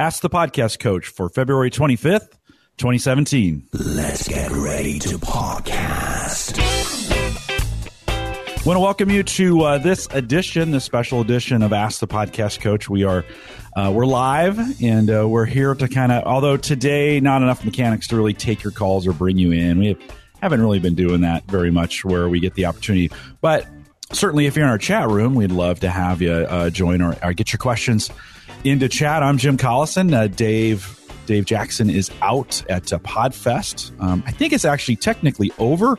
Ask 0.00 0.22
the 0.22 0.30
Podcast 0.30 0.78
Coach 0.78 1.08
for 1.08 1.28
February 1.28 1.70
25th, 1.70 2.30
2017. 2.78 3.68
Let's 3.74 4.26
get 4.26 4.50
ready 4.50 4.98
to 4.98 5.18
podcast. 5.18 6.58
I 8.08 8.62
want 8.64 8.76
to 8.76 8.80
welcome 8.80 9.10
you 9.10 9.22
to 9.22 9.60
uh, 9.60 9.76
this 9.76 10.08
edition, 10.10 10.70
this 10.70 10.84
special 10.84 11.20
edition 11.20 11.62
of 11.62 11.74
Ask 11.74 12.00
the 12.00 12.08
Podcast 12.08 12.62
Coach. 12.62 12.88
We 12.88 13.04
are 13.04 13.26
uh, 13.76 13.92
we're 13.94 14.06
live 14.06 14.82
and 14.82 15.10
uh, 15.10 15.28
we're 15.28 15.44
here 15.44 15.74
to 15.74 15.86
kind 15.86 16.12
of. 16.12 16.24
Although 16.24 16.56
today, 16.56 17.20
not 17.20 17.42
enough 17.42 17.62
mechanics 17.62 18.08
to 18.08 18.16
really 18.16 18.32
take 18.32 18.62
your 18.62 18.72
calls 18.72 19.06
or 19.06 19.12
bring 19.12 19.36
you 19.36 19.52
in. 19.52 19.78
We 19.78 19.88
have, 19.88 19.98
haven't 20.40 20.62
really 20.62 20.78
been 20.78 20.94
doing 20.94 21.20
that 21.20 21.44
very 21.44 21.70
much, 21.70 22.06
where 22.06 22.26
we 22.26 22.40
get 22.40 22.54
the 22.54 22.64
opportunity. 22.64 23.10
But 23.42 23.66
certainly, 24.12 24.46
if 24.46 24.56
you're 24.56 24.64
in 24.64 24.70
our 24.70 24.78
chat 24.78 25.10
room, 25.10 25.34
we'd 25.34 25.52
love 25.52 25.80
to 25.80 25.90
have 25.90 26.22
you 26.22 26.32
uh, 26.32 26.70
join 26.70 27.02
or, 27.02 27.16
or 27.22 27.34
get 27.34 27.52
your 27.52 27.58
questions 27.58 28.10
into 28.64 28.88
chat. 28.88 29.22
I'm 29.22 29.38
Jim 29.38 29.56
Collison. 29.56 30.14
Uh, 30.14 30.26
Dave 30.26 30.96
Dave 31.26 31.44
Jackson 31.44 31.88
is 31.88 32.10
out 32.22 32.62
at 32.68 32.92
uh, 32.92 32.98
Podfest. 32.98 33.92
Um, 34.00 34.22
I 34.26 34.32
think 34.32 34.52
it's 34.52 34.64
actually 34.64 34.96
technically 34.96 35.52
over, 35.58 35.96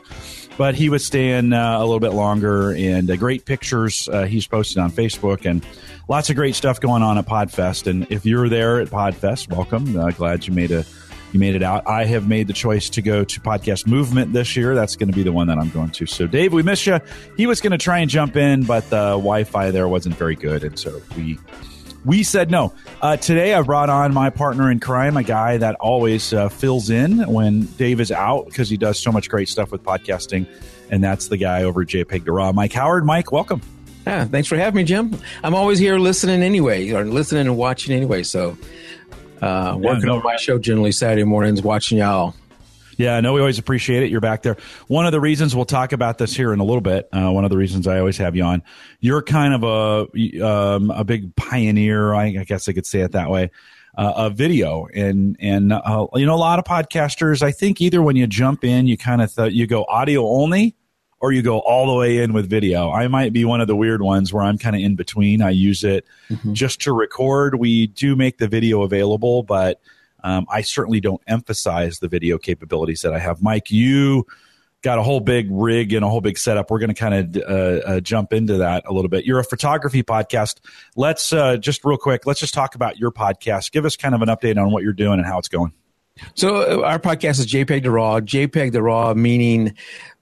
but 0.58 0.74
he 0.74 0.88
was 0.88 1.04
staying 1.04 1.52
uh, 1.52 1.78
a 1.78 1.80
little 1.80 2.00
bit 2.00 2.12
longer. 2.12 2.72
And 2.72 3.10
uh, 3.10 3.16
great 3.16 3.46
pictures 3.46 4.08
uh, 4.08 4.24
he's 4.24 4.46
posted 4.46 4.78
on 4.78 4.90
Facebook, 4.90 5.48
and 5.48 5.66
lots 6.08 6.30
of 6.30 6.36
great 6.36 6.54
stuff 6.54 6.80
going 6.80 7.02
on 7.02 7.18
at 7.18 7.26
Podfest. 7.26 7.86
And 7.86 8.06
if 8.10 8.26
you're 8.26 8.48
there 8.48 8.80
at 8.80 8.88
Podfest, 8.88 9.50
welcome. 9.50 9.96
Uh, 9.96 10.10
glad 10.10 10.46
you 10.46 10.52
made 10.52 10.70
a 10.70 10.84
you 11.32 11.40
made 11.40 11.54
it 11.54 11.62
out. 11.62 11.86
I 11.88 12.04
have 12.04 12.28
made 12.28 12.46
the 12.46 12.52
choice 12.52 12.90
to 12.90 13.00
go 13.00 13.24
to 13.24 13.40
Podcast 13.40 13.86
Movement 13.86 14.34
this 14.34 14.54
year. 14.54 14.74
That's 14.74 14.96
going 14.96 15.08
to 15.08 15.16
be 15.16 15.22
the 15.22 15.32
one 15.32 15.46
that 15.46 15.56
I'm 15.56 15.70
going 15.70 15.90
to. 15.92 16.04
So, 16.04 16.26
Dave, 16.26 16.52
we 16.52 16.62
miss 16.62 16.86
you. 16.86 17.00
He 17.38 17.46
was 17.46 17.62
going 17.62 17.70
to 17.70 17.78
try 17.78 18.00
and 18.00 18.10
jump 18.10 18.36
in, 18.36 18.64
but 18.64 18.84
the 18.90 19.12
Wi-Fi 19.12 19.70
there 19.70 19.88
wasn't 19.88 20.14
very 20.16 20.36
good, 20.36 20.62
and 20.62 20.78
so 20.78 21.00
we 21.16 21.38
we 22.04 22.22
said 22.22 22.50
no. 22.50 22.72
Uh, 23.00 23.16
today, 23.16 23.54
I 23.54 23.62
brought 23.62 23.90
on 23.90 24.12
my 24.12 24.30
partner 24.30 24.70
in 24.70 24.80
crime, 24.80 25.16
a 25.16 25.22
guy 25.22 25.56
that 25.58 25.76
always 25.76 26.32
uh, 26.32 26.48
fills 26.48 26.90
in 26.90 27.18
when 27.30 27.66
Dave 27.76 28.00
is 28.00 28.10
out 28.10 28.46
because 28.46 28.68
he 28.68 28.76
does 28.76 28.98
so 28.98 29.12
much 29.12 29.28
great 29.28 29.48
stuff 29.48 29.70
with 29.70 29.82
podcasting. 29.82 30.46
And 30.90 31.02
that's 31.02 31.28
the 31.28 31.36
guy 31.36 31.62
over 31.62 31.82
at 31.82 31.88
JPEG 31.88 32.24
to 32.24 32.32
Raw, 32.32 32.52
Mike 32.52 32.72
Howard. 32.72 33.06
Mike, 33.06 33.32
welcome. 33.32 33.62
Yeah, 34.06 34.24
thanks 34.24 34.48
for 34.48 34.56
having 34.56 34.76
me, 34.76 34.84
Jim. 34.84 35.16
I'm 35.44 35.54
always 35.54 35.78
here 35.78 35.98
listening 35.98 36.42
anyway, 36.42 36.90
or 36.90 37.04
listening 37.04 37.46
and 37.46 37.56
watching 37.56 37.94
anyway. 37.94 38.24
So, 38.24 38.58
uh, 39.40 39.76
working 39.78 40.06
no, 40.06 40.16
on 40.16 40.22
my 40.22 40.36
show 40.36 40.58
generally 40.58 40.92
Saturday 40.92 41.24
mornings, 41.24 41.62
watching 41.62 41.98
y'all. 41.98 42.34
Yeah, 43.02 43.18
no, 43.18 43.32
we 43.32 43.40
always 43.40 43.58
appreciate 43.58 44.04
it. 44.04 44.10
You're 44.10 44.20
back 44.20 44.42
there. 44.42 44.56
One 44.86 45.06
of 45.06 45.12
the 45.12 45.20
reasons 45.20 45.56
we'll 45.56 45.64
talk 45.64 45.90
about 45.90 46.18
this 46.18 46.36
here 46.36 46.52
in 46.52 46.60
a 46.60 46.64
little 46.64 46.80
bit. 46.80 47.08
Uh, 47.12 47.32
one 47.32 47.44
of 47.44 47.50
the 47.50 47.56
reasons 47.56 47.88
I 47.88 47.98
always 47.98 48.16
have 48.18 48.36
you 48.36 48.44
on. 48.44 48.62
You're 49.00 49.22
kind 49.22 49.54
of 49.54 49.64
a 49.64 50.46
um, 50.46 50.92
a 50.92 51.02
big 51.02 51.34
pioneer. 51.34 52.14
I, 52.14 52.26
I, 52.26 52.44
guess 52.44 52.68
I 52.68 52.72
could 52.72 52.86
say 52.86 53.00
it 53.00 53.12
that 53.12 53.28
way. 53.28 53.50
Uh, 53.98 54.12
of 54.16 54.36
video 54.36 54.86
and 54.94 55.36
and 55.38 55.70
uh, 55.70 56.06
you 56.14 56.24
know 56.24 56.34
a 56.34 56.36
lot 56.36 56.60
of 56.60 56.64
podcasters. 56.64 57.42
I 57.42 57.50
think 57.50 57.80
either 57.80 58.00
when 58.00 58.14
you 58.14 58.28
jump 58.28 58.64
in, 58.64 58.86
you 58.86 58.96
kind 58.96 59.20
of 59.20 59.34
th- 59.34 59.52
you 59.52 59.66
go 59.66 59.84
audio 59.84 60.24
only, 60.26 60.76
or 61.20 61.32
you 61.32 61.42
go 61.42 61.58
all 61.58 61.88
the 61.88 61.98
way 61.98 62.18
in 62.18 62.32
with 62.32 62.48
video. 62.48 62.90
I 62.90 63.08
might 63.08 63.32
be 63.32 63.44
one 63.44 63.60
of 63.60 63.66
the 63.66 63.76
weird 63.76 64.00
ones 64.00 64.32
where 64.32 64.44
I'm 64.44 64.58
kind 64.58 64.76
of 64.76 64.80
in 64.80 64.94
between. 64.94 65.42
I 65.42 65.50
use 65.50 65.82
it 65.82 66.06
mm-hmm. 66.30 66.52
just 66.54 66.80
to 66.82 66.92
record. 66.92 67.56
We 67.56 67.88
do 67.88 68.16
make 68.16 68.38
the 68.38 68.48
video 68.48 68.82
available, 68.82 69.42
but 69.42 69.80
um, 70.22 70.46
I 70.48 70.62
certainly 70.62 71.00
don't 71.00 71.22
emphasize 71.26 71.98
the 71.98 72.08
video 72.08 72.38
capabilities 72.38 73.02
that 73.02 73.12
I 73.12 73.18
have. 73.18 73.42
Mike, 73.42 73.70
you 73.70 74.26
got 74.82 74.98
a 74.98 75.02
whole 75.02 75.20
big 75.20 75.46
rig 75.50 75.92
and 75.92 76.04
a 76.04 76.08
whole 76.08 76.20
big 76.20 76.36
setup. 76.36 76.70
We're 76.70 76.80
going 76.80 76.94
to 76.94 76.94
kind 76.94 77.14
of 77.14 77.42
uh, 77.42 77.86
uh, 77.86 78.00
jump 78.00 78.32
into 78.32 78.58
that 78.58 78.84
a 78.86 78.92
little 78.92 79.08
bit. 79.08 79.24
You're 79.24 79.38
a 79.38 79.44
photography 79.44 80.02
podcast. 80.02 80.60
Let's 80.96 81.32
uh, 81.32 81.56
just 81.56 81.84
real 81.84 81.96
quick, 81.96 82.26
let's 82.26 82.40
just 82.40 82.54
talk 82.54 82.74
about 82.74 82.98
your 82.98 83.12
podcast. 83.12 83.70
Give 83.72 83.84
us 83.84 83.96
kind 83.96 84.14
of 84.14 84.22
an 84.22 84.28
update 84.28 84.60
on 84.60 84.72
what 84.72 84.82
you're 84.82 84.92
doing 84.92 85.18
and 85.18 85.26
how 85.26 85.38
it's 85.38 85.48
going. 85.48 85.72
So 86.34 86.82
uh, 86.82 86.86
our 86.86 86.98
podcast 86.98 87.38
is 87.38 87.46
JPEG 87.46 87.84
to 87.84 87.90
RAW. 87.90 88.20
JPEG 88.20 88.72
to 88.72 88.82
RAW 88.82 89.14
meaning 89.14 89.74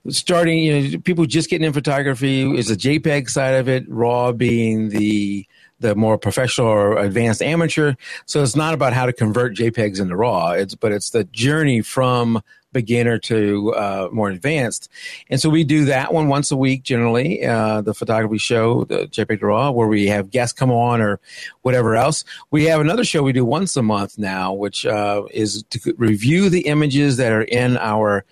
starting, 0.09 0.59
you 0.59 0.91
know, 0.91 0.98
people 0.98 1.27
just 1.27 1.51
getting 1.51 1.67
in 1.67 1.73
photography 1.73 2.42
is 2.57 2.69
the 2.69 2.77
JPEG 2.77 3.29
side 3.29 3.55
of 3.55 3.69
it. 3.69 3.85
RAW 3.89 4.33
being 4.33 4.91
the 4.91 5.47
the 5.80 5.95
more 5.95 6.17
professional 6.18 6.68
or 6.68 6.98
advanced 6.98 7.42
amateur. 7.42 7.95
So 8.27 8.42
it's 8.42 8.57
not 8.57 8.74
about 8.74 8.92
how 8.92 9.07
to 9.07 9.13
convert 9.13 9.57
JPEGs 9.57 10.01
into 10.01 10.17
RAW. 10.17 10.52
It's 10.52 10.74
but 10.74 10.92
it's 10.92 11.11
the 11.11 11.24
journey 11.24 11.83
from 11.83 12.42
beginner 12.73 13.18
to 13.18 13.74
uh, 13.74 14.08
more 14.13 14.29
advanced. 14.29 14.89
And 15.29 15.41
so 15.41 15.51
we 15.51 15.64
do 15.64 15.86
that 15.86 16.13
one 16.13 16.29
once 16.29 16.51
a 16.51 16.57
week 16.57 16.83
generally, 16.83 17.45
uh, 17.45 17.80
the 17.80 17.95
photography 17.95 18.39
show, 18.39 18.85
the 18.85 19.08
JPEG 19.08 19.42
Raw, 19.42 19.70
where 19.70 19.89
we 19.89 20.07
have 20.07 20.30
guests 20.30 20.57
come 20.57 20.70
on 20.70 21.01
or 21.01 21.20
whatever 21.63 21.97
else. 21.97 22.24
We 22.51 22.67
have 22.67 22.80
another 22.80 23.05
show 23.05 23.23
we 23.23 23.33
do 23.33 23.45
once 23.45 23.77
a 23.77 23.83
month 23.83 24.18
now, 24.18 24.52
which 24.52 24.86
uh, 24.86 25.24
is 25.33 25.64
to 25.70 25.95
review 25.97 26.48
the 26.48 26.67
images 26.67 27.17
that 27.17 27.33
are 27.33 27.42
in 27.42 27.77
our 27.77 28.24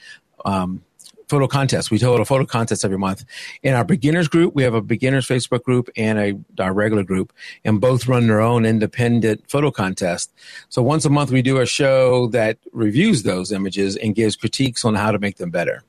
um, 0.45 0.83
photo 1.29 1.47
contest. 1.47 1.91
We 1.91 1.99
hold 1.99 2.21
a 2.21 2.25
photo 2.25 2.45
contest 2.45 2.85
every 2.85 2.99
month. 2.99 3.25
In 3.63 3.75
our 3.75 3.85
beginners 3.85 4.29
group, 4.29 4.55
we 4.55 4.63
have 4.63 4.75
a 4.75 4.81
beginners 4.81 5.27
Facebook 5.27 5.63
group 5.63 5.89
and 5.97 6.19
a 6.19 6.63
our 6.63 6.73
regular 6.73 7.03
group, 7.03 7.33
and 7.65 7.81
both 7.81 8.09
run 8.09 8.27
their 8.27 8.41
own 8.41 8.65
independent 8.65 9.49
photo 9.49 9.71
contest. 9.71 10.33
So 10.69 10.83
once 10.83 11.05
a 11.05 11.11
month, 11.11 11.31
we 11.31 11.43
do 11.43 11.59
a 11.59 11.67
show 11.67 12.29
that 12.29 12.59
reviews 12.73 13.23
those 13.23 13.53
images 13.53 13.97
and 13.97 14.15
gives 14.15 14.37
critiques 14.37 14.85
on 14.85 14.95
how 14.95 15.13
to 15.13 15.19
make 15.19 15.37
them 15.37 15.51
better. 15.51 15.83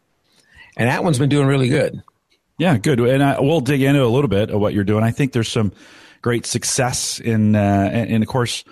And 0.77 0.89
that 0.89 1.03
one's 1.03 1.19
been 1.19 1.29
doing 1.29 1.47
really 1.47 1.69
good. 1.69 2.03
Yeah, 2.57 2.77
good. 2.77 2.99
And 2.99 3.23
I, 3.23 3.39
we'll 3.39 3.61
dig 3.61 3.81
into 3.81 4.03
a 4.03 4.07
little 4.07 4.27
bit 4.27 4.49
of 4.49 4.59
what 4.59 4.73
you're 4.73 4.83
doing. 4.83 5.03
I 5.03 5.11
think 5.11 5.31
there's 5.31 5.51
some 5.51 5.71
great 6.21 6.45
success 6.45 7.19
in, 7.19 7.55
uh, 7.55 7.89
and 7.93 8.21
of 8.21 8.27
course 8.27 8.63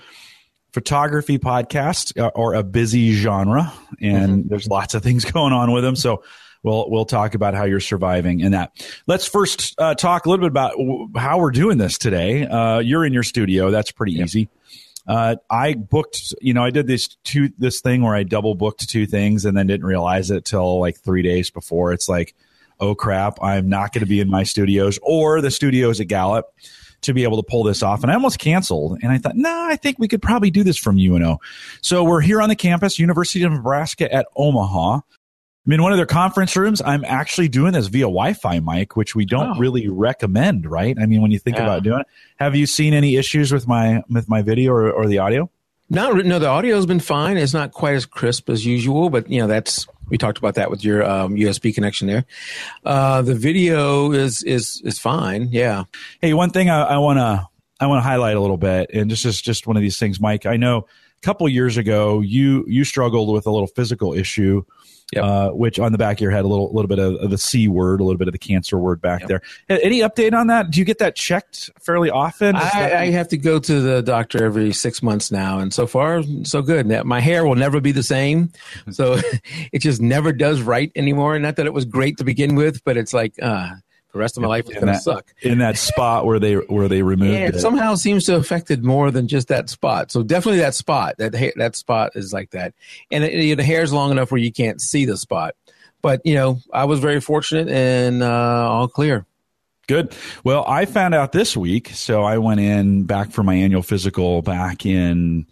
photography 0.73 1.39
podcast 1.39 2.19
uh, 2.21 2.29
or 2.35 2.53
a 2.53 2.61
busy 2.61 3.13
genre 3.13 3.73
and 4.01 4.29
mm-hmm. 4.29 4.47
there's 4.49 4.67
lots 4.67 4.93
of 4.93 5.01
things 5.01 5.25
going 5.31 5.53
on 5.53 5.71
with 5.71 5.83
them 5.83 5.95
so 5.95 6.21
we'll 6.63 6.89
we'll 6.89 7.05
talk 7.05 7.35
about 7.35 7.53
how 7.53 7.63
you're 7.63 7.79
surviving 7.79 8.39
in 8.39 8.51
that. 8.51 8.71
Let's 9.07 9.27
first 9.27 9.75
uh, 9.79 9.95
talk 9.95 10.25
a 10.25 10.29
little 10.29 10.43
bit 10.43 10.51
about 10.51 10.73
how 11.15 11.39
we're 11.39 11.51
doing 11.51 11.77
this 11.77 11.97
today. 11.97 12.45
Uh, 12.45 12.79
you're 12.79 13.05
in 13.05 13.13
your 13.13 13.23
studio. 13.23 13.71
That's 13.71 13.91
pretty 13.91 14.13
yep. 14.13 14.25
easy. 14.25 14.49
Uh, 15.07 15.37
I 15.49 15.73
booked, 15.73 16.35
you 16.41 16.53
know, 16.53 16.63
I 16.63 16.69
did 16.69 16.85
this 16.85 17.07
two 17.23 17.49
this 17.57 17.79
thing 17.79 18.01
where 18.01 18.15
I 18.15 18.23
double 18.23 18.55
booked 18.55 18.89
two 18.89 19.05
things 19.05 19.45
and 19.45 19.57
then 19.57 19.67
didn't 19.67 19.85
realize 19.85 20.31
it 20.31 20.43
till 20.43 20.79
like 20.81 20.97
three 20.97 21.21
days 21.21 21.49
before. 21.49 21.93
It's 21.93 22.09
like, 22.09 22.35
oh 22.79 22.93
crap, 22.93 23.41
I'm 23.41 23.69
not 23.69 23.93
going 23.93 24.01
to 24.01 24.07
be 24.07 24.19
in 24.19 24.29
my 24.29 24.43
studios 24.43 24.99
or 25.01 25.39
the 25.39 25.51
studios 25.51 26.01
at 26.01 26.07
Gallup 26.07 26.53
to 27.01 27.13
be 27.13 27.23
able 27.23 27.37
to 27.37 27.43
pull 27.43 27.63
this 27.63 27.83
off. 27.83 28.01
And 28.03 28.11
I 28.11 28.15
almost 28.15 28.39
canceled. 28.39 28.99
And 29.01 29.11
I 29.11 29.17
thought, 29.17 29.35
no, 29.35 29.49
nah, 29.49 29.67
I 29.67 29.75
think 29.75 29.97
we 29.99 30.07
could 30.07 30.21
probably 30.21 30.51
do 30.51 30.63
this 30.63 30.77
from 30.77 30.97
UNO. 30.97 31.39
So 31.81 32.03
we're 32.03 32.21
here 32.21 32.41
on 32.41 32.49
the 32.49 32.55
campus, 32.55 32.99
University 32.99 33.43
of 33.43 33.51
Nebraska 33.51 34.11
at 34.11 34.27
Omaha. 34.35 35.01
I'm 35.67 35.73
in 35.73 35.83
one 35.83 35.91
of 35.91 35.97
their 35.97 36.05
conference 36.05 36.55
rooms. 36.55 36.81
I'm 36.81 37.03
actually 37.03 37.49
doing 37.49 37.73
this 37.73 37.87
via 37.87 38.03
Wi-Fi 38.03 38.61
mic, 38.61 38.95
which 38.95 39.15
we 39.15 39.25
don't 39.25 39.57
oh. 39.57 39.59
really 39.59 39.89
recommend, 39.89 40.65
right? 40.65 40.97
I 40.97 41.05
mean, 41.05 41.21
when 41.21 41.31
you 41.31 41.39
think 41.39 41.57
yeah. 41.57 41.63
about 41.63 41.83
doing 41.83 41.99
it, 41.99 42.07
have 42.37 42.55
you 42.55 42.65
seen 42.65 42.93
any 42.93 43.17
issues 43.17 43.51
with 43.51 43.67
my 43.67 44.01
with 44.09 44.29
my 44.29 44.41
video 44.41 44.71
or, 44.71 44.89
or 44.89 45.07
the 45.07 45.19
audio? 45.19 45.51
No, 45.89 46.13
no, 46.13 46.39
the 46.39 46.47
audio 46.47 46.75
has 46.77 46.85
been 46.85 47.01
fine. 47.01 47.35
It's 47.35 47.53
not 47.53 47.73
quite 47.73 47.95
as 47.95 48.05
crisp 48.05 48.49
as 48.49 48.65
usual, 48.65 49.09
but 49.09 49.29
you 49.29 49.41
know 49.41 49.47
that's 49.47 49.87
we 50.07 50.17
talked 50.17 50.37
about 50.37 50.55
that 50.55 50.71
with 50.71 50.85
your 50.85 51.03
um, 51.03 51.35
USB 51.35 51.75
connection 51.75 52.07
there. 52.07 52.25
Uh, 52.85 53.21
the 53.21 53.35
video 53.35 54.13
is 54.13 54.43
is 54.43 54.81
is 54.85 54.99
fine. 54.99 55.49
Yeah. 55.51 55.83
Hey, 56.21 56.33
one 56.33 56.51
thing 56.51 56.69
I 56.69 56.97
want 56.97 57.19
to 57.19 57.45
I 57.81 57.87
want 57.87 57.99
to 57.99 58.07
highlight 58.07 58.37
a 58.37 58.39
little 58.39 58.57
bit, 58.57 58.89
and 58.93 59.11
this 59.11 59.25
is 59.25 59.41
just 59.41 59.67
one 59.67 59.75
of 59.75 59.81
these 59.81 59.99
things, 59.99 60.21
Mike. 60.21 60.45
I 60.45 60.55
know 60.55 60.77
a 61.17 61.21
couple 61.23 61.47
years 61.49 61.75
ago 61.75 62.21
you 62.21 62.63
you 62.69 62.85
struggled 62.85 63.33
with 63.33 63.47
a 63.47 63.51
little 63.51 63.67
physical 63.67 64.13
issue 64.13 64.63
Yep. 65.13 65.23
Uh, 65.23 65.49
which 65.51 65.79
on 65.79 65.93
the 65.93 65.97
back 65.97 66.17
of 66.17 66.21
your 66.21 66.31
head, 66.31 66.43
a 66.43 66.49
little, 66.49 66.69
little 66.73 66.89
bit 66.89 66.99
of, 66.99 67.15
of 67.15 67.29
the 67.29 67.37
C 67.37 67.69
word, 67.69 68.01
a 68.01 68.03
little 68.03 68.17
bit 68.17 68.27
of 68.27 68.33
the 68.33 68.37
cancer 68.37 68.77
word 68.77 68.99
back 68.99 69.21
yep. 69.21 69.29
there. 69.29 69.41
Any 69.69 70.01
update 70.01 70.33
on 70.33 70.47
that? 70.47 70.69
Do 70.69 70.79
you 70.79 70.85
get 70.85 70.97
that 70.97 71.15
checked 71.15 71.69
fairly 71.79 72.09
often? 72.09 72.57
I, 72.57 72.59
that- 72.59 72.93
I, 72.93 73.05
have 73.11 73.29
to 73.29 73.37
go 73.37 73.57
to 73.57 73.79
the 73.79 74.01
doctor 74.01 74.43
every 74.43 74.73
six 74.73 75.01
months 75.01 75.31
now, 75.31 75.59
and 75.59 75.73
so 75.73 75.87
far, 75.87 76.23
so 76.43 76.61
good. 76.61 76.87
My 77.05 77.21
hair 77.21 77.45
will 77.45 77.55
never 77.55 77.79
be 77.79 77.93
the 77.93 78.03
same, 78.03 78.51
so 78.91 79.17
it 79.71 79.79
just 79.79 80.01
never 80.01 80.33
does 80.33 80.61
right 80.61 80.91
anymore. 80.93 81.39
Not 81.39 81.55
that 81.55 81.67
it 81.67 81.73
was 81.73 81.85
great 81.85 82.17
to 82.17 82.25
begin 82.25 82.55
with, 82.55 82.83
but 82.83 82.97
it's 82.97 83.13
like, 83.13 83.33
uh, 83.41 83.69
the 84.13 84.19
rest 84.19 84.37
of 84.37 84.41
my 84.41 84.49
life 84.49 84.69
is 84.69 84.75
going 84.75 84.87
to 84.87 84.99
suck. 84.99 85.33
In 85.41 85.59
that 85.59 85.77
spot 85.77 86.25
where 86.25 86.39
they 86.39 86.55
where 86.55 86.87
they 86.87 87.01
removed 87.01 87.33
yeah, 87.33 87.47
it, 87.47 87.55
it, 87.55 87.59
somehow 87.59 87.95
seems 87.95 88.25
to 88.25 88.33
have 88.33 88.41
affected 88.41 88.83
more 88.83 89.11
than 89.11 89.27
just 89.27 89.49
that 89.49 89.69
spot. 89.69 90.11
So 90.11 90.23
definitely 90.23 90.59
that 90.59 90.75
spot. 90.75 91.15
That 91.17 91.33
that 91.57 91.75
spot 91.75 92.11
is 92.15 92.33
like 92.33 92.51
that, 92.51 92.73
and 93.11 93.23
it, 93.23 93.57
the 93.57 93.63
hair's 93.63 93.91
long 93.91 94.11
enough 94.11 94.31
where 94.31 94.39
you 94.39 94.51
can't 94.51 94.81
see 94.81 95.05
the 95.05 95.17
spot. 95.17 95.55
But 96.01 96.21
you 96.25 96.35
know, 96.35 96.59
I 96.71 96.85
was 96.85 96.99
very 96.99 97.19
fortunate 97.19 97.69
and 97.69 98.23
uh, 98.23 98.69
all 98.69 98.87
clear. 98.87 99.25
Good. 99.87 100.13
Well, 100.43 100.65
I 100.67 100.85
found 100.85 101.15
out 101.15 101.31
this 101.31 101.55
week, 101.55 101.89
so 101.89 102.23
I 102.23 102.39
went 102.39 102.59
in 102.59 103.03
back 103.03 103.31
for 103.31 103.41
my 103.41 103.55
annual 103.55 103.81
physical 103.81 104.41
back 104.41 104.85
in 104.85 105.47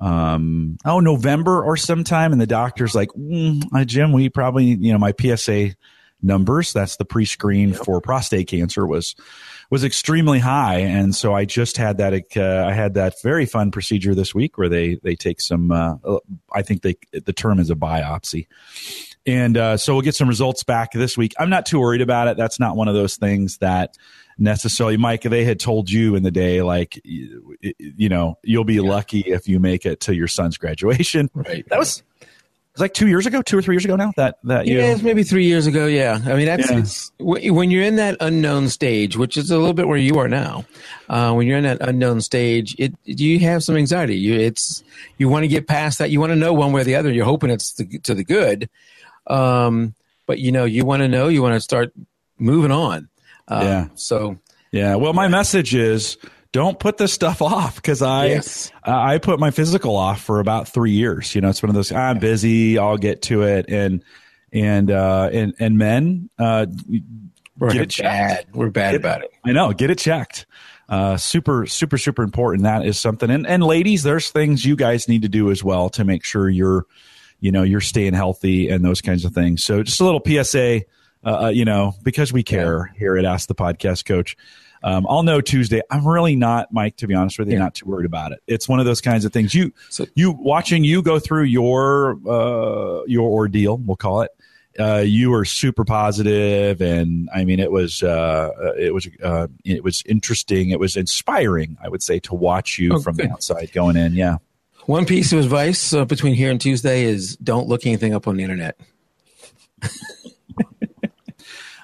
um 0.00 0.78
oh 0.84 1.00
November 1.00 1.62
or 1.62 1.76
sometime, 1.76 2.32
and 2.32 2.40
the 2.40 2.46
doctor's 2.46 2.94
like, 2.94 3.08
mm, 3.10 3.86
Jim, 3.86 4.12
we 4.12 4.28
probably 4.28 4.64
you 4.64 4.92
know 4.92 4.98
my 4.98 5.12
PSA 5.18 5.74
numbers. 6.22 6.72
That's 6.72 6.96
the 6.96 7.04
pre-screen 7.04 7.70
yep. 7.70 7.84
for 7.84 8.00
prostate 8.00 8.48
cancer 8.48 8.86
was 8.86 9.14
was 9.70 9.84
extremely 9.84 10.38
high, 10.38 10.80
and 10.80 11.14
so 11.14 11.34
I 11.34 11.44
just 11.44 11.76
had 11.76 11.98
that. 11.98 12.12
Uh, 12.36 12.66
I 12.68 12.72
had 12.72 12.94
that 12.94 13.20
very 13.22 13.46
fun 13.46 13.70
procedure 13.70 14.14
this 14.14 14.34
week 14.34 14.58
where 14.58 14.68
they 14.68 14.96
they 15.02 15.14
take 15.14 15.40
some. 15.40 15.70
Uh, 15.70 15.96
I 16.54 16.62
think 16.62 16.82
they 16.82 16.96
the 17.12 17.32
term 17.32 17.58
is 17.58 17.70
a 17.70 17.74
biopsy, 17.74 18.46
and 19.26 19.56
uh, 19.56 19.76
so 19.76 19.94
we'll 19.94 20.02
get 20.02 20.14
some 20.14 20.28
results 20.28 20.62
back 20.62 20.92
this 20.92 21.16
week. 21.16 21.32
I'm 21.38 21.50
not 21.50 21.66
too 21.66 21.80
worried 21.80 22.02
about 22.02 22.28
it. 22.28 22.36
That's 22.36 22.60
not 22.60 22.76
one 22.76 22.88
of 22.88 22.94
those 22.94 23.16
things 23.16 23.58
that 23.58 23.96
necessarily, 24.38 24.96
Mike. 24.96 25.22
They 25.22 25.44
had 25.44 25.58
told 25.58 25.90
you 25.90 26.16
in 26.16 26.22
the 26.22 26.30
day, 26.30 26.62
like 26.62 27.00
you, 27.04 27.56
you 27.62 28.08
know, 28.08 28.38
you'll 28.42 28.64
be 28.64 28.74
yeah. 28.74 28.82
lucky 28.82 29.20
if 29.20 29.48
you 29.48 29.58
make 29.58 29.86
it 29.86 30.00
to 30.00 30.14
your 30.14 30.28
son's 30.28 30.58
graduation. 30.58 31.30
Right. 31.34 31.66
That 31.68 31.78
was 31.78 32.02
it's 32.72 32.80
like 32.80 32.94
two 32.94 33.06
years 33.06 33.26
ago, 33.26 33.42
two 33.42 33.58
or 33.58 33.60
three 33.60 33.74
years 33.74 33.84
ago 33.84 33.96
now. 33.96 34.14
That 34.16 34.38
that 34.44 34.66
yeah, 34.66 34.92
it's 34.92 35.02
maybe 35.02 35.24
three 35.24 35.44
years 35.44 35.66
ago. 35.66 35.86
Yeah, 35.86 36.18
I 36.24 36.36
mean 36.36 36.46
that's 36.46 37.12
yeah. 37.18 37.50
when 37.50 37.70
you're 37.70 37.82
in 37.82 37.96
that 37.96 38.16
unknown 38.20 38.70
stage, 38.70 39.14
which 39.14 39.36
is 39.36 39.50
a 39.50 39.58
little 39.58 39.74
bit 39.74 39.88
where 39.88 39.98
you 39.98 40.18
are 40.18 40.28
now. 40.28 40.64
Uh, 41.06 41.34
when 41.34 41.46
you're 41.46 41.58
in 41.58 41.64
that 41.64 41.82
unknown 41.82 42.22
stage, 42.22 42.74
it 42.78 42.94
you 43.04 43.40
have 43.40 43.62
some 43.62 43.76
anxiety. 43.76 44.16
You 44.16 44.36
it's 44.36 44.82
you 45.18 45.28
want 45.28 45.42
to 45.44 45.48
get 45.48 45.66
past 45.66 45.98
that. 45.98 46.10
You 46.10 46.18
want 46.18 46.30
to 46.30 46.36
know 46.36 46.54
one 46.54 46.72
way 46.72 46.80
or 46.80 46.84
the 46.84 46.94
other. 46.94 47.12
You're 47.12 47.26
hoping 47.26 47.50
it's 47.50 47.74
the, 47.74 47.98
to 48.04 48.14
the 48.14 48.24
good, 48.24 48.70
um, 49.26 49.94
but 50.26 50.38
you 50.38 50.50
know 50.50 50.64
you 50.64 50.86
want 50.86 51.02
to 51.02 51.08
know. 51.08 51.28
You 51.28 51.42
want 51.42 51.54
to 51.54 51.60
start 51.60 51.92
moving 52.38 52.72
on. 52.72 53.10
Uh, 53.48 53.60
yeah. 53.62 53.88
So 53.96 54.38
yeah. 54.70 54.94
Well, 54.94 55.12
my 55.12 55.28
message 55.28 55.74
is 55.74 56.16
don't 56.52 56.78
put 56.78 56.98
this 56.98 57.12
stuff 57.12 57.42
off 57.42 57.76
because 57.76 58.02
I 58.02 58.26
yes. 58.26 58.70
uh, 58.86 58.90
I 58.90 59.18
put 59.18 59.40
my 59.40 59.50
physical 59.50 59.96
off 59.96 60.22
for 60.22 60.40
about 60.40 60.68
three 60.68 60.92
years. 60.92 61.34
You 61.34 61.40
know, 61.40 61.48
it's 61.48 61.62
one 61.62 61.70
of 61.70 61.74
those 61.74 61.90
I'm 61.90 62.18
busy, 62.18 62.78
I'll 62.78 62.98
get 62.98 63.22
to 63.22 63.42
it, 63.42 63.66
and 63.68 64.04
and 64.52 64.90
uh, 64.90 65.30
and 65.32 65.54
and 65.58 65.78
men 65.78 66.30
uh, 66.38 66.66
we're 67.58 67.72
get 67.72 67.82
it 67.82 68.02
bad. 68.02 68.38
Checked. 68.38 68.54
We're 68.54 68.70
bad 68.70 68.92
get, 68.92 69.00
about 69.00 69.22
it. 69.22 69.32
I 69.44 69.52
know. 69.52 69.72
Get 69.72 69.90
it 69.90 69.98
checked. 69.98 70.46
Uh, 70.88 71.16
super, 71.16 71.64
super, 71.66 71.96
super 71.96 72.22
important. 72.22 72.64
That 72.64 72.84
is 72.84 72.98
something. 72.98 73.30
And 73.30 73.46
and 73.46 73.62
ladies, 73.62 74.02
there's 74.02 74.30
things 74.30 74.64
you 74.64 74.76
guys 74.76 75.08
need 75.08 75.22
to 75.22 75.28
do 75.28 75.50
as 75.50 75.62
well 75.64 75.88
to 75.90 76.04
make 76.04 76.24
sure 76.24 76.50
you're, 76.50 76.86
you 77.40 77.52
know, 77.52 77.62
you're 77.62 77.80
staying 77.80 78.14
healthy 78.14 78.68
and 78.68 78.84
those 78.84 79.00
kinds 79.00 79.24
of 79.24 79.32
things. 79.32 79.64
So 79.64 79.82
just 79.82 80.00
a 80.00 80.04
little 80.04 80.22
PSA. 80.24 80.82
Uh, 81.24 81.44
uh, 81.44 81.48
you 81.50 81.64
know, 81.64 81.94
because 82.02 82.32
we 82.32 82.42
care 82.42 82.90
yeah. 82.92 82.98
here 82.98 83.16
at 83.16 83.24
Ask 83.24 83.46
the 83.46 83.54
Podcast 83.54 84.06
Coach. 84.06 84.36
Um, 84.84 85.06
I'll 85.08 85.22
know 85.22 85.40
Tuesday. 85.40 85.80
I'm 85.90 86.06
really 86.06 86.36
not, 86.36 86.72
Mike, 86.72 86.96
to 86.96 87.06
be 87.06 87.14
honest 87.14 87.38
with 87.38 87.48
you, 87.48 87.54
yeah. 87.54 87.60
not 87.60 87.74
too 87.74 87.86
worried 87.86 88.06
about 88.06 88.32
it. 88.32 88.40
It's 88.46 88.68
one 88.68 88.80
of 88.80 88.86
those 88.86 89.00
kinds 89.00 89.24
of 89.24 89.32
things. 89.32 89.54
You, 89.54 89.72
so, 89.90 90.06
you 90.14 90.32
watching 90.32 90.84
you 90.84 91.02
go 91.02 91.18
through 91.18 91.44
your 91.44 92.18
uh, 92.28 93.04
your 93.06 93.28
ordeal, 93.30 93.78
we'll 93.78 93.96
call 93.96 94.22
it. 94.22 94.30
Uh, 94.78 95.02
you 95.04 95.30
were 95.30 95.44
super 95.44 95.84
positive, 95.84 96.80
and 96.80 97.28
I 97.34 97.44
mean, 97.44 97.60
it 97.60 97.70
was 97.70 98.02
uh, 98.02 98.72
it 98.78 98.94
was 98.94 99.06
uh, 99.22 99.48
it 99.64 99.84
was 99.84 100.02
interesting. 100.06 100.70
It 100.70 100.80
was 100.80 100.96
inspiring, 100.96 101.76
I 101.82 101.88
would 101.88 102.02
say, 102.02 102.20
to 102.20 102.34
watch 102.34 102.78
you 102.78 102.94
oh, 102.94 103.00
from 103.00 103.16
good. 103.16 103.28
the 103.28 103.32
outside 103.32 103.70
going 103.72 103.96
in. 103.96 104.14
Yeah. 104.14 104.38
One 104.86 105.04
piece 105.04 105.32
of 105.32 105.38
advice 105.38 105.92
uh, 105.92 106.04
between 106.06 106.34
here 106.34 106.50
and 106.50 106.60
Tuesday 106.60 107.04
is 107.04 107.36
don't 107.36 107.68
look 107.68 107.86
anything 107.86 108.14
up 108.14 108.26
on 108.26 108.36
the 108.36 108.42
internet. 108.42 108.80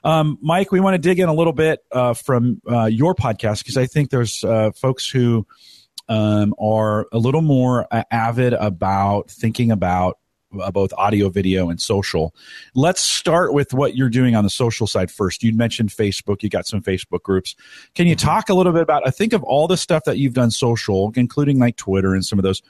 Um, 0.04 0.38
Mike, 0.40 0.72
we 0.72 0.80
want 0.80 0.94
to 0.94 0.98
dig 0.98 1.18
in 1.18 1.28
a 1.28 1.34
little 1.34 1.52
bit 1.52 1.80
uh, 1.92 2.14
from 2.14 2.60
uh, 2.70 2.86
your 2.86 3.14
podcast 3.14 3.58
because 3.58 3.76
I 3.76 3.86
think 3.86 4.10
there's 4.10 4.44
uh, 4.44 4.70
folks 4.72 5.08
who 5.08 5.46
um, 6.08 6.54
are 6.58 7.06
a 7.12 7.18
little 7.18 7.42
more 7.42 7.86
uh, 7.90 8.04
avid 8.10 8.52
about 8.54 9.30
thinking 9.30 9.70
about 9.70 10.18
uh, 10.58 10.70
both 10.70 10.92
audio, 10.96 11.28
video, 11.28 11.68
and 11.68 11.80
social. 11.80 12.34
Let's 12.74 13.00
start 13.00 13.52
with 13.52 13.74
what 13.74 13.96
you're 13.96 14.08
doing 14.08 14.34
on 14.34 14.44
the 14.44 14.50
social 14.50 14.86
side 14.86 15.10
first. 15.10 15.42
You 15.42 15.54
mentioned 15.54 15.90
Facebook. 15.90 16.42
You 16.42 16.48
got 16.48 16.66
some 16.66 16.82
Facebook 16.82 17.22
groups. 17.22 17.54
Can 17.94 18.06
you 18.06 18.16
mm-hmm. 18.16 18.26
talk 18.26 18.48
a 18.48 18.54
little 18.54 18.72
bit 18.72 18.82
about? 18.82 19.06
I 19.06 19.10
think 19.10 19.32
of 19.32 19.42
all 19.42 19.66
the 19.66 19.76
stuff 19.76 20.04
that 20.04 20.18
you've 20.18 20.34
done 20.34 20.50
social, 20.50 21.12
including 21.16 21.58
like 21.58 21.76
Twitter 21.76 22.14
and 22.14 22.24
some 22.24 22.38
of 22.38 22.42
those. 22.42 22.62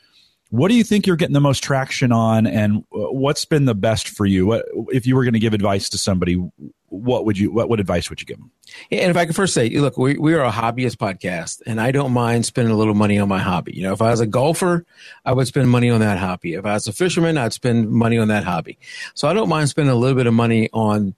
What 0.51 0.69
do 0.69 0.75
you 0.75 0.85
think 0.85 1.07
you're 1.07 1.17
getting 1.17 1.35
the 1.35 1.41
most 1.41 1.63
traction 1.63 2.11
on, 2.11 2.47
and 2.47 2.79
uh, 2.79 3.13
what's 3.13 3.45
been 3.45 3.67
the 3.67 3.75
best 3.75 4.09
for 4.09 4.25
you? 4.25 4.47
What, 4.47 4.65
if 4.89 5.07
you 5.07 5.15
were 5.15 5.25
going 5.25 5.35
to 5.35 5.39
give 5.39 5.53
advice 5.53 5.91
to 5.91 5.99
somebody, 5.99 6.43
what 6.87 7.27
would 7.27 7.37
you 7.37 7.53
what, 7.53 7.69
what 7.69 7.81
advice 7.81 8.09
would 8.09 8.21
you 8.21 8.27
give 8.27 8.39
them? 8.39 8.51
And 8.91 9.11
if 9.11 9.17
I 9.17 9.27
could 9.27 9.37
first 9.37 9.53
say, 9.53 9.69
look, 9.69 9.99
we, 9.99 10.17
we 10.17 10.33
are 10.33 10.45
a 10.45 10.51
hobbyist 10.51 10.97
podcast, 10.97 11.61
and 11.67 11.79
I 11.81 11.91
don't 11.91 12.13
mind 12.13 12.47
spending 12.47 12.73
a 12.73 12.79
little 12.79 12.95
money 12.95 13.19
on 13.19 13.29
my 13.29 13.41
hobby. 13.41 13.77
You 13.77 13.83
know, 13.83 13.93
if 13.93 14.01
I 14.01 14.11
was 14.11 14.21
a 14.21 14.27
golfer, 14.27 14.87
I 15.27 15.33
would 15.33 15.47
spend 15.47 15.69
money 15.69 15.91
on 15.91 16.01
that 16.01 16.19
hobby. 16.19 16.55
If 16.55 16.65
I 16.65 16.73
was 16.73 16.87
a 16.87 16.93
fisherman, 16.93 17.37
I'd 17.37 17.53
spend 17.53 17.91
money 17.91 18.17
on 18.17 18.29
that 18.29 18.45
hobby. 18.45 18.79
So 19.13 19.29
I 19.29 19.35
don't 19.35 19.51
mind 19.51 19.69
spending 19.69 19.93
a 19.93 19.97
little 19.97 20.17
bit 20.17 20.27
of 20.27 20.35
money 20.35 20.71
on 20.73 21.15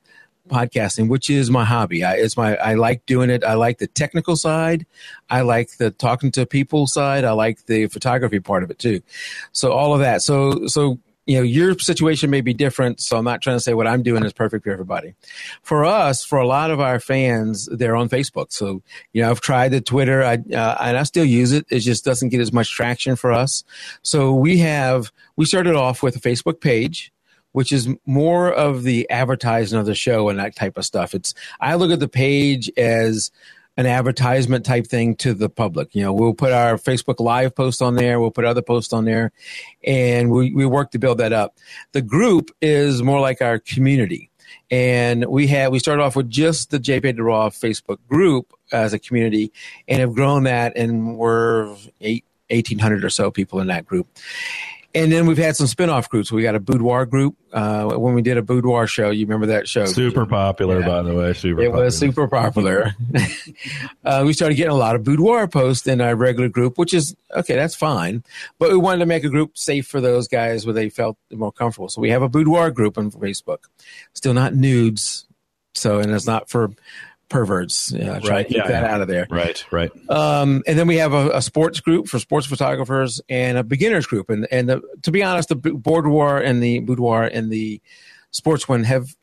podcasting, 0.50 1.08
which 1.08 1.30
is 1.30 1.50
my 1.50 1.64
hobby. 1.64 2.04
I, 2.04 2.14
it's 2.14 2.36
my 2.36 2.56
I 2.56 2.74
like 2.74 3.06
doing 3.06 3.30
it. 3.30 3.44
I 3.44 3.54
like 3.54 3.78
the 3.78 3.86
technical 3.86 4.36
side. 4.36 4.86
I 5.28 5.42
like 5.42 5.76
the 5.78 5.90
talking 5.90 6.30
to 6.32 6.46
people 6.46 6.86
side. 6.86 7.24
I 7.24 7.32
like 7.32 7.66
the 7.66 7.86
photography 7.86 8.40
part 8.40 8.62
of 8.62 8.70
it 8.70 8.78
too. 8.78 9.00
So 9.52 9.72
all 9.72 9.94
of 9.94 10.00
that. 10.00 10.22
So 10.22 10.66
so 10.66 10.98
you 11.26 11.36
know 11.36 11.42
your 11.42 11.78
situation 11.78 12.28
may 12.28 12.40
be 12.40 12.52
different 12.52 13.00
so 13.00 13.16
i'm 13.16 13.24
not 13.24 13.40
trying 13.40 13.56
to 13.56 13.60
say 13.60 13.72
what 13.74 13.86
i'm 13.86 14.02
doing 14.02 14.24
is 14.24 14.32
perfect 14.32 14.64
for 14.64 14.70
everybody 14.70 15.14
for 15.62 15.84
us 15.84 16.24
for 16.24 16.38
a 16.38 16.46
lot 16.46 16.72
of 16.72 16.80
our 16.80 16.98
fans 16.98 17.68
they're 17.70 17.94
on 17.94 18.08
facebook 18.08 18.50
so 18.50 18.82
you 19.12 19.22
know 19.22 19.30
i've 19.30 19.40
tried 19.40 19.68
the 19.68 19.80
twitter 19.80 20.24
I, 20.24 20.34
uh, 20.34 20.76
and 20.80 20.96
i 20.96 21.02
still 21.04 21.24
use 21.24 21.52
it 21.52 21.66
it 21.70 21.80
just 21.80 22.04
doesn't 22.04 22.30
get 22.30 22.40
as 22.40 22.52
much 22.52 22.74
traction 22.74 23.14
for 23.14 23.30
us 23.30 23.62
so 24.02 24.34
we 24.34 24.58
have 24.58 25.12
we 25.36 25.44
started 25.44 25.76
off 25.76 26.02
with 26.02 26.16
a 26.16 26.20
facebook 26.20 26.60
page 26.60 27.12
which 27.52 27.72
is 27.72 27.88
more 28.06 28.52
of 28.52 28.82
the 28.82 29.08
advertising 29.10 29.78
of 29.78 29.86
the 29.86 29.94
show 29.94 30.28
and 30.28 30.38
that 30.38 30.56
type 30.56 30.76
of 30.76 30.84
stuff. 30.84 31.14
It's 31.14 31.34
I 31.60 31.74
look 31.74 31.90
at 31.90 32.00
the 32.00 32.08
page 32.08 32.70
as 32.76 33.30
an 33.76 33.86
advertisement 33.86 34.64
type 34.64 34.86
thing 34.86 35.14
to 35.16 35.32
the 35.32 35.48
public. 35.48 35.94
You 35.94 36.02
know, 36.02 36.12
we'll 36.12 36.34
put 36.34 36.52
our 36.52 36.74
Facebook 36.74 37.20
Live 37.20 37.54
post 37.54 37.80
on 37.80 37.94
there, 37.94 38.20
we'll 38.20 38.30
put 38.30 38.44
other 38.44 38.62
posts 38.62 38.92
on 38.92 39.04
there, 39.04 39.32
and 39.84 40.30
we, 40.30 40.52
we 40.52 40.66
work 40.66 40.90
to 40.90 40.98
build 40.98 41.18
that 41.18 41.32
up. 41.32 41.56
The 41.92 42.02
group 42.02 42.50
is 42.60 43.02
more 43.02 43.20
like 43.20 43.40
our 43.40 43.58
community. 43.58 44.30
And 44.70 45.26
we 45.26 45.46
had 45.46 45.70
we 45.70 45.78
started 45.78 46.02
off 46.02 46.16
with 46.16 46.28
just 46.28 46.70
the 46.70 46.78
JPEG 46.78 47.16
to 47.16 47.22
Raw 47.22 47.48
Facebook 47.50 47.98
group 48.08 48.52
as 48.72 48.92
a 48.92 48.98
community 48.98 49.52
and 49.88 50.00
have 50.00 50.14
grown 50.14 50.44
that 50.44 50.76
and 50.76 51.16
we're 51.16 51.74
eight 52.00 52.24
1800 52.50 53.04
or 53.04 53.10
so 53.10 53.30
people 53.30 53.60
in 53.60 53.68
that 53.68 53.86
group 53.86 54.08
and 54.94 55.12
then 55.12 55.26
we've 55.26 55.38
had 55.38 55.54
some 55.54 55.68
spin-off 55.68 56.08
groups. 56.08 56.32
We 56.32 56.42
got 56.42 56.56
a 56.56 56.60
boudoir 56.60 57.06
group. 57.06 57.36
Uh, 57.52 57.94
when 57.96 58.14
we 58.14 58.22
did 58.22 58.36
a 58.36 58.42
boudoir 58.42 58.86
show, 58.86 59.10
you 59.10 59.24
remember 59.24 59.46
that 59.46 59.68
show? 59.68 59.84
Super 59.86 60.26
popular, 60.26 60.80
yeah. 60.80 60.86
by 60.86 61.02
the 61.02 61.14
way. 61.14 61.32
Super. 61.32 61.60
It 61.60 61.66
popular. 61.66 61.84
was 61.84 61.98
super 61.98 62.28
popular. 62.28 62.96
uh, 64.04 64.22
we 64.26 64.32
started 64.32 64.56
getting 64.56 64.72
a 64.72 64.76
lot 64.76 64.96
of 64.96 65.04
boudoir 65.04 65.46
posts 65.46 65.86
in 65.86 66.00
our 66.00 66.16
regular 66.16 66.48
group, 66.48 66.76
which 66.76 66.92
is 66.92 67.14
okay. 67.36 67.54
That's 67.54 67.74
fine, 67.74 68.24
but 68.58 68.70
we 68.70 68.76
wanted 68.78 68.98
to 68.98 69.06
make 69.06 69.22
a 69.22 69.28
group 69.28 69.56
safe 69.56 69.86
for 69.86 70.00
those 70.00 70.26
guys 70.26 70.66
where 70.66 70.74
they 70.74 70.88
felt 70.88 71.16
more 71.30 71.52
comfortable. 71.52 71.88
So 71.88 72.00
we 72.00 72.10
have 72.10 72.22
a 72.22 72.28
boudoir 72.28 72.70
group 72.70 72.98
on 72.98 73.10
Facebook. 73.12 73.64
Still 74.14 74.34
not 74.34 74.54
nudes. 74.54 75.26
So, 75.74 76.00
and 76.00 76.10
it's 76.10 76.26
not 76.26 76.50
for 76.50 76.72
perverts. 77.30 77.92
Yeah, 77.92 78.18
try 78.18 78.36
right. 78.36 78.42
to 78.42 78.48
keep 78.48 78.56
yeah, 78.58 78.68
that 78.68 78.82
yeah. 78.82 78.94
out 78.94 79.00
of 79.00 79.08
there. 79.08 79.26
Right, 79.30 79.64
right. 79.70 79.90
Um, 80.10 80.62
and 80.66 80.78
then 80.78 80.86
we 80.86 80.96
have 80.96 81.14
a, 81.14 81.30
a, 81.30 81.40
sports 81.42 81.80
group 81.80 82.08
for 82.08 82.18
sports 82.18 82.46
photographers 82.46 83.22
and 83.30 83.56
a 83.56 83.64
beginners 83.64 84.06
group. 84.06 84.28
And 84.28 84.46
and 84.50 84.68
the, 84.68 84.82
to 85.02 85.10
be 85.10 85.22
honest, 85.22 85.48
the 85.48 85.56
boudoir 85.56 86.38
and 86.38 86.62
the 86.62 86.80
boudoir 86.80 87.24
and 87.24 87.50
the 87.50 87.80
sports 88.30 88.68
one 88.68 88.84
have 88.84 89.16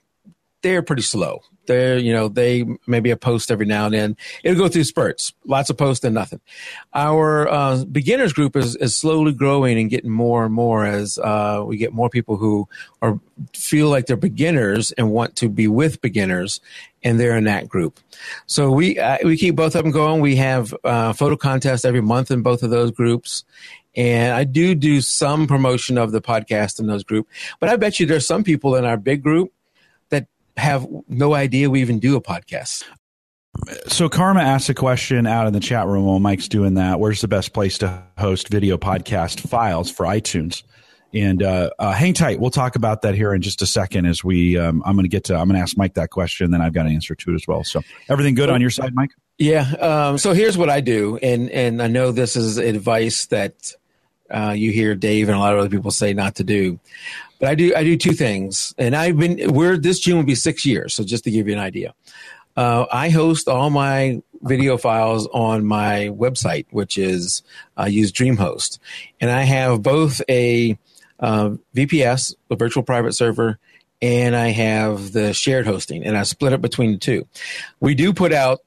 they're 0.64 0.82
pretty 0.82 1.04
slow. 1.04 1.42
They're, 1.68 1.98
you 1.98 2.14
know, 2.14 2.30
they 2.30 2.66
maybe 2.88 3.12
a 3.12 3.18
post 3.18 3.52
every 3.52 3.66
now 3.66 3.86
and 3.86 3.94
then. 3.94 4.18
It'll 4.44 4.58
go 4.58 4.70
through 4.70 4.86
spurts, 4.86 5.34
lots 5.46 5.70
of 5.70 5.78
posts 5.78 6.04
and 6.04 6.16
nothing. 6.16 6.40
Our 6.94 7.48
uh, 7.48 7.84
beginners 7.86 8.34
group 8.34 8.56
is, 8.56 8.76
is 8.78 8.96
slowly 8.96 9.34
growing 9.34 9.78
and 9.78 9.90
getting 9.90 10.10
more 10.10 10.46
and 10.46 10.54
more 10.54 10.86
as 10.86 11.20
uh, 11.20 11.64
we 11.66 11.78
get 11.78 11.94
more 11.94 12.10
people 12.10 12.38
who 12.38 12.68
are 13.02 13.20
feel 13.54 13.90
like 13.90 14.08
they're 14.08 14.18
beginners 14.18 14.92
and 14.94 15.12
want 15.12 15.36
to 15.38 15.50
be 15.50 15.68
with 15.68 16.02
beginners, 16.02 16.60
and 17.04 17.20
they're 17.20 17.38
in 17.38 17.46
that 17.46 17.68
group. 17.68 18.00
So 18.46 18.72
we 18.72 19.00
uh, 19.00 19.18
we 19.24 19.38
keep 19.38 19.56
both 19.56 19.76
of 19.76 19.84
them 19.84 19.92
going. 19.92 20.22
We 20.22 20.36
have 20.38 20.74
uh, 20.84 21.14
photo 21.14 21.36
contests 21.36 21.86
every 21.86 22.02
month 22.02 22.32
in 22.32 22.42
both 22.42 22.64
of 22.64 22.70
those 22.70 22.92
groups, 22.92 23.44
and 23.96 24.34
I 24.34 24.44
do 24.44 24.76
do 24.76 25.02
some 25.02 25.48
promotion 25.48 25.98
of 25.98 26.12
the 26.12 26.22
podcast 26.22 26.80
in 26.80 26.88
those 26.88 27.04
group. 27.04 27.28
But 27.60 27.70
I 27.70 27.76
bet 27.76 28.00
you 28.00 28.06
there's 28.06 28.28
some 28.28 28.44
people 28.44 28.76
in 28.76 28.86
our 28.86 28.98
big 28.98 29.24
group 29.24 29.52
that 30.10 30.28
have 30.58 30.88
no 31.08 31.34
idea 31.34 31.70
we 31.70 31.82
even 31.82 32.00
do 32.00 32.16
a 32.16 32.22
podcast. 32.22 32.84
So 33.88 34.08
Karma 34.08 34.42
asked 34.42 34.70
a 34.70 34.74
question 34.74 35.26
out 35.26 35.48
in 35.48 35.54
the 35.54 35.60
chat 35.60 35.88
room 35.88 36.06
while 36.06 36.20
Mike's 36.20 36.48
doing 36.48 36.76
that. 36.76 37.00
Where's 37.00 37.22
the 37.22 37.28
best 37.28 37.54
place 37.54 37.78
to 37.80 38.04
host 38.18 38.50
video 38.50 38.78
podcast 38.78 39.40
files 39.48 39.90
for 39.90 40.06
iTunes? 40.06 40.64
And 41.14 41.42
uh, 41.42 41.70
uh, 41.80 41.94
hang 41.94 42.14
tight. 42.14 42.40
We'll 42.40 42.52
talk 42.52 42.76
about 42.76 43.02
that 43.04 43.16
here 43.16 43.34
in 43.34 43.42
just 43.42 43.62
a 43.62 43.66
second. 43.66 44.06
As 44.06 44.24
we, 44.24 44.58
um, 44.58 44.84
I'm 44.86 44.96
going 44.96 45.06
to 45.06 45.10
get 45.10 45.26
to. 45.26 45.36
I'm 45.36 45.48
going 45.48 45.56
to 45.56 45.62
ask 45.62 45.78
Mike 45.78 45.94
that 45.94 46.10
question. 46.10 46.52
Then 46.52 46.62
I've 46.62 46.74
got 46.74 46.86
an 46.86 46.92
answer 46.92 47.16
to 47.16 47.32
it 47.32 47.36
as 47.36 47.48
well. 47.48 47.64
So 47.64 47.82
everything 48.10 48.36
good 48.36 48.50
on 48.50 48.62
your 48.62 48.70
side, 48.70 48.94
Mike? 48.94 49.12
Yeah. 49.38 49.72
Um, 49.80 50.18
so 50.18 50.34
here's 50.34 50.58
what 50.58 50.70
I 50.70 50.82
do, 50.82 51.18
and 51.18 51.50
and 51.50 51.82
I 51.82 51.88
know 51.88 52.12
this 52.12 52.36
is 52.36 52.58
advice 52.58 53.28
that 53.28 53.74
uh, 54.30 54.54
you 54.56 54.72
hear 54.72 54.96
Dave 54.96 55.30
and 55.30 55.38
a 55.38 55.40
lot 55.40 55.54
of 55.54 55.60
other 55.60 55.70
people 55.70 55.92
say 55.92 56.14
not 56.14 56.36
to 56.36 56.44
do. 56.44 56.80
But 57.40 57.50
I 57.50 57.56
do 57.56 57.74
I 57.76 57.84
do 57.84 57.96
two 57.98 58.14
things, 58.14 58.74
and 58.78 58.96
I've 58.96 59.18
been 59.18 59.54
we're 59.54 59.78
this 59.78 60.00
June 60.00 60.18
will 60.18 60.24
be 60.24 60.36
six 60.36 60.66
years. 60.66 60.96
So 60.96 61.04
just 61.04 61.24
to 61.26 61.32
give 61.32 61.48
you 61.48 61.54
an 61.54 61.60
idea, 61.60 61.94
uh, 62.56 62.88
I 62.92 63.10
host 63.10 63.48
all 63.48 63.70
my 63.70 64.22
video 64.42 64.78
files 64.78 65.28
on 65.28 65.66
my 65.66 66.10
website, 66.14 66.66
which 66.72 66.98
is 66.98 67.44
I 67.76 67.84
uh, 67.84 67.88
use 67.88 68.12
DreamHost, 68.12 68.80
and 69.22 69.30
I 69.30 69.44
have 69.44 69.84
both 69.84 70.22
a 70.28 70.78
uh, 71.20 71.52
VPS, 71.76 72.36
a 72.50 72.56
virtual 72.56 72.84
private 72.84 73.14
server, 73.14 73.60
and 74.02 74.36
I 74.36 74.50
have 74.50 75.12
the 75.12 75.34
shared 75.34 75.66
hosting, 75.66 76.04
and 76.04 76.18
I 76.18 76.24
split 76.24 76.54
it 76.54 76.62
between 76.62 76.94
the 76.94 76.98
two. 76.98 77.28
We 77.80 77.96
do 77.96 78.14
put 78.14 78.34
out 78.34 78.60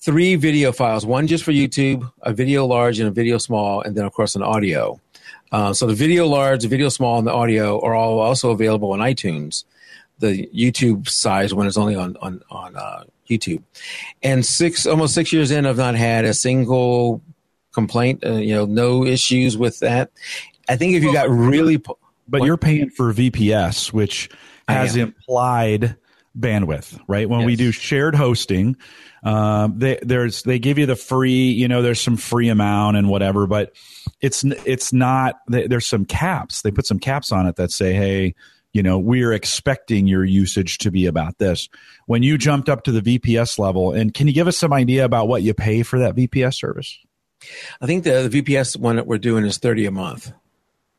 three 0.00 0.36
video 0.36 0.72
files, 0.72 1.04
one 1.04 1.26
just 1.26 1.44
for 1.44 1.52
YouTube, 1.52 2.10
a 2.22 2.32
video 2.32 2.66
large 2.66 2.98
and 2.98 3.08
a 3.08 3.12
video 3.12 3.38
small, 3.38 3.82
and 3.82 3.96
then 3.96 4.04
of 4.04 4.12
course 4.12 4.36
an 4.36 4.42
audio. 4.42 5.00
Uh, 5.52 5.72
so 5.72 5.86
the 5.86 5.94
video 5.94 6.26
large, 6.26 6.62
the 6.62 6.68
video 6.68 6.88
small, 6.88 7.18
and 7.18 7.26
the 7.26 7.32
audio 7.32 7.80
are 7.80 7.94
all 7.94 8.20
also 8.20 8.50
available 8.50 8.92
on 8.92 9.00
iTunes. 9.00 9.64
The 10.20 10.48
YouTube 10.48 11.08
size 11.08 11.52
one 11.54 11.66
is 11.66 11.76
only 11.76 11.96
on 11.96 12.16
on 12.20 12.42
on 12.50 12.76
uh, 12.76 13.04
YouTube. 13.28 13.62
And 14.22 14.44
six 14.44 14.86
almost 14.86 15.14
six 15.14 15.32
years 15.32 15.50
in, 15.50 15.66
I've 15.66 15.76
not 15.76 15.94
had 15.94 16.24
a 16.24 16.34
single 16.34 17.22
complaint. 17.72 18.24
Uh, 18.24 18.34
you 18.34 18.54
know, 18.54 18.66
no 18.66 19.04
issues 19.04 19.56
with 19.56 19.78
that. 19.80 20.10
I 20.70 20.76
think 20.76 20.94
if 20.94 21.02
you 21.02 21.12
got 21.12 21.28
really, 21.28 21.78
but 21.78 21.96
what? 22.28 22.42
you're 22.46 22.56
paying 22.56 22.90
for 22.90 23.12
VPS, 23.12 23.92
which 23.92 24.30
has 24.68 24.94
implied 24.94 25.96
bandwidth, 26.38 26.96
right? 27.08 27.28
When 27.28 27.40
yes. 27.40 27.46
we 27.46 27.56
do 27.56 27.72
shared 27.72 28.14
hosting, 28.14 28.76
um, 29.24 29.80
they, 29.80 29.98
there's 30.00 30.44
they 30.44 30.60
give 30.60 30.78
you 30.78 30.86
the 30.86 30.94
free, 30.94 31.50
you 31.50 31.66
know, 31.66 31.82
there's 31.82 32.00
some 32.00 32.16
free 32.16 32.48
amount 32.48 32.96
and 32.96 33.08
whatever, 33.08 33.48
but 33.48 33.74
it's 34.20 34.44
it's 34.44 34.92
not. 34.92 35.40
There's 35.48 35.88
some 35.88 36.04
caps. 36.04 36.62
They 36.62 36.70
put 36.70 36.86
some 36.86 37.00
caps 37.00 37.32
on 37.32 37.48
it 37.48 37.56
that 37.56 37.72
say, 37.72 37.92
hey, 37.92 38.36
you 38.72 38.84
know, 38.84 38.96
we're 38.96 39.32
expecting 39.32 40.06
your 40.06 40.24
usage 40.24 40.78
to 40.78 40.92
be 40.92 41.06
about 41.06 41.38
this. 41.38 41.68
When 42.06 42.22
you 42.22 42.38
jumped 42.38 42.68
up 42.68 42.84
to 42.84 42.92
the 42.92 43.18
VPS 43.18 43.58
level, 43.58 43.92
and 43.92 44.14
can 44.14 44.28
you 44.28 44.32
give 44.32 44.46
us 44.46 44.56
some 44.56 44.72
idea 44.72 45.04
about 45.04 45.26
what 45.26 45.42
you 45.42 45.52
pay 45.52 45.82
for 45.82 45.98
that 45.98 46.14
VPS 46.14 46.54
service? 46.54 46.96
I 47.80 47.86
think 47.86 48.04
the, 48.04 48.28
the 48.28 48.42
VPS 48.42 48.76
one 48.76 48.94
that 48.96 49.08
we're 49.08 49.18
doing 49.18 49.44
is 49.44 49.58
thirty 49.58 49.84
a 49.86 49.90
month. 49.90 50.32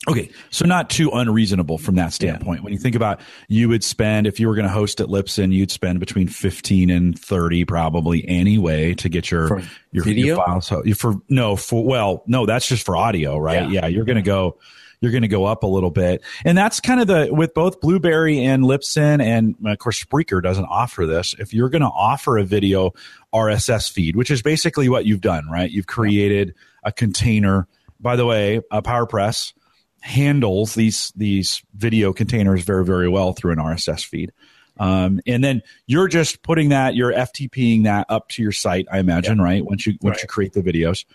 Okay, 0.09 0.31
so 0.49 0.65
not 0.65 0.89
too 0.89 1.11
unreasonable 1.11 1.77
from 1.77 1.95
that 1.95 2.11
standpoint. 2.11 2.59
Yeah. 2.59 2.63
When 2.63 2.73
you 2.73 2.79
think 2.79 2.95
about, 2.95 3.21
you 3.47 3.69
would 3.69 3.83
spend 3.83 4.25
if 4.25 4.39
you 4.39 4.47
were 4.47 4.55
going 4.55 4.65
to 4.65 4.73
host 4.73 4.99
at 4.99 5.07
Libsyn, 5.07 5.53
you'd 5.53 5.69
spend 5.69 5.99
between 5.99 6.27
fifteen 6.27 6.89
and 6.89 7.17
thirty 7.17 7.65
probably 7.65 8.27
anyway 8.27 8.95
to 8.95 9.09
get 9.09 9.29
your 9.29 9.47
for 9.47 9.61
your 9.91 10.03
video 10.03 10.25
your 10.25 10.35
files. 10.37 10.65
So 10.65 10.81
for 10.95 11.21
no, 11.29 11.55
for 11.55 11.85
well, 11.85 12.23
no, 12.25 12.47
that's 12.47 12.67
just 12.67 12.83
for 12.83 12.97
audio, 12.97 13.37
right? 13.37 13.69
Yeah, 13.69 13.81
yeah 13.81 13.87
you're 13.87 14.05
going 14.05 14.15
to 14.15 14.23
go, 14.23 14.57
you're 15.01 15.11
going 15.11 15.21
to 15.21 15.27
go 15.27 15.45
up 15.45 15.61
a 15.61 15.67
little 15.67 15.91
bit, 15.91 16.23
and 16.45 16.57
that's 16.57 16.79
kind 16.79 16.99
of 16.99 17.05
the 17.05 17.29
with 17.31 17.53
both 17.53 17.79
Blubrry 17.79 18.43
and 18.43 18.63
Libsyn, 18.63 19.21
and 19.21 19.55
of 19.63 19.77
course 19.77 20.03
Spreaker 20.03 20.41
doesn't 20.41 20.65
offer 20.65 21.05
this. 21.05 21.35
If 21.37 21.53
you're 21.53 21.69
going 21.69 21.83
to 21.83 21.87
offer 21.87 22.39
a 22.39 22.43
video 22.43 22.93
RSS 23.31 23.91
feed, 23.91 24.15
which 24.15 24.31
is 24.31 24.41
basically 24.41 24.89
what 24.89 25.05
you've 25.05 25.21
done, 25.21 25.47
right? 25.47 25.69
You've 25.69 25.87
created 25.87 26.55
a 26.83 26.91
container. 26.91 27.67
By 27.99 28.15
the 28.15 28.25
way, 28.25 28.61
a 28.71 28.81
PowerPress 28.81 29.53
handles 30.01 30.75
these 30.75 31.13
these 31.15 31.63
video 31.75 32.11
containers 32.11 32.63
very 32.63 32.85
very 32.85 33.07
well 33.07 33.33
through 33.33 33.53
an 33.53 33.59
RSS 33.59 34.05
feed. 34.05 34.31
Um, 34.77 35.19
and 35.27 35.43
then 35.43 35.61
you're 35.85 36.07
just 36.07 36.41
putting 36.41 36.69
that 36.69 36.95
you're 36.95 37.13
FTPing 37.13 37.83
that 37.83 38.07
up 38.09 38.29
to 38.29 38.41
your 38.41 38.51
site, 38.51 38.87
I 38.91 38.99
imagine, 38.99 39.37
yeah. 39.37 39.43
right? 39.43 39.65
Once 39.65 39.85
you 39.85 39.93
once 40.01 40.15
right. 40.15 40.23
you 40.23 40.27
create 40.27 40.53
the 40.53 40.61
videos. 40.61 41.05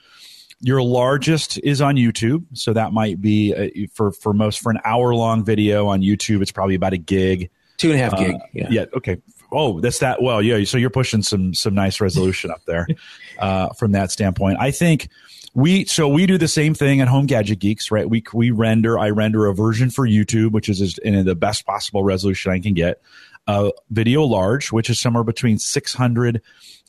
Your 0.61 0.83
largest 0.83 1.59
is 1.59 1.83
on 1.83 1.97
YouTube, 1.97 2.47
so 2.55 2.73
that 2.73 2.93
might 2.93 3.21
be 3.21 3.55
uh, 3.55 3.88
for 3.93 4.12
for 4.12 4.33
most 4.33 4.61
for 4.61 4.71
an 4.71 4.78
hour 4.85 5.14
long 5.14 5.45
video 5.45 5.88
on 5.88 6.00
YouTube. 6.00 6.40
It's 6.40 6.52
probably 6.52 6.76
about 6.76 6.95
a 6.95 6.99
gig, 6.99 7.50
two 7.76 7.90
and 7.90 8.00
a 8.00 8.02
half 8.02 8.14
uh, 8.14 8.16
gig. 8.16 8.37
Yeah. 8.55 8.69
yeah. 8.71 8.85
Okay. 8.97 9.19
Oh, 9.52 9.81
that's 9.81 9.99
that. 9.99 10.23
Well, 10.23 10.40
yeah. 10.40 10.64
So 10.64 10.78
you're 10.78 10.88
pushing 10.88 11.23
some 11.23 11.52
some 11.52 11.75
nice 11.75 12.00
resolution 12.00 12.50
up 12.50 12.64
there 12.66 12.87
uh, 13.38 13.71
from 13.75 13.93
that 13.93 14.11
standpoint. 14.11 14.57
I 14.59 14.71
think 14.71 15.09
we 15.57 15.87
so 15.87 16.07
we 16.07 16.27
do 16.27 16.37
the 16.37 16.49
same 16.49 16.75
thing 16.75 17.01
at 17.01 17.09
Home 17.09 17.25
Gadget 17.25 17.61
Geeks, 17.61 17.91
right? 17.91 18.09
We 18.09 18.23
we 18.35 18.51
render 18.51 18.99
I 18.99 19.09
render 19.09 19.47
a 19.47 19.55
version 19.55 19.89
for 19.89 20.07
YouTube, 20.07 20.53
which 20.53 20.69
is 20.69 20.99
in 20.99 21.25
the 21.25 21.35
best 21.35 21.65
possible 21.65 22.05
resolution 22.05 22.53
I 22.53 22.61
can 22.61 22.75
get. 22.75 23.01
A 23.47 23.71
video 23.89 24.23
large, 24.23 24.71
which 24.71 24.91
is 24.91 25.01
somewhere 25.01 25.25
between 25.25 25.59
600 25.59 26.43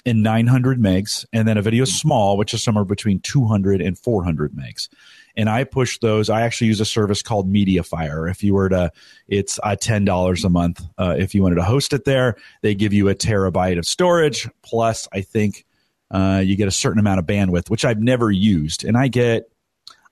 and 0.06 0.22
900 0.22 0.82
megs, 0.82 1.26
and 1.32 1.48
then 1.48 1.58
a 1.58 1.62
video 1.62 1.86
small, 1.86 2.36
which 2.36 2.54
is 2.54 2.62
somewhere 2.62 2.84
between 2.84 3.22
200 3.22 3.82
and 3.82 3.98
400 3.98 4.52
megs. 4.54 4.90
And 5.38 5.50
I 5.50 5.64
push 5.64 6.00
those. 6.00 6.30
I 6.30 6.42
actually 6.42 6.68
use 6.68 6.82
a 6.82 6.86
service 6.86 7.22
called 7.22 7.50
MediaFire. 7.50 8.30
If 8.30 8.44
you 8.44 8.54
were 8.54 8.68
to, 8.68 8.92
it's 9.30 9.60
uh, 9.64 9.78
ten 9.78 10.04
dollars 10.04 10.44
a 10.44 10.50
month. 10.50 10.82
Uh, 10.98 11.16
if 11.18 11.34
you 11.34 11.42
wanted 11.42 11.56
to 11.56 11.64
host 11.64 11.94
it 11.94 12.04
there, 12.04 12.36
they 12.64 12.76
give 12.76 12.92
you 12.92 13.08
a 13.08 13.16
terabyte 13.16 13.78
of 13.78 13.86
storage 13.86 14.50
plus 14.62 15.08
I 15.14 15.22
think 15.22 15.66
uh, 16.12 16.42
you 16.44 16.56
get 16.56 16.68
a 16.68 16.72
certain 16.72 17.00
amount 17.00 17.20
of 17.20 17.26
bandwidth, 17.26 17.70
which 17.70 17.86
I've 17.86 18.00
never 18.02 18.32
used. 18.32 18.84
And 18.84 18.98
I 18.98 19.08
get, 19.08 19.50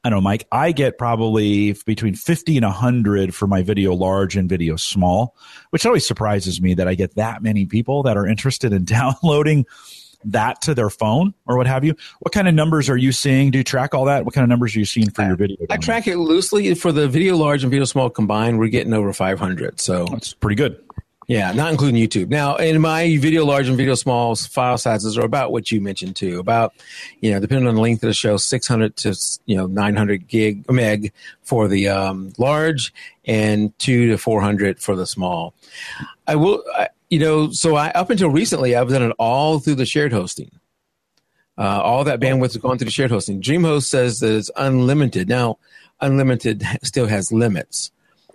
I 0.04 0.10
don't 0.10 0.18
know, 0.18 0.22
Mike, 0.22 0.48
I 0.52 0.72
get 0.72 0.98
probably 0.98 1.74
between 1.86 2.16
50 2.16 2.58
and 2.58 2.66
100 2.66 3.34
for 3.34 3.48
my 3.48 3.62
video 3.62 3.94
large 3.94 4.36
and 4.36 4.50
video 4.50 4.75
small, 4.75 5.36
which 5.70 5.86
always 5.86 6.06
surprises 6.06 6.62
me 6.62 6.74
that 6.75 6.88
I 6.88 6.96
get 6.96 7.16
that 7.16 7.42
many 7.42 7.66
people 7.66 8.04
that 8.04 8.18
are 8.18 8.28
interested 8.28 8.74
in 8.74 8.84
downloading 8.86 9.66
that 10.25 10.62
to 10.64 10.74
their 10.74 10.90
phone 10.90 11.34
or 11.46 11.56
what 11.56 11.68
have 11.68 11.84
you. 11.84 11.96
What 12.20 12.34
kind 12.34 12.48
of 12.48 12.54
numbers 12.54 12.90
are 12.90 12.98
you 12.98 13.12
seeing? 13.12 13.52
Do 13.52 13.60
you 13.60 13.64
track 13.64 13.94
all 13.94 14.06
that? 14.06 14.25
What 14.25 14.34
kind 14.34 14.44
of 14.44 14.50
numbers 14.50 14.75
are 14.75 14.80
you 14.80 14.86
seeing 14.86 15.10
for 15.12 15.24
your 15.24 15.36
video? 15.36 15.58
I 15.70 15.78
track 15.78 16.08
it 16.08 16.18
loosely 16.18 16.74
for 16.74 16.92
the 16.92 17.08
video 17.08 17.38
large 17.38 17.64
and 17.64 17.72
video 17.72 17.86
small 17.86 18.10
combined. 18.10 18.60
We're 18.60 18.70
getting 18.70 18.94
over 18.94 19.14
500. 19.14 19.80
So 19.80 20.06
that's 20.06 20.34
pretty 20.34 20.56
good. 20.56 20.82
Yeah, 21.27 21.51
not 21.53 21.72
including 21.72 22.00
YouTube. 22.00 22.29
Now, 22.29 22.55
in 22.58 22.79
my 22.82 23.17
video 23.17 23.46
large 23.46 23.67
and 23.67 23.75
video 23.75 23.96
small 23.96 24.36
file 24.36 24.77
sizes 24.77 25.17
are 25.17 25.25
about 25.25 25.51
what 25.51 25.72
you 25.72 25.82
mentioned 25.82 26.15
too. 26.15 26.39
About, 26.39 26.74
you 27.20 27.32
know, 27.32 27.39
depending 27.39 27.67
on 27.67 27.75
the 27.75 27.82
length 27.82 28.03
of 28.03 28.08
the 28.08 28.13
show, 28.13 28.38
600 28.38 28.96
to, 28.98 29.15
you 29.46 29.55
know, 29.55 29.65
900 29.65 30.27
gig 30.27 30.72
meg 30.72 31.12
for 31.41 31.67
the 31.67 31.88
um, 31.88 32.32
large 32.38 32.94
and 33.25 33.77
two 33.79 34.10
to 34.10 34.17
400 34.17 34.79
for 34.79 34.96
the 34.96 35.08
small. 35.08 35.55
I 36.27 36.36
will, 36.36 36.63
I, 36.75 36.89
you 37.10 37.17
know, 37.17 37.50
so 37.51 37.75
I, 37.75 37.89
up 37.89 38.12
until 38.12 38.29
recently, 38.29 38.75
I've 38.75 38.89
done 38.89 39.01
it 39.03 39.15
all 39.17 39.60
through 39.60 39.75
the 39.75 39.86
shared 39.86 40.13
hosting. 40.13 40.51
Uh, 41.58 41.82
all 41.82 42.03
that 42.03 42.20
bandwidth 42.20 42.53
has 42.53 42.58
gone 42.58 42.77
through 42.77 42.86
the 42.86 42.91
shared 42.91 43.12
hosting. 43.12 43.41
DreamHost 43.41 43.86
says 43.86 44.20
that 44.20 44.36
it's 44.36 44.51
unlimited. 44.58 45.27
Now, 45.27 45.58
unlimited 46.01 46.63
still 46.84 47.08
has 47.08 47.32
limits. 47.32 47.91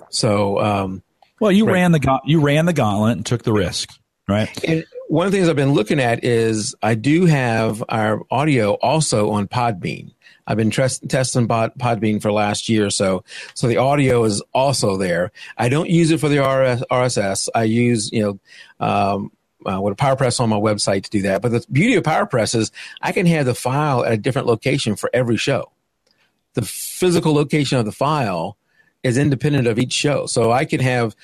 So, 0.08 0.58
um, 0.58 1.02
well, 1.40 1.50
you 1.50 1.66
right. 1.66 1.72
ran 1.72 1.92
the 1.92 2.20
you 2.24 2.40
ran 2.40 2.66
the 2.66 2.72
gauntlet 2.72 3.16
and 3.16 3.26
took 3.26 3.42
the 3.42 3.52
risk, 3.52 3.90
right? 4.28 4.64
And 4.64 4.84
one 5.08 5.26
of 5.26 5.32
the 5.32 5.38
things 5.38 5.48
I've 5.48 5.56
been 5.56 5.72
looking 5.72 5.98
at 5.98 6.22
is 6.22 6.74
I 6.82 6.94
do 6.94 7.26
have 7.26 7.82
our 7.88 8.22
audio 8.30 8.74
also 8.74 9.30
on 9.30 9.48
Podbean. 9.48 10.12
I've 10.46 10.56
been 10.56 10.70
testing 10.70 11.48
Podbean 11.48 12.20
for 12.20 12.30
last 12.30 12.68
year 12.68 12.86
or 12.86 12.90
so, 12.90 13.24
so 13.54 13.66
the 13.66 13.78
audio 13.78 14.24
is 14.24 14.42
also 14.52 14.96
there. 14.96 15.32
I 15.56 15.68
don't 15.68 15.88
use 15.88 16.10
it 16.10 16.20
for 16.20 16.28
the 16.28 16.38
RS, 16.38 16.84
RSS. 16.90 17.48
I 17.54 17.64
use 17.64 18.12
you 18.12 18.22
know. 18.22 18.86
Um, 18.86 19.32
uh, 19.70 19.78
with 19.78 19.92
a 19.92 19.96
PowerPress 19.96 20.40
on 20.40 20.48
my 20.48 20.56
website 20.56 21.04
to 21.04 21.10
do 21.10 21.20
that. 21.20 21.42
But 21.42 21.52
the 21.52 21.62
beauty 21.70 21.94
of 21.94 22.02
PowerPress 22.02 22.54
is 22.54 22.72
I 23.02 23.12
can 23.12 23.26
have 23.26 23.44
the 23.44 23.54
file 23.54 24.02
at 24.02 24.12
a 24.12 24.16
different 24.16 24.48
location 24.48 24.96
for 24.96 25.10
every 25.12 25.36
show. 25.36 25.70
The 26.54 26.62
physical 26.62 27.34
location 27.34 27.76
of 27.76 27.84
the 27.84 27.92
file 27.92 28.56
is 29.02 29.16
independent 29.16 29.66
of 29.66 29.78
each 29.78 29.92
show. 29.92 30.26
So 30.26 30.52
I 30.52 30.64
can 30.64 30.80
have 30.80 31.16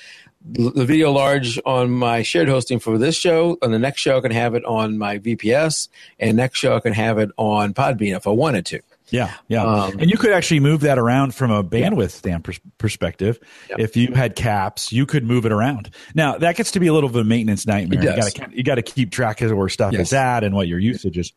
the 0.49 0.85
video 0.85 1.11
large 1.11 1.59
on 1.65 1.91
my 1.91 2.21
shared 2.21 2.47
hosting 2.47 2.79
for 2.79 2.97
this 2.97 3.15
show, 3.15 3.57
and 3.61 3.73
the 3.73 3.79
next 3.79 4.01
show 4.01 4.17
I 4.17 4.21
can 4.21 4.31
have 4.31 4.55
it 4.55 4.63
on 4.65 4.97
my 4.97 5.19
VPS, 5.19 5.89
and 6.19 6.37
next 6.37 6.59
show 6.59 6.75
I 6.75 6.79
can 6.79 6.93
have 6.93 7.17
it 7.17 7.31
on 7.37 7.73
Podbean 7.73 8.15
if 8.15 8.27
I 8.27 8.31
wanted 8.31 8.65
to. 8.67 8.81
Yeah, 9.09 9.33
yeah, 9.47 9.63
um, 9.63 9.99
and 9.99 10.09
you 10.09 10.17
could 10.17 10.31
actually 10.31 10.59
move 10.59 10.81
that 10.81 10.99
around 10.99 11.33
from 11.33 11.49
a 11.49 11.63
bandwidth 11.63 12.11
stand 12.11 12.45
perspective. 12.77 13.39
Yep. 13.69 13.79
If 13.79 13.95
you 13.95 14.13
had 14.13 14.35
caps, 14.35 14.91
you 14.91 15.05
could 15.05 15.23
move 15.23 15.45
it 15.45 15.53
around. 15.53 15.91
Now 16.13 16.37
that 16.37 16.57
gets 16.57 16.71
to 16.71 16.81
be 16.81 16.87
a 16.87 16.93
little 16.93 17.09
bit 17.09 17.21
of 17.21 17.25
a 17.25 17.29
maintenance 17.29 17.65
nightmare. 17.65 18.01
You 18.01 18.15
got 18.15 18.31
to 18.31 18.49
you 18.51 18.63
got 18.63 18.75
to 18.75 18.81
keep 18.81 19.11
track 19.11 19.39
of 19.41 19.55
where 19.55 19.69
stuff 19.69 19.93
yes. 19.93 20.07
is 20.07 20.13
at 20.13 20.43
and 20.43 20.53
what 20.53 20.67
your 20.67 20.79
usage 20.79 21.17
is, 21.17 21.31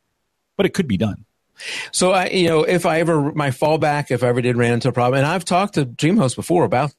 but 0.56 0.66
it 0.66 0.74
could 0.74 0.88
be 0.88 0.96
done. 0.96 1.24
So 1.92 2.12
I, 2.12 2.26
you 2.28 2.48
know, 2.48 2.62
if 2.62 2.86
I 2.86 3.00
ever 3.00 3.32
my 3.32 3.50
fallback, 3.50 4.10
if 4.10 4.22
I 4.22 4.28
ever 4.28 4.40
did 4.40 4.56
ran 4.56 4.74
into 4.74 4.88
a 4.88 4.92
problem, 4.92 5.18
and 5.18 5.26
I've 5.26 5.44
talked 5.44 5.74
to 5.74 5.86
DreamHost 5.86 6.36
before 6.36 6.64
about, 6.64 6.94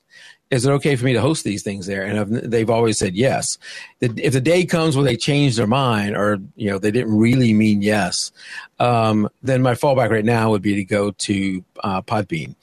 is 0.50 0.66
it 0.66 0.72
okay 0.72 0.98
for 0.98 1.06
me 1.06 1.14
to 1.14 1.22
host 1.22 1.46
these 1.46 1.64
things 1.64 1.86
there? 1.86 2.04
And 2.04 2.20
I've, 2.20 2.52
they've 2.52 2.70
always 2.70 2.98
said 2.98 3.16
yes. 3.16 3.58
If 4.02 4.34
the 4.34 4.42
day 4.42 4.66
comes 4.66 4.98
where 4.98 5.06
they 5.06 5.16
change 5.16 5.56
their 5.56 5.68
mind, 5.68 6.18
or 6.18 6.40
you 6.56 6.70
know, 6.70 6.78
they 6.78 6.92
didn't 6.92 7.18
really 7.18 7.54
mean 7.54 7.82
yes, 7.82 8.32
um, 8.80 9.30
then 9.42 9.62
my 9.62 9.76
fallback 9.76 10.10
right 10.10 10.26
now 10.26 10.50
would 10.52 10.62
be 10.62 10.76
to 10.76 10.84
go 10.84 11.12
to 11.12 11.64
uh, 11.84 12.02
Podbean. 12.02 12.56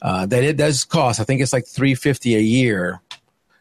Uh, 0.00 0.24
that 0.26 0.42
it 0.42 0.56
does 0.56 0.84
cost. 0.84 1.20
I 1.20 1.24
think 1.24 1.42
it's 1.42 1.52
like 1.52 1.66
three 1.66 1.94
fifty 1.94 2.34
a 2.34 2.40
year 2.40 3.00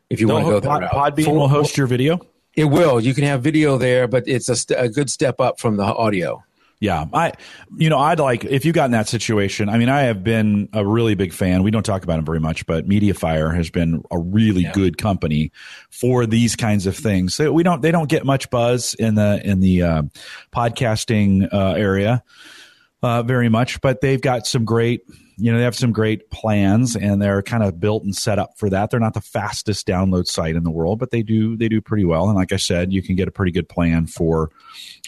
if 0.09 0.21
you 0.21 0.27
want 0.27 0.45
to 0.45 0.51
go 0.51 0.59
there. 0.59 0.89
Podbean 0.89 1.35
will 1.35 1.49
host 1.49 1.75
your 1.75 1.87
video. 1.87 2.19
It 2.55 2.65
will. 2.65 2.99
You 2.99 3.13
can 3.15 3.23
have 3.23 3.41
video 3.41 3.77
there, 3.77 4.07
but 4.07 4.27
it's 4.27 4.47
a, 4.47 4.55
st- 4.55 4.79
a 4.79 4.87
good 4.87 5.09
step 5.09 5.41
up 5.41 5.59
from 5.59 5.75
the 5.75 5.83
audio. 5.83 6.43
Yeah, 6.83 7.05
I, 7.13 7.31
you 7.77 7.89
know, 7.89 7.97
I'd 7.97 8.19
like 8.19 8.43
if 8.43 8.65
you 8.65 8.73
got 8.73 8.83
in 8.85 8.91
that 8.91 9.07
situation. 9.07 9.69
I 9.69 9.77
mean, 9.77 9.87
I 9.87 10.01
have 10.01 10.21
been 10.21 10.67
a 10.73 10.85
really 10.85 11.15
big 11.15 11.31
fan. 11.31 11.63
We 11.63 11.71
don't 11.71 11.85
talk 11.85 12.03
about 12.03 12.17
them 12.17 12.25
very 12.25 12.41
much, 12.41 12.65
but 12.65 12.85
MediaFire 12.89 13.55
has 13.55 13.69
been 13.69 14.03
a 14.11 14.19
really 14.19 14.63
Yeah. 14.63 14.73
good 14.73 14.97
company 14.97 15.53
for 15.89 16.25
these 16.25 16.57
kinds 16.57 16.85
of 16.85 16.97
things. 16.97 17.35
So 17.35 17.53
we 17.53 17.63
don't, 17.63 17.81
they 17.81 17.91
don't 17.91 18.09
get 18.09 18.25
much 18.25 18.49
buzz 18.49 18.95
in 18.95 19.15
the 19.15 19.39
in 19.45 19.61
the 19.61 19.81
uh, 19.81 20.03
podcasting 20.53 21.47
uh, 21.53 21.71
area 21.71 22.21
uh, 23.01 23.23
very 23.23 23.47
much, 23.47 23.79
but 23.79 24.01
they've 24.01 24.19
got 24.21 24.45
some 24.45 24.65
great, 24.65 25.03
you 25.37 25.51
know, 25.51 25.57
they 25.57 25.63
have 25.63 25.75
some 25.75 25.91
great 25.91 26.29
plans, 26.29 26.95
and 26.95 27.21
they're 27.21 27.41
kind 27.41 27.63
of 27.63 27.79
built 27.79 28.03
and 28.03 28.15
set 28.15 28.39
up 28.39 28.57
for 28.57 28.69
that. 28.69 28.89
They're 28.89 28.99
not 28.99 29.13
the 29.13 29.21
fastest 29.21 29.87
download 29.87 30.27
site 30.27 30.55
in 30.55 30.63
the 30.63 30.71
world, 30.71 30.99
but 30.99 31.11
they 31.11 31.23
do 31.23 31.55
they 31.55 31.69
do 31.69 31.81
pretty 31.81 32.05
well. 32.05 32.27
And 32.27 32.35
like 32.35 32.51
I 32.51 32.57
said, 32.57 32.93
you 32.93 33.01
can 33.01 33.15
get 33.15 33.27
a 33.27 33.31
pretty 33.31 33.51
good 33.51 33.69
plan 33.69 34.07
for 34.07 34.51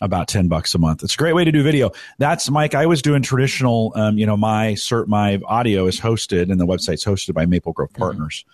about 0.01 0.27
10 0.27 0.47
bucks 0.47 0.75
a 0.75 0.77
month. 0.77 1.03
It's 1.03 1.13
a 1.13 1.17
great 1.17 1.33
way 1.33 1.43
to 1.43 1.51
do 1.51 1.63
video. 1.63 1.91
That's 2.17 2.49
Mike. 2.49 2.75
I 2.75 2.85
was 2.85 3.01
doing 3.01 3.21
traditional, 3.21 3.93
um, 3.95 4.17
you 4.17 4.25
know, 4.25 4.37
my 4.37 4.73
cert, 4.73 5.07
my 5.07 5.39
audio 5.45 5.87
is 5.87 5.99
hosted 5.99 6.51
and 6.51 6.59
the 6.59 6.67
website's 6.67 7.05
hosted 7.05 7.33
by 7.33 7.45
Maple 7.45 7.73
Grove 7.73 7.93
Partners. 7.93 8.45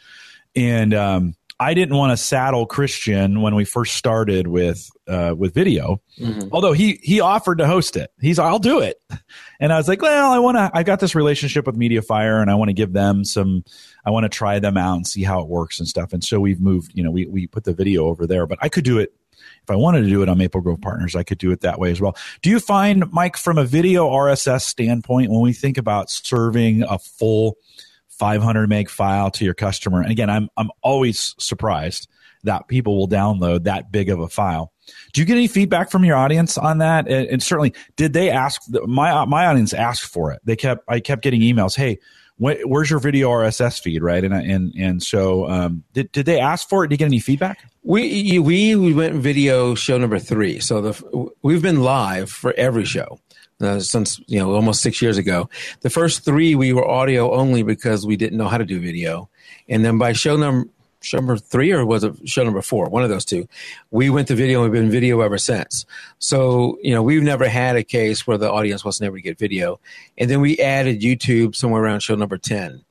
And, 0.55 0.93
um, 0.93 1.35
I 1.61 1.75
didn't 1.75 1.95
want 1.95 2.11
to 2.11 2.17
saddle 2.17 2.65
Christian 2.65 3.41
when 3.41 3.53
we 3.53 3.65
first 3.65 3.93
started 3.93 4.47
with, 4.47 4.89
uh, 5.07 5.35
with 5.37 5.53
video. 5.53 6.01
Although 6.51 6.73
he, 6.73 6.99
he 7.03 7.21
offered 7.21 7.59
to 7.59 7.67
host 7.67 7.95
it. 7.97 8.09
He's, 8.19 8.39
I'll 8.39 8.57
do 8.57 8.79
it. 8.79 8.97
And 9.59 9.71
I 9.71 9.77
was 9.77 9.87
like, 9.87 10.01
well, 10.01 10.31
I 10.31 10.39
want 10.39 10.57
to, 10.57 10.71
I've 10.73 10.87
got 10.87 10.99
this 10.99 11.13
relationship 11.13 11.67
with 11.67 11.77
MediaFire 11.77 12.41
and 12.41 12.49
I 12.49 12.55
want 12.55 12.69
to 12.69 12.73
give 12.73 12.93
them 12.93 13.23
some, 13.23 13.63
I 14.03 14.09
want 14.09 14.23
to 14.23 14.29
try 14.29 14.57
them 14.57 14.75
out 14.75 14.95
and 14.95 15.05
see 15.05 15.21
how 15.21 15.39
it 15.41 15.49
works 15.49 15.77
and 15.77 15.87
stuff. 15.87 16.13
And 16.13 16.23
so 16.23 16.39
we've 16.39 16.59
moved, 16.59 16.93
you 16.95 17.03
know, 17.03 17.11
we, 17.11 17.27
we 17.27 17.45
put 17.45 17.65
the 17.65 17.73
video 17.73 18.05
over 18.05 18.25
there, 18.25 18.47
but 18.47 18.57
I 18.59 18.67
could 18.67 18.83
do 18.83 18.97
it 18.97 19.13
if 19.61 19.69
I 19.69 19.75
wanted 19.75 20.01
to 20.01 20.09
do 20.09 20.23
it 20.23 20.29
on 20.29 20.39
Maple 20.39 20.61
Grove 20.61 20.81
Partners, 20.81 21.15
I 21.15 21.21
could 21.21 21.37
do 21.37 21.51
it 21.51 21.61
that 21.61 21.79
way 21.79 21.91
as 21.91 22.01
well. 22.01 22.17
Do 22.41 22.49
you 22.49 22.59
find, 22.59 23.11
Mike, 23.11 23.37
from 23.37 23.59
a 23.59 23.65
video 23.65 24.09
RSS 24.09 24.61
standpoint, 24.61 25.29
when 25.29 25.41
we 25.41 25.53
think 25.53 25.77
about 25.77 26.09
serving 26.09 26.81
a 26.81 26.97
full 26.97 27.57
500 28.21 28.69
meg 28.69 28.87
file 28.87 29.31
to 29.31 29.43
your 29.43 29.55
customer, 29.55 29.99
and 29.99 30.11
again, 30.11 30.29
I'm 30.29 30.47
I'm 30.55 30.69
always 30.83 31.33
surprised 31.39 32.07
that 32.43 32.67
people 32.67 32.95
will 32.95 33.07
download 33.07 33.63
that 33.63 33.91
big 33.91 34.09
of 34.09 34.19
a 34.19 34.27
file. 34.27 34.71
Do 35.11 35.21
you 35.21 35.25
get 35.25 35.37
any 35.37 35.47
feedback 35.47 35.89
from 35.89 36.05
your 36.05 36.17
audience 36.17 36.55
on 36.55 36.77
that? 36.77 37.07
And, 37.07 37.27
and 37.27 37.41
certainly, 37.41 37.73
did 37.95 38.13
they 38.13 38.29
ask? 38.29 38.61
My 38.85 39.25
my 39.25 39.47
audience 39.47 39.73
asked 39.73 40.03
for 40.03 40.31
it. 40.31 40.39
They 40.43 40.55
kept 40.55 40.83
I 40.87 40.99
kept 40.99 41.23
getting 41.23 41.41
emails. 41.41 41.75
Hey, 41.75 41.97
wh- 42.37 42.61
where's 42.63 42.91
your 42.91 42.99
video 42.99 43.27
RSS 43.29 43.81
feed? 43.81 44.03
Right, 44.03 44.23
and 44.23 44.35
and 44.35 44.71
and 44.77 45.01
so 45.01 45.49
um, 45.49 45.83
did 45.93 46.11
did 46.11 46.27
they 46.27 46.39
ask 46.39 46.69
for 46.69 46.83
it? 46.83 46.89
Did 46.89 46.93
you 46.93 46.97
get 46.99 47.05
any 47.05 47.19
feedback? 47.19 47.65
We 47.81 48.37
we 48.37 48.75
we 48.75 48.93
went 48.93 49.15
video 49.15 49.73
show 49.73 49.97
number 49.97 50.19
three. 50.19 50.59
So 50.59 50.79
the 50.79 51.31
we've 51.41 51.63
been 51.63 51.81
live 51.81 52.29
for 52.29 52.53
every 52.55 52.85
show 52.85 53.17
uh, 53.61 53.79
since 53.79 54.19
you 54.27 54.39
know 54.39 54.53
almost 54.53 54.81
six 54.81 55.01
years 55.01 55.17
ago. 55.17 55.49
The 55.81 55.89
first 55.89 56.25
three 56.25 56.55
we 56.55 56.73
were 56.73 56.87
audio 56.87 57.33
only 57.33 57.63
because 57.63 58.05
we 58.05 58.15
didn't 58.15 58.37
know 58.37 58.47
how 58.47 58.57
to 58.57 58.65
do 58.65 58.79
video, 58.79 59.29
and 59.69 59.83
then 59.85 59.97
by 59.97 60.13
show 60.13 60.37
number 60.37 60.69
show 61.03 61.17
number 61.17 61.37
three 61.37 61.71
or 61.71 61.83
was 61.85 62.03
it 62.03 62.15
show 62.29 62.43
number 62.43 62.61
four? 62.61 62.87
One 62.87 63.03
of 63.03 63.09
those 63.09 63.25
two. 63.25 63.47
We 63.89 64.09
went 64.09 64.27
to 64.27 64.35
video 64.35 64.61
and 64.63 64.71
we've 64.71 64.81
been 64.81 64.91
video 64.91 65.21
ever 65.21 65.37
since. 65.37 65.85
So 66.19 66.77
you 66.81 66.93
know 66.93 67.03
we've 67.03 67.23
never 67.23 67.47
had 67.47 67.75
a 67.75 67.83
case 67.83 68.27
where 68.27 68.37
the 68.37 68.51
audience 68.51 68.85
wasn't 68.85 69.07
able 69.07 69.17
to 69.17 69.21
get 69.21 69.37
video, 69.37 69.79
and 70.17 70.29
then 70.29 70.41
we 70.41 70.57
added 70.59 71.01
YouTube 71.01 71.55
somewhere 71.55 71.83
around 71.83 72.01
show 72.01 72.15
number 72.15 72.37
ten 72.37 72.83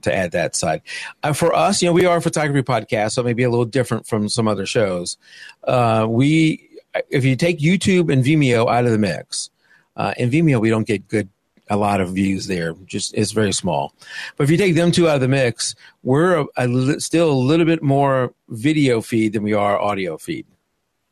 to 0.00 0.14
add 0.14 0.32
that 0.32 0.56
side. 0.56 0.82
Uh, 1.22 1.32
for 1.32 1.54
us, 1.54 1.82
you 1.82 1.88
know, 1.88 1.92
we 1.92 2.06
are 2.06 2.16
a 2.16 2.22
photography 2.22 2.62
podcast, 2.62 3.12
so 3.12 3.22
it 3.22 3.26
may 3.26 3.32
be 3.32 3.42
a 3.42 3.50
little 3.50 3.64
different 3.64 4.06
from 4.06 4.28
some 4.28 4.48
other 4.48 4.66
shows. 4.66 5.18
Uh, 5.64 6.06
we, 6.08 6.68
if 7.10 7.24
you 7.24 7.36
take 7.36 7.58
YouTube 7.58 8.10
and 8.12 8.24
Vimeo 8.24 8.68
out 8.70 8.84
of 8.84 8.90
the 8.90 8.98
mix, 8.98 9.50
uh, 9.96 10.14
in 10.16 10.30
Vimeo 10.30 10.60
we 10.60 10.70
don't 10.70 10.86
get 10.86 11.08
good 11.08 11.28
a 11.70 11.76
lot 11.76 12.00
of 12.00 12.10
views 12.10 12.48
there. 12.48 12.74
Just 12.86 13.14
it's 13.14 13.30
very 13.32 13.52
small. 13.52 13.94
But 14.36 14.44
if 14.44 14.50
you 14.50 14.56
take 14.56 14.74
them 14.74 14.90
two 14.92 15.08
out 15.08 15.14
of 15.14 15.20
the 15.20 15.28
mix, 15.28 15.74
we're 16.02 16.40
a, 16.40 16.46
a 16.56 16.66
li- 16.66 16.98
still 17.00 17.30
a 17.30 17.32
little 17.32 17.64
bit 17.64 17.82
more 17.82 18.34
video 18.48 19.00
feed 19.00 19.32
than 19.32 19.42
we 19.42 19.54
are 19.54 19.80
audio 19.80 20.18
feed, 20.18 20.44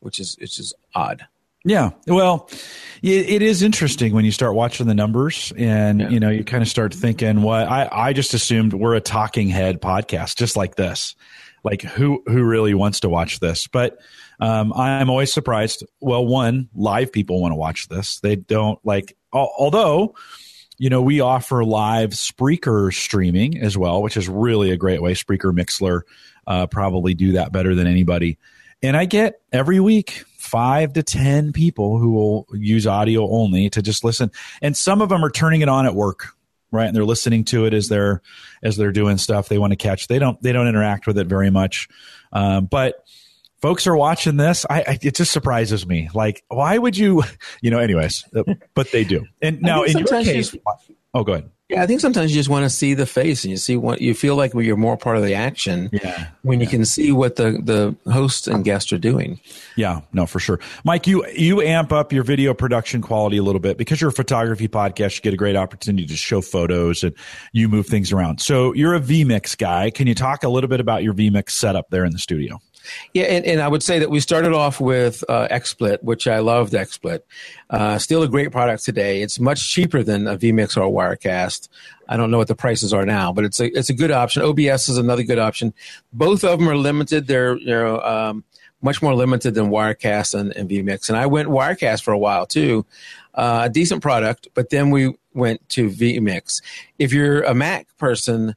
which 0.00 0.18
is 0.18 0.36
which 0.40 0.58
is 0.58 0.74
odd. 0.94 1.26
Yeah. 1.64 1.90
Well, 2.06 2.48
it, 3.02 3.28
it 3.28 3.42
is 3.42 3.62
interesting 3.62 4.14
when 4.14 4.24
you 4.24 4.32
start 4.32 4.54
watching 4.54 4.86
the 4.86 4.94
numbers 4.94 5.52
and, 5.58 6.00
Yeah. 6.00 6.08
you 6.08 6.18
know, 6.18 6.30
you 6.30 6.42
kind 6.42 6.62
of 6.62 6.68
start 6.68 6.94
thinking 6.94 7.42
what 7.42 7.68
I, 7.68 7.86
I 7.92 8.12
just 8.14 8.32
assumed 8.32 8.72
we're 8.72 8.94
a 8.94 9.00
talking 9.00 9.48
head 9.50 9.80
podcast, 9.80 10.36
just 10.36 10.56
like 10.56 10.76
this. 10.76 11.14
Like 11.62 11.82
who, 11.82 12.22
who 12.26 12.44
really 12.44 12.72
wants 12.72 13.00
to 13.00 13.10
watch 13.10 13.40
this? 13.40 13.66
But, 13.66 13.98
um, 14.40 14.72
I'm 14.72 15.10
always 15.10 15.32
surprised. 15.32 15.84
Well, 16.00 16.24
one, 16.26 16.68
live 16.74 17.12
people 17.12 17.40
want 17.40 17.52
to 17.52 17.56
watch 17.56 17.88
this. 17.88 18.20
They 18.20 18.36
don't 18.36 18.78
like, 18.84 19.16
al- 19.34 19.52
although, 19.58 20.14
you 20.78 20.88
know, 20.88 21.02
we 21.02 21.20
offer 21.20 21.64
live 21.64 22.10
Spreaker 22.10 22.92
streaming 22.92 23.58
as 23.58 23.76
well, 23.76 24.02
which 24.02 24.16
is 24.16 24.28
really 24.28 24.70
a 24.70 24.76
great 24.76 25.02
way. 25.02 25.12
Spreaker, 25.12 25.52
Mixlr, 25.52 26.02
uh, 26.46 26.66
probably 26.66 27.14
do 27.14 27.32
that 27.32 27.52
better 27.52 27.74
than 27.74 27.86
anybody. 27.86 28.38
And 28.82 28.96
I 28.96 29.04
get 29.04 29.42
every 29.52 29.78
week 29.78 30.24
five 30.38 30.94
to 30.94 31.02
10 31.02 31.52
people 31.52 31.98
who 31.98 32.12
will 32.12 32.46
use 32.54 32.86
audio 32.86 33.28
only 33.30 33.68
to 33.70 33.82
just 33.82 34.04
listen. 34.04 34.30
And 34.62 34.74
some 34.74 35.02
of 35.02 35.10
them 35.10 35.22
are 35.22 35.30
turning 35.30 35.60
it 35.60 35.68
on 35.68 35.84
at 35.84 35.94
work, 35.94 36.28
right? 36.70 36.86
And 36.86 36.96
they're 36.96 37.04
listening 37.04 37.44
to 37.46 37.66
it 37.66 37.74
as 37.74 37.88
they're, 37.88 38.22
as 38.62 38.78
they're 38.78 38.92
doing 38.92 39.18
stuff 39.18 39.50
they 39.50 39.58
want 39.58 39.72
to 39.72 39.76
catch. 39.76 40.08
They 40.08 40.18
don't, 40.18 40.42
they 40.42 40.52
don't 40.52 40.66
interact 40.66 41.06
with 41.06 41.18
it 41.18 41.26
very 41.26 41.50
much. 41.50 41.88
Um, 42.32 42.64
but 42.64 43.04
folks 43.60 43.86
are 43.86 43.96
watching 43.96 44.36
this. 44.36 44.66
I, 44.68 44.80
I, 44.80 44.98
it 45.02 45.14
just 45.16 45.32
surprises 45.32 45.86
me. 45.86 46.08
Like, 46.14 46.44
why 46.48 46.76
would 46.78 46.96
you, 46.96 47.22
you 47.62 47.70
know, 47.70 47.78
anyways, 47.78 48.24
uh, 48.34 48.42
but 48.74 48.90
they 48.92 49.04
do. 49.04 49.26
And 49.42 49.60
now 49.62 49.82
in 49.84 49.98
your 49.98 50.06
sometimes 50.06 50.26
you 50.26 50.32
case, 50.34 50.56
oh, 51.14 51.24
go 51.24 51.32
ahead. 51.34 51.50
Yeah, 51.68 51.84
I 51.84 51.86
think 51.86 52.00
sometimes 52.00 52.32
you 52.32 52.36
just 52.40 52.48
want 52.48 52.64
to 52.64 52.68
see 52.68 52.94
the 52.94 53.06
face 53.06 53.44
and 53.44 53.52
you 53.52 53.56
see 53.56 53.76
what 53.76 54.00
you 54.00 54.12
feel 54.12 54.34
like 54.34 54.52
you're 54.54 54.76
more 54.76 54.96
part 54.96 55.16
of 55.16 55.22
the 55.22 55.34
action 55.34 55.88
Yeah. 55.92 56.26
when 56.42 56.60
you 56.60 56.66
can 56.66 56.84
see 56.84 57.12
what 57.12 57.36
the, 57.36 57.60
the 57.62 58.10
host 58.12 58.48
and 58.48 58.64
guest 58.64 58.92
are 58.92 58.98
doing. 58.98 59.38
Yeah, 59.76 60.00
no, 60.12 60.26
for 60.26 60.40
sure. 60.40 60.58
Mike, 60.82 61.06
you 61.06 61.24
you 61.28 61.62
amp 61.62 61.92
up 61.92 62.12
your 62.12 62.24
video 62.24 62.54
production 62.54 63.02
quality 63.02 63.36
a 63.36 63.44
little 63.44 63.60
bit 63.60 63.78
because 63.78 64.00
you're 64.00 64.10
a 64.10 64.12
photography 64.12 64.66
podcast. 64.66 65.14
You 65.14 65.20
get 65.22 65.32
a 65.32 65.36
great 65.36 65.54
opportunity 65.54 66.06
to 66.08 66.16
show 66.16 66.40
photos 66.40 67.04
and 67.04 67.14
you 67.52 67.68
move 67.68 67.86
things 67.86 68.10
around. 68.10 68.40
So 68.40 68.72
you're 68.74 68.96
a 68.96 69.00
VMix 69.00 69.56
guy. 69.56 69.90
Can 69.90 70.08
you 70.08 70.16
talk 70.16 70.42
a 70.42 70.48
little 70.48 70.68
bit 70.68 70.80
about 70.80 71.04
your 71.04 71.14
VMix 71.14 71.50
setup 71.50 71.88
there 71.90 72.04
in 72.04 72.10
the 72.10 72.18
studio? 72.18 72.58
Yeah, 73.12 73.24
and, 73.24 73.44
and 73.44 73.60
I 73.60 73.68
would 73.68 73.82
say 73.82 73.98
that 73.98 74.10
we 74.10 74.20
started 74.20 74.52
off 74.52 74.80
with 74.80 75.24
uh, 75.28 75.48
XSplit, 75.48 76.02
which 76.02 76.26
I 76.26 76.38
loved 76.38 76.72
XSplit. 76.72 77.20
Uh, 77.68 77.98
still 77.98 78.22
a 78.22 78.28
great 78.28 78.52
product 78.52 78.84
today. 78.84 79.22
It's 79.22 79.40
much 79.40 79.70
cheaper 79.70 80.02
than 80.02 80.26
a 80.26 80.36
vMix 80.36 80.76
or 80.76 80.82
a 80.82 80.90
Wirecast. 80.90 81.68
I 82.08 82.16
don't 82.16 82.30
know 82.30 82.38
what 82.38 82.48
the 82.48 82.56
prices 82.56 82.92
are 82.92 83.06
now, 83.06 83.32
but 83.32 83.44
it's 83.44 83.60
a 83.60 83.66
it's 83.76 83.90
a 83.90 83.94
good 83.94 84.10
option. 84.10 84.42
OBS 84.42 84.88
is 84.88 84.98
another 84.98 85.22
good 85.22 85.38
option. 85.38 85.72
Both 86.12 86.44
of 86.44 86.58
them 86.58 86.68
are 86.68 86.76
limited. 86.76 87.26
They're 87.26 87.56
you 87.56 87.66
know 87.66 88.00
um, 88.00 88.44
much 88.82 89.02
more 89.02 89.14
limited 89.14 89.54
than 89.54 89.70
Wirecast 89.70 90.38
and, 90.38 90.54
and 90.56 90.68
vMix. 90.68 91.08
And 91.08 91.16
I 91.16 91.26
went 91.26 91.48
Wirecast 91.48 92.02
for 92.02 92.12
a 92.12 92.18
while 92.18 92.46
too. 92.46 92.86
Uh, 93.34 93.62
a 93.64 93.68
decent 93.68 94.02
product, 94.02 94.48
but 94.54 94.70
then 94.70 94.90
we 94.90 95.14
went 95.34 95.66
to 95.70 95.88
vMix. 95.88 96.60
If 96.98 97.12
you're 97.12 97.42
a 97.42 97.54
Mac 97.54 97.86
person, 97.96 98.56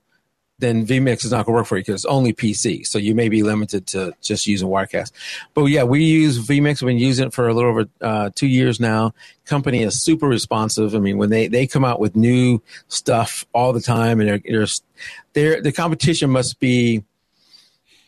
then 0.63 0.86
vMix 0.86 1.26
is 1.26 1.32
not 1.32 1.45
going 1.45 1.54
to 1.54 1.60
work 1.60 1.67
for 1.67 1.78
you 1.78 1.82
because 1.82 1.95
it's 1.95 2.06
only 2.06 2.34
PC. 2.34 2.88
So 2.88 2.97
you 2.97 3.13
may 3.13 3.30
be 3.30 3.43
limited 3.43 3.86
to 3.88 4.13
just 4.21 4.47
using 4.47 4.69
Wirecast. 4.69 5.12
But 5.54 5.65
yeah, 5.65 5.84
we 5.84 6.04
use 6.04 6.39
vMix. 6.39 6.82
We've 6.82 6.89
been 6.89 6.97
using 6.97 7.28
it 7.28 7.34
for 7.34 7.47
a 7.47 7.54
little 7.54 7.69
over 7.69 7.86
uh, 8.02 8.30
two 8.34 8.47
years 8.47 8.80
now. 8.80 9.13
Company 9.45 9.84
is 9.84 10.02
super 10.02 10.28
responsive. 10.28 10.95
I 10.95 10.99
mean, 10.99 11.17
when 11.17 11.30
they, 11.30 11.47
they 11.47 11.67
come 11.67 11.84
out 11.84 11.99
with 11.99 12.15
new 12.15 12.62
stuff 12.88 13.45
all 13.54 13.73
the 13.73 13.82
time, 13.82 14.21
and 14.21 14.30
they're, 14.30 14.41
they're, 14.45 14.67
they're 15.34 15.62
the 15.62 15.71
competition 15.71 16.30
must 16.30 16.60
be, 16.60 17.04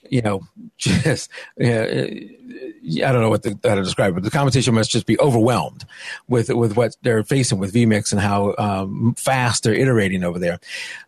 you 0.09 0.21
know, 0.21 0.41
just 0.77 1.29
uh, 1.61 1.65
I 1.65 3.11
don't 3.11 3.21
know 3.21 3.29
what 3.29 3.43
the, 3.43 3.57
how 3.63 3.75
to 3.75 3.83
describe 3.83 4.11
it. 4.11 4.15
But 4.15 4.23
the 4.23 4.31
competition 4.31 4.73
must 4.73 4.91
just 4.91 5.05
be 5.05 5.19
overwhelmed 5.19 5.85
with 6.27 6.49
with 6.49 6.75
what 6.77 6.95
they're 7.01 7.23
facing 7.23 7.57
with 7.59 7.73
vMix 7.73 8.11
and 8.11 8.21
how 8.21 8.53
um, 8.57 9.15
fast 9.17 9.63
they're 9.63 9.73
iterating 9.73 10.23
over 10.23 10.39
there. 10.39 10.59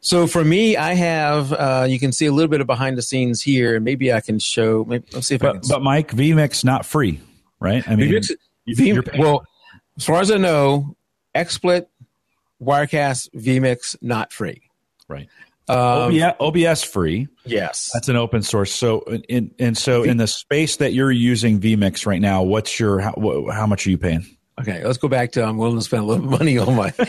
So 0.02 0.28
for 0.28 0.44
me, 0.44 0.76
I 0.78 0.94
have 0.94 1.54
uh, 1.54 1.86
you 1.88 2.00
can 2.00 2.12
see 2.12 2.26
a 2.26 2.32
little 2.32 2.50
bit 2.50 2.62
of 2.62 2.68
behind 2.68 2.98
the 2.98 3.02
scenes 3.02 3.42
here, 3.42 3.76
and 3.76 3.86
maybe 3.86 4.12
I 4.12 4.22
can 4.22 4.40
show. 4.40 4.84
Maybe, 4.86 5.06
let's 5.14 5.28
see 5.28 5.36
if 5.36 5.44
I 5.44 5.52
can. 5.52 5.60
But, 5.62 5.70
but 5.70 5.82
Mike, 5.82 6.12
VMix 6.12 6.64
not 6.64 6.86
free, 6.86 7.20
right? 7.60 7.88
I 7.88 7.96
mean, 7.96 8.12
vMix, 8.12 8.30
you- 8.66 8.76
V- 8.76 8.88
you're 8.90 9.04
well, 9.18 9.46
as 9.98 10.04
far 10.06 10.20
as 10.20 10.30
I 10.30 10.38
know, 10.38 10.96
XSplit, 11.36 11.86
Wirecast, 12.62 13.30
vMix, 13.36 13.96
not 14.02 14.34
free. 14.34 14.62
right. 15.08 15.30
Um, 15.70 16.14
OBS, 16.14 16.36
OBS 16.40 16.84
free. 16.84 17.28
Yes. 17.46 17.90
That's 17.94 18.08
an 18.10 18.16
open 18.16 18.42
source. 18.42 18.72
So, 18.72 19.02
in, 19.30 19.52
and 19.60 19.78
so 19.78 20.04
in 20.04 20.18
the 20.18 20.28
space 20.28 20.78
that 20.78 20.94
you're 20.94 21.12
using 21.12 21.60
VMix 21.60 22.06
right 22.06 22.22
now, 22.22 22.44
what's 22.44 22.80
your 22.80 23.00
how, 23.00 23.14
how 23.52 23.68
much 23.68 23.86
are 23.86 23.90
you 23.90 23.98
paying? 23.98 24.26
Okay, 24.60 24.84
let's 24.84 24.98
go 24.98 25.08
back 25.08 25.34
to 25.34 25.44
I'm 25.44 25.58
willing 25.58 25.78
to 25.78 25.84
spend 25.84 26.04
a 26.04 26.06
little 26.06 26.26
money 26.38 26.58
on 26.58 26.76
my. 26.76 26.94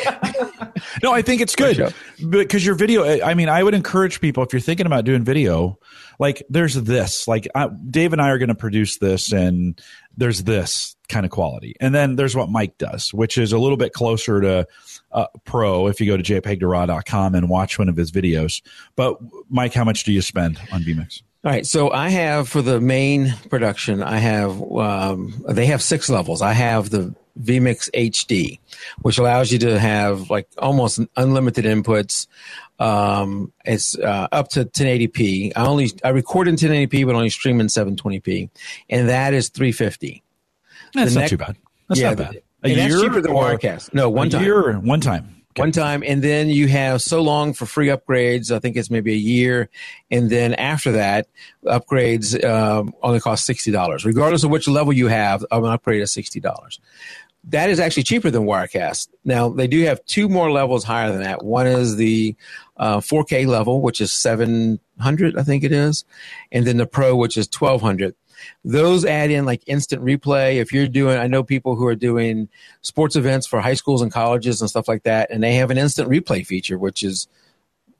No, 1.02 1.12
I 1.12 1.22
think 1.22 1.40
it's 1.40 1.54
good 1.54 1.94
because 2.30 2.64
your 2.64 2.74
video. 2.74 3.22
I 3.22 3.34
mean, 3.34 3.48
I 3.48 3.62
would 3.62 3.74
encourage 3.74 4.20
people 4.20 4.42
if 4.42 4.52
you're 4.52 4.60
thinking 4.60 4.86
about 4.86 5.04
doing 5.04 5.24
video, 5.24 5.78
like 6.18 6.42
there's 6.48 6.74
this. 6.74 7.28
Like 7.28 7.48
I, 7.54 7.68
Dave 7.90 8.12
and 8.12 8.22
I 8.22 8.30
are 8.30 8.38
going 8.38 8.48
to 8.48 8.54
produce 8.54 8.98
this, 8.98 9.32
and 9.32 9.80
there's 10.18 10.42
this 10.42 10.96
kind 11.08 11.24
of 11.24 11.30
quality. 11.30 11.74
And 11.80 11.94
then 11.94 12.16
there's 12.16 12.36
what 12.36 12.50
Mike 12.50 12.76
does, 12.76 13.14
which 13.14 13.38
is 13.38 13.52
a 13.52 13.58
little 13.58 13.76
bit 13.76 13.92
closer 13.92 14.40
to 14.40 14.66
uh, 15.12 15.26
pro 15.44 15.86
if 15.86 16.00
you 16.00 16.06
go 16.06 16.16
to 16.16 16.22
jpegtoraw.com 16.22 17.34
and 17.34 17.48
watch 17.48 17.78
one 17.78 17.88
of 17.88 17.96
his 17.96 18.10
videos. 18.10 18.60
But 18.96 19.16
Mike, 19.48 19.72
how 19.72 19.84
much 19.84 20.04
do 20.04 20.12
you 20.12 20.20
spend 20.20 20.60
on 20.72 20.82
vMix? 20.82 21.22
All 21.44 21.52
right, 21.52 21.64
so 21.64 21.90
I 21.92 22.08
have 22.08 22.48
for 22.48 22.62
the 22.62 22.80
main 22.80 23.32
production, 23.48 24.02
I 24.02 24.18
have 24.18 24.60
um, 24.60 25.44
they 25.48 25.66
have 25.66 25.80
six 25.80 26.10
levels. 26.10 26.42
I 26.42 26.52
have 26.52 26.90
the 26.90 27.14
vMix 27.40 27.88
HD, 27.92 28.58
which 29.02 29.18
allows 29.18 29.52
you 29.52 29.60
to 29.60 29.78
have 29.78 30.30
like 30.30 30.48
almost 30.58 30.98
unlimited 31.16 31.64
inputs. 31.64 32.26
Um, 32.78 33.52
it's 33.64 33.98
uh, 33.98 34.28
up 34.30 34.48
to 34.50 34.64
1080p. 34.64 35.52
I 35.56 35.66
only 35.66 35.90
I 36.04 36.10
record 36.10 36.48
in 36.48 36.56
1080p, 36.56 37.06
but 37.06 37.14
only 37.14 37.30
stream 37.30 37.60
in 37.60 37.66
720p, 37.66 38.50
and 38.88 39.08
that 39.08 39.34
is 39.34 39.48
350. 39.48 40.22
That's 40.94 41.14
the 41.14 41.20
not 41.20 41.28
too 41.28 41.36
bad. 41.36 41.56
That's 41.88 42.00
yeah, 42.00 42.10
not 42.10 42.18
bad. 42.18 42.42
A 42.62 42.68
year 42.70 43.00
cheaper 43.00 43.20
than 43.20 43.32
Wirecast. 43.32 43.94
No, 43.94 44.10
one 44.10 44.30
time. 44.30 44.44
Year, 44.44 44.78
one 44.78 45.00
time. 45.00 45.38
Okay. 45.52 45.62
One 45.62 45.72
time, 45.72 46.04
and 46.06 46.22
then 46.22 46.48
you 46.50 46.68
have 46.68 47.02
so 47.02 47.22
long 47.22 47.52
for 47.52 47.66
free 47.66 47.88
upgrades. 47.88 48.54
I 48.54 48.58
think 48.58 48.76
it's 48.76 48.90
maybe 48.90 49.12
a 49.12 49.16
year, 49.16 49.70
and 50.10 50.30
then 50.30 50.54
after 50.54 50.92
that, 50.92 51.26
upgrades 51.64 52.44
um, 52.44 52.94
only 53.02 53.18
cost 53.18 53.44
sixty 53.44 53.70
dollars, 53.70 54.04
regardless 54.04 54.44
of 54.44 54.50
which 54.50 54.68
level 54.68 54.92
you 54.92 55.08
have. 55.08 55.44
An 55.50 55.64
upgrade 55.64 56.02
is 56.02 56.12
sixty 56.12 56.38
dollars. 56.38 56.80
That 57.44 57.70
is 57.70 57.80
actually 57.80 58.02
cheaper 58.02 58.30
than 58.30 58.42
Wirecast. 58.42 59.08
Now 59.24 59.48
they 59.48 59.66
do 59.66 59.82
have 59.84 60.04
two 60.04 60.28
more 60.28 60.50
levels 60.50 60.84
higher 60.84 61.10
than 61.10 61.22
that. 61.22 61.44
One 61.44 61.66
is 61.66 61.96
the 61.96 62.36
uh, 62.78 62.98
4K 62.98 63.46
level, 63.46 63.80
which 63.80 64.00
is 64.00 64.12
700, 64.12 65.36
I 65.36 65.42
think 65.42 65.64
it 65.64 65.72
is, 65.72 66.04
and 66.52 66.66
then 66.66 66.76
the 66.76 66.86
Pro, 66.86 67.16
which 67.16 67.36
is 67.36 67.46
1200 67.46 68.14
those 68.64 69.04
add 69.04 69.30
in 69.30 69.44
like 69.44 69.62
instant 69.66 70.02
replay. 70.02 70.56
If 70.56 70.72
you're 70.72 70.88
doing, 70.88 71.18
I 71.18 71.26
know 71.26 71.42
people 71.42 71.76
who 71.76 71.86
are 71.86 71.94
doing 71.94 72.48
sports 72.82 73.16
events 73.16 73.46
for 73.46 73.60
high 73.60 73.74
schools 73.74 74.02
and 74.02 74.12
colleges 74.12 74.60
and 74.60 74.70
stuff 74.70 74.88
like 74.88 75.04
that, 75.04 75.30
and 75.30 75.42
they 75.42 75.54
have 75.54 75.70
an 75.70 75.78
instant 75.78 76.08
replay 76.08 76.46
feature, 76.46 76.78
which 76.78 77.02
is 77.02 77.28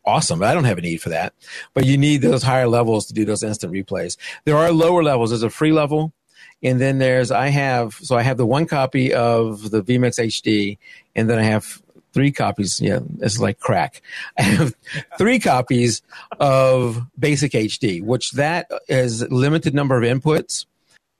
awesome. 0.04 0.42
I 0.42 0.54
don't 0.54 0.64
have 0.64 0.78
a 0.78 0.82
need 0.82 1.02
for 1.02 1.10
that, 1.10 1.34
but 1.74 1.84
you 1.84 1.98
need 1.98 2.22
those 2.22 2.42
higher 2.42 2.68
levels 2.68 3.06
to 3.06 3.14
do 3.14 3.24
those 3.24 3.42
instant 3.42 3.72
replays. 3.72 4.16
There 4.44 4.56
are 4.56 4.72
lower 4.72 5.02
levels. 5.02 5.30
There's 5.30 5.42
a 5.42 5.50
free 5.50 5.72
level. 5.72 6.12
And 6.60 6.80
then 6.80 6.98
there's, 6.98 7.30
I 7.30 7.48
have, 7.48 7.94
so 7.94 8.16
I 8.16 8.22
have 8.22 8.36
the 8.36 8.46
one 8.46 8.66
copy 8.66 9.14
of 9.14 9.70
the 9.70 9.80
vMix 9.80 10.18
HD, 10.18 10.76
and 11.14 11.30
then 11.30 11.38
I 11.38 11.44
have 11.44 11.80
three 12.18 12.32
copies. 12.32 12.80
Yeah, 12.80 12.98
it's 13.20 13.38
like 13.38 13.60
crack. 13.60 14.02
I 14.38 14.42
have 14.42 14.74
three 15.18 15.38
copies 15.38 16.02
of 16.40 17.06
Basic 17.16 17.52
HD, 17.52 18.02
which 18.02 18.32
that 18.32 18.68
is 18.88 19.22
limited 19.30 19.72
number 19.72 19.96
of 19.96 20.02
inputs. 20.02 20.66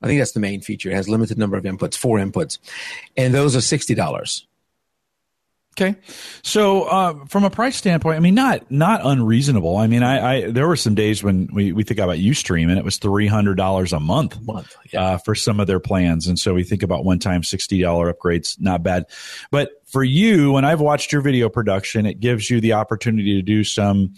I 0.01 0.07
think 0.07 0.19
that's 0.19 0.33
the 0.33 0.41
main 0.41 0.59
feature. 0.59 0.89
It 0.89 0.95
has 0.95 1.07
limited 1.07 1.37
number 1.37 1.55
of 1.55 1.63
inputs, 1.63 1.95
four 1.95 2.19
inputs, 2.19 2.57
and 3.15 3.33
those 3.33 3.55
are 3.55 3.61
sixty 3.61 3.95
dollars. 3.95 4.45
Okay, 5.77 5.95
so 6.41 6.83
uh, 6.83 7.25
from 7.27 7.45
a 7.45 7.49
price 7.49 7.77
standpoint, 7.77 8.17
I 8.17 8.19
mean, 8.19 8.35
not 8.35 8.69
not 8.69 9.01
unreasonable. 9.03 9.77
I 9.77 9.87
mean, 9.87 10.03
I, 10.03 10.33
I 10.47 10.51
there 10.51 10.67
were 10.67 10.75
some 10.75 10.93
days 10.93 11.23
when 11.23 11.47
we, 11.53 11.71
we 11.71 11.83
think 11.83 11.99
about 12.01 12.17
UStream 12.17 12.69
and 12.69 12.77
it 12.77 12.83
was 12.83 12.97
three 12.97 13.27
hundred 13.27 13.55
dollars 13.55 13.93
a 13.93 13.99
month, 13.99 14.41
month 14.41 14.75
yeah. 14.91 15.01
uh, 15.01 15.17
for 15.19 15.35
some 15.35 15.59
of 15.59 15.67
their 15.67 15.79
plans, 15.79 16.27
and 16.27 16.37
so 16.37 16.53
we 16.53 16.63
think 16.63 16.83
about 16.83 17.05
one 17.05 17.19
time 17.19 17.43
sixty 17.43 17.81
dollar 17.81 18.11
upgrades, 18.13 18.59
not 18.59 18.83
bad. 18.83 19.05
But 19.51 19.71
for 19.85 20.03
you, 20.03 20.51
when 20.51 20.65
I've 20.65 20.81
watched 20.81 21.13
your 21.13 21.21
video 21.21 21.47
production, 21.47 22.05
it 22.05 22.19
gives 22.19 22.49
you 22.49 22.59
the 22.59 22.73
opportunity 22.73 23.35
to 23.35 23.41
do 23.41 23.63
some 23.63 24.15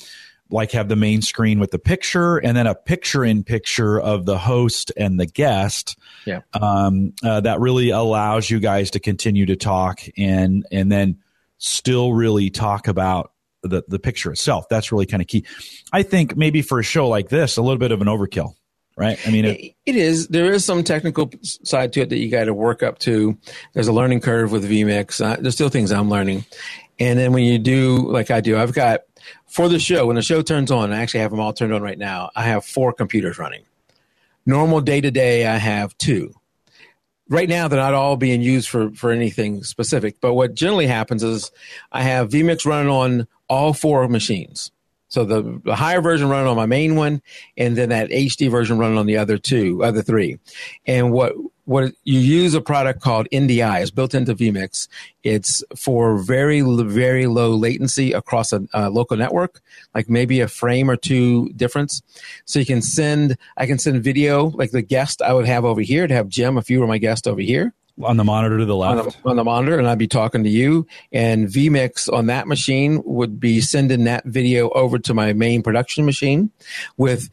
like 0.52 0.72
have 0.72 0.90
the 0.90 0.96
main 0.96 1.22
screen 1.22 1.60
with 1.60 1.72
the 1.72 1.80
picture 1.80 2.38
and 2.38 2.56
then 2.56 2.68
a 2.68 2.76
picture 2.76 3.24
in 3.24 3.44
picture 3.44 4.00
of 4.00 4.26
the 4.26 4.38
host 4.38 4.92
and 4.98 5.20
the 5.20 5.26
guest. 5.26 5.98
Yeah. 6.26 6.42
Um, 6.54 7.14
uh, 7.24 7.42
that 7.42 7.60
really 7.60 7.90
allows 7.92 8.50
you 8.50 8.60
guys 8.60 8.92
to 8.92 9.00
continue 9.00 9.46
to 9.46 9.56
talk 9.56 10.02
and 10.18 10.66
and 10.72 10.92
then 10.92 11.20
still 11.62 12.14
really 12.14 12.50
talk 12.50 12.88
about 12.88 13.32
the, 13.64 13.84
the 13.88 14.00
picture 14.00 14.32
itself. 14.32 14.68
That's 14.70 14.92
really 14.92 15.06
kind 15.06 15.22
of 15.22 15.28
key. 15.28 15.46
I 15.94 16.04
think 16.04 16.36
maybe 16.36 16.62
for 16.62 16.80
a 16.80 16.84
show 16.84 17.08
like 17.08 17.30
this, 17.30 17.58
a 17.58 17.62
little 17.62 17.78
bit 17.78 17.92
of 17.92 18.02
an 18.02 18.08
overkill, 18.08 18.56
right? 18.98 19.20
I 19.26 19.32
mean, 19.32 19.46
it, 19.46 19.76
it 19.86 19.96
is. 19.96 20.28
There 20.28 20.52
is 20.52 20.66
some 20.66 20.84
technical 20.84 21.32
side 21.44 21.94
to 21.94 22.02
it 22.02 22.10
that 22.10 22.18
you 22.18 22.30
got 22.30 22.46
to 22.46 22.54
work 22.54 22.82
up 22.82 22.98
to. 23.00 23.38
There's 23.74 23.88
a 23.88 23.94
learning 23.94 24.22
curve 24.22 24.52
with 24.52 24.70
vMix. 24.70 25.24
Uh, 25.24 25.38
there's 25.40 25.54
still 25.54 25.70
things 25.70 25.92
I'm 25.92 26.10
learning. 26.10 26.46
And 27.00 27.18
then 27.18 27.32
when 27.32 27.44
you 27.44 27.60
do, 27.60 28.12
like 28.12 28.32
I 28.32 28.42
do, 28.42 28.58
I've 28.58 28.74
got 28.74 29.02
for 29.48 29.70
the 29.70 29.80
show, 29.80 30.08
when 30.08 30.16
the 30.16 30.22
show 30.24 30.42
turns 30.42 30.72
on, 30.72 30.92
I 30.92 31.02
actually 31.02 31.22
have 31.22 31.32
them 31.32 31.40
all 31.40 31.54
turned 31.54 31.74
on 31.74 31.84
right 31.84 31.98
now. 31.98 32.32
I 32.36 32.44
have 32.44 32.66
four 32.66 32.94
computers 32.94 33.38
running. 33.38 33.64
Normal 34.46 34.82
day 34.82 35.02
to 35.02 35.12
day, 35.12 35.46
I 35.46 35.58
have 35.58 35.96
two 36.00 36.34
right 37.32 37.50
now 37.50 37.68
they're 37.68 37.80
not 37.80 37.96
all 37.96 38.16
being 38.16 38.42
used 38.44 38.70
for 38.70 38.92
for 38.92 39.10
anything 39.10 39.64
specific 39.64 40.22
but 40.22 40.36
what 40.36 40.54
generally 40.54 40.86
happens 40.86 41.24
is 41.24 41.52
i 41.92 42.04
have 42.04 42.30
vmix 42.30 42.66
running 42.66 42.92
on 42.92 43.28
all 43.52 43.74
four 43.74 44.08
machines. 44.08 44.72
So 45.10 45.26
the, 45.26 45.60
the 45.66 45.76
higher 45.76 46.00
version 46.00 46.30
running 46.30 46.48
on 46.48 46.56
my 46.56 46.66
main 46.66 46.96
one 46.96 47.22
and 47.58 47.76
then 47.76 47.90
that 47.90 48.10
hd 48.10 48.50
version 48.50 48.78
running 48.78 48.98
on 48.98 49.08
the 49.08 49.18
other 49.18 49.38
two 49.38 49.84
other 49.84 50.02
three. 50.02 50.40
And 50.88 51.12
what 51.12 51.34
what 51.72 51.94
you 52.04 52.20
use 52.20 52.54
a 52.54 52.60
product 52.60 53.00
called 53.00 53.30
NDI. 53.32 53.82
It's 53.82 53.92
built 53.92 54.14
into 54.14 54.36
vMix. 54.36 54.90
It's 55.24 55.64
for 55.76 56.18
very 56.18 56.60
very 56.62 57.28
low 57.28 57.52
latency 57.56 58.12
across 58.12 58.52
a, 58.52 58.68
a, 58.74 58.90
local 58.90 59.16
network, 59.16 59.62
like 59.96 60.10
maybe 60.10 60.42
a 60.42 60.50
frame 60.50 60.92
or 60.92 60.98
two 60.98 61.48
difference. 61.56 62.02
So 62.44 62.60
you 62.60 62.66
can 62.66 62.82
send. 62.82 63.38
I 63.56 63.68
can 63.68 63.80
send 63.80 64.04
video 64.04 64.48
like 64.48 64.72
the 64.72 64.82
guest 64.82 65.22
I 65.22 65.34
would 65.34 65.48
have 65.48 65.64
over 65.64 65.80
here 65.80 66.08
to 66.08 66.14
have 66.14 66.28
Jim 66.28 66.58
if 66.58 66.70
you 66.70 66.82
were 66.82 66.88
my 66.88 66.98
guest 66.98 67.26
over 67.26 67.42
here 67.42 67.74
on 68.04 68.18
the 68.18 68.24
monitor 68.24 68.58
to 68.58 68.66
the 68.66 68.76
left 68.76 69.00
on 69.00 69.06
the, 69.06 69.30
on 69.30 69.36
the, 69.36 69.44
monitor 69.44 69.78
and 69.78 69.86
i'd 69.86 69.98
be 69.98 70.08
talking 70.08 70.44
to 70.46 70.50
you 70.50 70.88
and 71.12 71.50
vmix 71.50 72.12
on 72.12 72.28
that 72.28 72.48
machine 72.48 73.02
would 73.04 73.38
be 73.38 73.60
sending 73.60 74.06
that 74.06 74.24
video 74.26 74.70
over 74.70 74.98
to 74.98 75.14
my 75.14 75.34
main 75.34 75.62
production 75.62 76.06
machine 76.06 76.50
with 76.98 77.30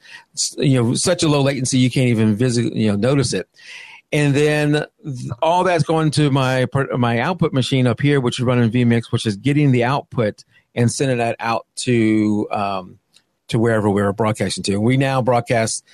you 0.59 0.83
know 0.83 0.95
such 0.95 1.23
a 1.23 1.29
low 1.29 1.41
latency 1.41 1.79
you 1.79 1.89
can't 1.89 2.09
even 2.09 2.35
visit 2.35 2.75
you 2.75 2.91
know 2.91 2.97
notice 2.97 3.33
it 3.33 3.49
and 4.13 4.35
then 4.35 4.85
all 5.43 5.65
that's 5.65 5.85
going 5.85 6.11
to 6.13 6.31
my 6.31 6.67
my 6.97 7.19
output 7.19 7.53
machine 7.53 7.87
up 7.87 8.01
here, 8.01 8.21
which 8.21 8.39
is 8.39 8.45
running 8.45 8.71
vMix, 8.71 9.13
which 9.13 9.27
is 9.27 9.37
getting 9.37 9.73
the 9.73 9.85
output 9.85 10.45
and 10.75 10.91
sending 10.91 11.19
that 11.19 11.37
out 11.41 11.67
to 11.77 12.49
um, 12.51 12.99
to 13.49 13.59
wherever 13.59 13.91
we're 13.91 14.13
broadcasting 14.13 14.63
to. 14.65 14.79
We 14.79 14.97
now 14.97 15.21
broadcast 15.21 15.85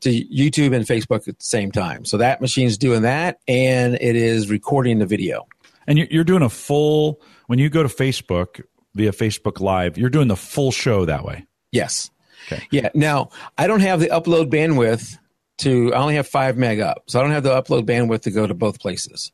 to 0.00 0.10
YouTube 0.10 0.74
and 0.74 0.86
Facebook 0.86 1.28
at 1.28 1.38
the 1.38 1.44
same 1.44 1.72
time. 1.72 2.04
So 2.04 2.18
that 2.18 2.40
machine's 2.40 2.78
doing 2.78 3.02
that, 3.02 3.38
and 3.46 3.94
it 3.94 4.16
is 4.16 4.48
recording 4.48 4.98
the 4.98 5.06
video. 5.06 5.46
And 5.86 5.98
you're 5.98 6.24
doing 6.24 6.42
a 6.42 6.50
full 6.50 7.20
when 7.46 7.58
you 7.58 7.68
go 7.70 7.82
to 7.82 7.88
Facebook 7.88 8.62
via 8.94 9.12
Facebook 9.12 9.60
Live. 9.60 9.98
You're 9.98 10.10
doing 10.10 10.28
the 10.28 10.36
full 10.36 10.70
show 10.70 11.04
that 11.04 11.24
way. 11.24 11.46
Yes. 11.72 12.10
Okay. 12.46 12.66
Yeah. 12.70 12.90
Now 12.94 13.30
I 13.56 13.66
don't 13.66 13.80
have 13.80 14.00
the 14.00 14.08
upload 14.08 14.50
bandwidth 14.50 15.18
to 15.58 15.92
I 15.94 15.98
only 15.98 16.14
have 16.14 16.26
five 16.26 16.56
meg 16.56 16.80
up, 16.80 17.04
so 17.06 17.18
I 17.18 17.22
don't 17.22 17.32
have 17.32 17.42
the 17.42 17.50
upload 17.50 17.84
bandwidth 17.84 18.22
to 18.22 18.30
go 18.30 18.46
to 18.46 18.54
both 18.54 18.80
places. 18.80 19.32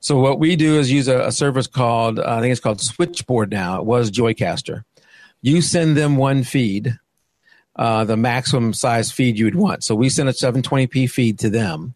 So 0.00 0.18
what 0.18 0.40
we 0.40 0.56
do 0.56 0.78
is 0.78 0.90
use 0.90 1.06
a, 1.06 1.20
a 1.20 1.32
service 1.32 1.66
called 1.66 2.18
uh, 2.18 2.24
I 2.26 2.40
think 2.40 2.52
it's 2.52 2.60
called 2.60 2.80
Switchboard 2.80 3.50
now. 3.50 3.78
It 3.78 3.86
was 3.86 4.10
Joicaster. 4.10 4.84
You 5.42 5.60
send 5.60 5.96
them 5.96 6.16
one 6.16 6.44
feed, 6.44 6.98
uh, 7.76 8.04
the 8.04 8.16
maximum 8.16 8.72
size 8.72 9.10
feed 9.10 9.38
you 9.38 9.44
would 9.44 9.54
want. 9.54 9.84
So 9.84 9.94
we 9.94 10.08
send 10.08 10.28
a 10.28 10.32
720p 10.32 11.10
feed 11.10 11.38
to 11.40 11.50
them, 11.50 11.94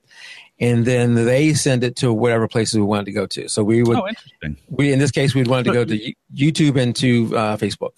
and 0.58 0.84
then 0.84 1.14
they 1.14 1.54
send 1.54 1.84
it 1.84 1.96
to 1.96 2.12
whatever 2.12 2.48
places 2.48 2.74
we 2.74 2.84
wanted 2.84 3.06
to 3.06 3.12
go 3.12 3.26
to. 3.26 3.48
So 3.48 3.62
we 3.62 3.82
would, 3.82 3.96
oh, 3.96 4.08
interesting. 4.08 4.56
We 4.68 4.92
in 4.92 4.98
this 4.98 5.10
case 5.10 5.34
we'd 5.34 5.48
wanted 5.48 5.64
to 5.64 5.72
go 5.72 5.84
to 5.84 6.14
YouTube 6.34 6.80
and 6.80 6.94
to 6.96 7.36
uh, 7.36 7.56
Facebook. 7.56 7.92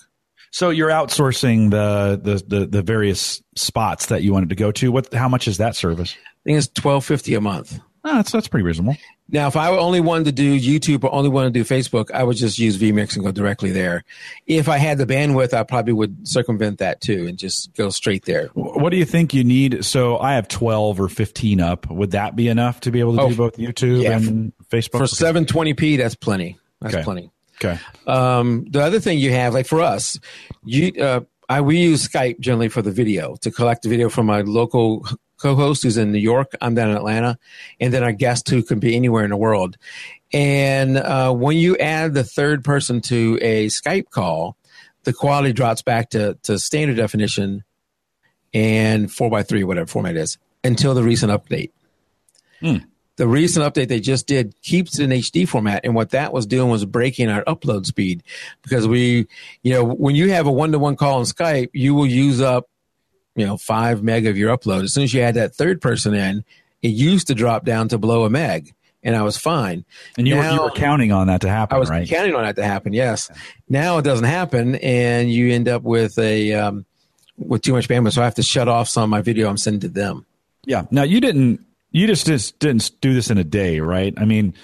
So 0.50 0.70
you're 0.70 0.90
outsourcing 0.90 1.70
the, 1.70 2.20
the, 2.22 2.58
the 2.58 2.66
the 2.66 2.82
various 2.82 3.42
spots 3.56 4.06
that 4.06 4.22
you 4.22 4.32
wanted 4.32 4.48
to 4.50 4.54
go 4.54 4.72
to. 4.72 4.90
What? 4.92 5.12
How 5.12 5.28
much 5.28 5.48
is 5.48 5.58
that 5.58 5.76
service? 5.76 6.14
I 6.16 6.38
think 6.44 6.58
it's 6.58 6.68
twelve 6.68 7.04
fifty 7.04 7.34
a 7.34 7.40
month. 7.40 7.78
Oh, 8.04 8.14
that's 8.14 8.32
that's 8.32 8.48
pretty 8.48 8.64
reasonable. 8.64 8.96
Now, 9.30 9.48
if 9.48 9.56
I 9.56 9.68
only 9.68 10.00
wanted 10.00 10.24
to 10.24 10.32
do 10.32 10.58
YouTube 10.58 11.04
or 11.04 11.12
only 11.12 11.28
wanted 11.28 11.52
to 11.52 11.62
do 11.62 11.64
Facebook, 11.64 12.10
I 12.10 12.22
would 12.22 12.38
just 12.38 12.58
use 12.58 12.78
vMix 12.78 13.14
and 13.14 13.24
go 13.24 13.30
directly 13.30 13.70
there. 13.70 14.04
If 14.46 14.70
I 14.70 14.78
had 14.78 14.96
the 14.96 15.04
bandwidth, 15.04 15.52
I 15.52 15.64
probably 15.64 15.92
would 15.92 16.26
circumvent 16.26 16.78
that 16.78 17.02
too 17.02 17.26
and 17.26 17.36
just 17.36 17.74
go 17.74 17.90
straight 17.90 18.24
there. 18.24 18.46
What 18.54 18.88
do 18.88 18.96
you 18.96 19.04
think 19.04 19.34
you 19.34 19.44
need? 19.44 19.84
So 19.84 20.18
I 20.18 20.34
have 20.34 20.48
12 20.48 20.98
or 20.98 21.08
15 21.10 21.60
up. 21.60 21.90
Would 21.90 22.12
that 22.12 22.36
be 22.36 22.48
enough 22.48 22.80
to 22.80 22.90
be 22.90 23.00
able 23.00 23.16
to 23.16 23.22
oh, 23.22 23.28
do 23.28 23.36
both 23.36 23.58
YouTube 23.58 24.04
yeah, 24.04 24.16
and 24.16 24.54
Facebook? 24.70 24.98
For 24.98 25.04
720p, 25.04 25.98
that's 25.98 26.14
plenty. 26.14 26.58
That's 26.80 26.94
okay. 26.94 27.04
plenty. 27.04 27.30
Okay. 27.60 27.78
Um, 28.06 28.66
the 28.70 28.82
other 28.82 29.00
thing 29.00 29.18
you 29.18 29.32
have, 29.32 29.54
like 29.54 29.66
for 29.66 29.80
us, 29.80 30.18
you 30.64 30.92
uh, 31.00 31.20
I 31.48 31.60
we 31.60 31.78
use 31.78 32.06
Skype 32.06 32.40
generally 32.40 32.68
for 32.68 32.82
the 32.82 32.92
video 32.92 33.36
to 33.36 33.50
collect 33.50 33.82
the 33.82 33.88
video 33.88 34.08
from 34.08 34.26
my 34.26 34.42
local 34.42 35.06
co-host 35.38 35.82
who's 35.82 35.96
in 35.96 36.12
New 36.12 36.18
York. 36.18 36.52
I'm 36.60 36.74
down 36.74 36.90
in 36.90 36.96
Atlanta, 36.96 37.38
and 37.80 37.92
then 37.92 38.02
our 38.02 38.12
guest 38.12 38.48
who 38.48 38.62
can 38.62 38.78
be 38.78 38.94
anywhere 38.94 39.24
in 39.24 39.30
the 39.30 39.36
world. 39.36 39.76
And 40.32 40.98
uh, 40.98 41.32
when 41.32 41.56
you 41.56 41.76
add 41.78 42.14
the 42.14 42.24
third 42.24 42.64
person 42.64 43.00
to 43.02 43.38
a 43.40 43.66
Skype 43.68 44.10
call, 44.10 44.56
the 45.04 45.12
quality 45.12 45.52
drops 45.52 45.80
back 45.80 46.10
to, 46.10 46.34
to 46.42 46.58
standard 46.58 46.96
definition 46.96 47.64
and 48.52 49.10
four 49.10 49.30
by 49.30 49.42
three, 49.42 49.64
whatever 49.64 49.86
format 49.86 50.16
it 50.16 50.20
is, 50.20 50.38
until 50.64 50.94
the 50.94 51.02
recent 51.02 51.32
update. 51.32 51.70
Hmm. 52.60 52.78
The 53.18 53.28
recent 53.28 53.66
update 53.66 53.88
they 53.88 54.00
just 54.00 54.26
did 54.26 54.54
keeps 54.62 54.98
it 54.98 55.04
in 55.04 55.10
HD 55.10 55.46
format. 55.46 55.84
And 55.84 55.94
what 55.94 56.10
that 56.10 56.32
was 56.32 56.46
doing 56.46 56.70
was 56.70 56.84
breaking 56.84 57.28
our 57.28 57.44
upload 57.44 57.84
speed 57.84 58.22
because 58.62 58.86
we, 58.86 59.26
you 59.62 59.72
know, 59.72 59.84
when 59.84 60.14
you 60.14 60.30
have 60.30 60.46
a 60.46 60.52
one 60.52 60.70
to 60.72 60.78
one 60.78 60.96
call 60.96 61.18
on 61.18 61.24
Skype, 61.24 61.70
you 61.72 61.94
will 61.94 62.06
use 62.06 62.40
up, 62.40 62.68
you 63.34 63.44
know, 63.44 63.56
five 63.56 64.04
meg 64.04 64.26
of 64.26 64.38
your 64.38 64.56
upload. 64.56 64.84
As 64.84 64.94
soon 64.94 65.02
as 65.02 65.12
you 65.12 65.20
add 65.20 65.34
that 65.34 65.54
third 65.54 65.80
person 65.80 66.14
in, 66.14 66.44
it 66.80 66.88
used 66.88 67.26
to 67.26 67.34
drop 67.34 67.64
down 67.64 67.88
to 67.88 67.98
below 67.98 68.24
a 68.24 68.30
meg 68.30 68.72
and 69.02 69.16
I 69.16 69.22
was 69.22 69.36
fine. 69.36 69.84
And 70.16 70.28
you, 70.28 70.36
now, 70.36 70.50
were, 70.50 70.56
you 70.56 70.62
were 70.62 70.70
counting 70.70 71.10
on 71.10 71.26
that 71.26 71.40
to 71.40 71.48
happen, 71.48 71.74
I 71.74 71.78
was 71.78 71.90
right? 71.90 72.08
counting 72.08 72.36
on 72.36 72.44
that 72.44 72.56
to 72.56 72.64
happen. 72.64 72.92
Yes. 72.92 73.30
Now 73.68 73.98
it 73.98 74.02
doesn't 74.02 74.26
happen, 74.26 74.76
and 74.76 75.30
you 75.30 75.52
end 75.52 75.68
up 75.68 75.82
with 75.82 76.18
a 76.18 76.52
um, 76.54 76.86
with 77.36 77.62
too 77.62 77.72
much 77.72 77.88
bandwidth. 77.88 78.12
So 78.12 78.22
I 78.22 78.26
have 78.26 78.36
to 78.36 78.42
shut 78.42 78.68
off 78.68 78.88
some 78.88 79.02
of 79.02 79.08
my 79.08 79.22
video 79.22 79.48
I'm 79.48 79.56
sending 79.56 79.80
to 79.80 79.88
them. 79.88 80.24
Yeah. 80.66 80.84
Now 80.90 81.02
you 81.02 81.20
didn't. 81.20 81.64
You 81.90 82.06
just, 82.06 82.26
just 82.26 82.58
didn't 82.58 82.90
do 83.00 83.14
this 83.14 83.30
in 83.30 83.38
a 83.38 83.44
day, 83.44 83.80
right? 83.80 84.14
I 84.16 84.24
mean, 84.24 84.54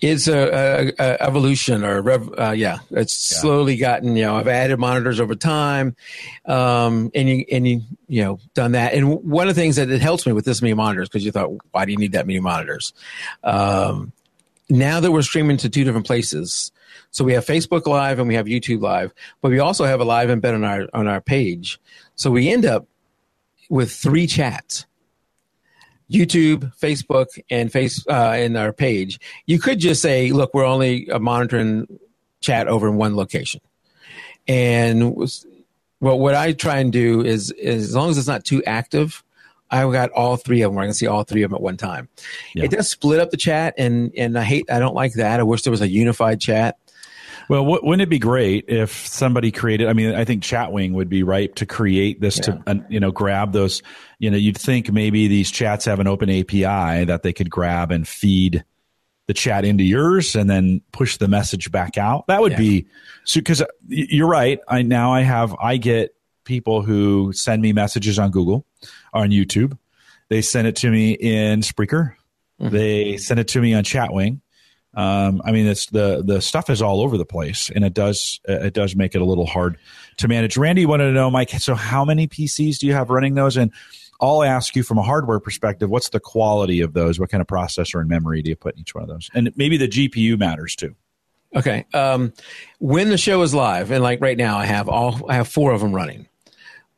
it's 0.00 0.28
a, 0.28 0.36
a, 0.36 0.92
a 0.98 1.22
evolution 1.22 1.84
or 1.84 2.02
rev, 2.02 2.28
uh, 2.38 2.50
yeah 2.50 2.78
it's 2.90 3.32
yeah. 3.32 3.40
slowly 3.40 3.76
gotten 3.76 4.16
you 4.16 4.24
know 4.24 4.36
i've 4.36 4.48
added 4.48 4.78
monitors 4.78 5.20
over 5.20 5.34
time 5.34 5.96
um, 6.46 7.10
and 7.14 7.28
you 7.28 7.44
and 7.50 7.66
you 7.66 7.82
you 8.08 8.22
know 8.22 8.38
done 8.54 8.72
that 8.72 8.92
and 8.92 9.22
one 9.22 9.48
of 9.48 9.54
the 9.54 9.60
things 9.60 9.76
that 9.76 9.90
it 9.90 10.00
helps 10.00 10.26
me 10.26 10.32
with 10.32 10.44
this 10.44 10.60
many 10.60 10.74
monitors 10.74 11.08
because 11.08 11.24
you 11.24 11.32
thought 11.32 11.50
why 11.72 11.84
do 11.84 11.92
you 11.92 11.98
need 11.98 12.12
that 12.12 12.26
many 12.26 12.40
monitors 12.40 12.92
um, 13.44 14.12
now 14.68 15.00
that 15.00 15.12
we're 15.12 15.22
streaming 15.22 15.56
to 15.56 15.68
two 15.68 15.84
different 15.84 16.06
places 16.06 16.72
so 17.10 17.24
we 17.24 17.32
have 17.32 17.44
facebook 17.44 17.86
live 17.86 18.18
and 18.18 18.28
we 18.28 18.34
have 18.34 18.46
youtube 18.46 18.82
live 18.82 19.12
but 19.40 19.50
we 19.50 19.58
also 19.58 19.84
have 19.84 20.00
a 20.00 20.04
live 20.04 20.28
embed 20.28 20.54
on 20.54 20.64
our 20.64 20.86
on 20.92 21.08
our 21.08 21.20
page 21.20 21.80
so 22.16 22.30
we 22.30 22.50
end 22.50 22.66
up 22.66 22.86
with 23.70 23.90
three 23.90 24.26
chats 24.26 24.86
YouTube, 26.10 26.72
Facebook, 26.76 27.26
and 27.50 27.72
face 27.72 28.04
uh, 28.08 28.36
in 28.38 28.56
our 28.56 28.72
page, 28.72 29.18
you 29.46 29.58
could 29.58 29.78
just 29.80 30.02
say, 30.02 30.30
"Look, 30.30 30.54
we're 30.54 30.64
only 30.64 31.08
monitoring 31.20 31.86
chat 32.40 32.68
over 32.68 32.88
in 32.88 32.96
one 32.96 33.16
location." 33.16 33.60
And 34.48 35.16
well, 36.00 36.18
what 36.18 36.34
I 36.34 36.52
try 36.52 36.78
and 36.78 36.92
do 36.92 37.22
is, 37.24 37.50
is 37.52 37.88
as 37.88 37.94
long 37.94 38.10
as 38.10 38.18
it's 38.18 38.28
not 38.28 38.44
too 38.44 38.62
active, 38.64 39.24
I've 39.70 39.90
got 39.92 40.10
all 40.10 40.36
three 40.36 40.62
of 40.62 40.70
them. 40.70 40.76
Where 40.76 40.84
I 40.84 40.86
can 40.86 40.94
see 40.94 41.06
all 41.06 41.24
three 41.24 41.42
of 41.42 41.50
them 41.50 41.56
at 41.56 41.62
one 41.62 41.76
time. 41.76 42.08
Yeah. 42.54 42.64
It 42.64 42.70
does 42.70 42.88
split 42.88 43.20
up 43.20 43.30
the 43.30 43.36
chat, 43.36 43.74
and 43.76 44.12
and 44.16 44.38
I 44.38 44.44
hate. 44.44 44.70
I 44.70 44.78
don't 44.78 44.94
like 44.94 45.14
that. 45.14 45.40
I 45.40 45.42
wish 45.42 45.62
there 45.62 45.70
was 45.72 45.80
a 45.80 45.88
unified 45.88 46.40
chat. 46.40 46.78
Well, 47.48 47.64
wouldn't 47.64 48.02
it 48.02 48.08
be 48.08 48.18
great 48.18 48.64
if 48.68 49.06
somebody 49.06 49.52
created? 49.52 49.88
I 49.88 49.92
mean, 49.92 50.14
I 50.14 50.24
think 50.24 50.42
Chatwing 50.42 50.92
would 50.92 51.08
be 51.08 51.22
ripe 51.22 51.56
to 51.56 51.66
create 51.66 52.20
this 52.20 52.38
yeah. 52.38 52.42
to, 52.42 52.62
uh, 52.66 52.74
you 52.88 52.98
know, 52.98 53.12
grab 53.12 53.52
those. 53.52 53.82
You 54.18 54.30
know, 54.30 54.36
you'd 54.36 54.58
think 54.58 54.90
maybe 54.90 55.28
these 55.28 55.50
chats 55.50 55.84
have 55.84 56.00
an 56.00 56.06
open 56.06 56.28
API 56.28 57.04
that 57.04 57.22
they 57.22 57.32
could 57.32 57.50
grab 57.50 57.92
and 57.92 58.06
feed 58.06 58.64
the 59.26 59.34
chat 59.34 59.64
into 59.64 59.84
yours 59.84 60.34
and 60.34 60.48
then 60.48 60.80
push 60.92 61.16
the 61.18 61.28
message 61.28 61.70
back 61.70 61.98
out. 61.98 62.26
That 62.26 62.40
would 62.40 62.52
yeah. 62.52 62.58
be 62.58 62.86
so 63.24 63.40
because 63.40 63.62
uh, 63.62 63.66
you're 63.86 64.28
right. 64.28 64.58
I 64.68 64.82
now 64.82 65.12
I 65.12 65.22
have 65.22 65.54
I 65.60 65.76
get 65.76 66.14
people 66.44 66.82
who 66.82 67.32
send 67.32 67.62
me 67.62 67.72
messages 67.72 68.18
on 68.18 68.30
Google, 68.30 68.64
on 69.12 69.30
YouTube. 69.30 69.76
They 70.28 70.42
send 70.42 70.66
it 70.66 70.76
to 70.76 70.90
me 70.90 71.12
in 71.12 71.60
Spreaker. 71.60 72.14
Mm-hmm. 72.60 72.74
They 72.74 73.16
send 73.18 73.38
it 73.38 73.48
to 73.48 73.60
me 73.60 73.74
on 73.74 73.84
Chatwing 73.84 74.40
um, 74.96 75.42
I 75.44 75.52
mean, 75.52 75.66
it's 75.66 75.86
the 75.86 76.22
the 76.24 76.40
stuff 76.40 76.70
is 76.70 76.80
all 76.80 77.02
over 77.02 77.18
the 77.18 77.26
place, 77.26 77.70
and 77.74 77.84
it 77.84 77.92
does 77.92 78.40
it 78.46 78.72
does 78.72 78.96
make 78.96 79.14
it 79.14 79.20
a 79.20 79.24
little 79.26 79.44
hard 79.44 79.76
to 80.16 80.26
manage. 80.26 80.56
Randy 80.56 80.86
wanted 80.86 81.04
to 81.04 81.12
know, 81.12 81.30
Mike. 81.30 81.50
So, 81.50 81.74
how 81.74 82.04
many 82.04 82.26
PCs 82.26 82.78
do 82.78 82.86
you 82.86 82.94
have 82.94 83.10
running 83.10 83.34
those? 83.34 83.58
And 83.58 83.70
I'll 84.22 84.42
ask 84.42 84.74
you 84.74 84.82
from 84.82 84.96
a 84.96 85.02
hardware 85.02 85.38
perspective, 85.38 85.90
what's 85.90 86.08
the 86.08 86.20
quality 86.20 86.80
of 86.80 86.94
those? 86.94 87.20
What 87.20 87.30
kind 87.30 87.42
of 87.42 87.46
processor 87.46 88.00
and 88.00 88.08
memory 88.08 88.40
do 88.40 88.48
you 88.48 88.56
put 88.56 88.74
in 88.74 88.80
each 88.80 88.94
one 88.94 89.04
of 89.04 89.08
those? 89.08 89.28
And 89.34 89.52
maybe 89.54 89.76
the 89.76 89.88
GPU 89.88 90.38
matters 90.38 90.74
too. 90.74 90.94
Okay. 91.54 91.84
Um, 91.92 92.32
when 92.78 93.10
the 93.10 93.18
show 93.18 93.42
is 93.42 93.52
live, 93.52 93.90
and 93.90 94.02
like 94.02 94.22
right 94.22 94.36
now, 94.36 94.56
I 94.56 94.64
have 94.64 94.88
all 94.88 95.30
I 95.30 95.34
have 95.34 95.46
four 95.46 95.72
of 95.72 95.82
them 95.82 95.92
running. 95.92 96.26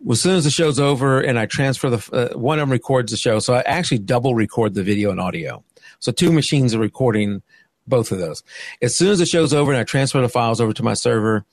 As 0.09 0.21
soon 0.21 0.37
as 0.37 0.45
the 0.45 0.51
show's 0.51 0.79
over, 0.79 1.21
and 1.21 1.37
I 1.37 1.47
transfer 1.47 1.91
the 1.91 2.11
uh, 2.13 2.39
one 2.39 2.61
of 2.61 2.63
them 2.63 2.71
records 2.71 3.11
the 3.11 3.19
show, 3.19 3.41
so 3.41 3.55
I 3.55 3.63
actually 3.63 3.99
double 3.99 4.37
record 4.37 4.75
the 4.75 4.85
video 4.85 5.11
and 5.11 5.19
audio. 5.19 5.65
So 5.99 6.13
two 6.13 6.31
machines 6.31 6.77
are 6.77 6.79
recording 6.79 7.43
both 7.89 8.13
of 8.13 8.19
those. 8.19 8.43
As 8.83 8.97
soon 8.97 9.09
as 9.09 9.19
the 9.19 9.27
show's 9.27 9.53
over 9.55 9.73
and 9.73 9.81
I 9.81 9.85
transfer 9.85 10.21
the 10.21 10.29
files 10.29 10.61
over 10.61 10.73
to 10.73 10.83
my 10.83 10.95
server, 10.95 11.45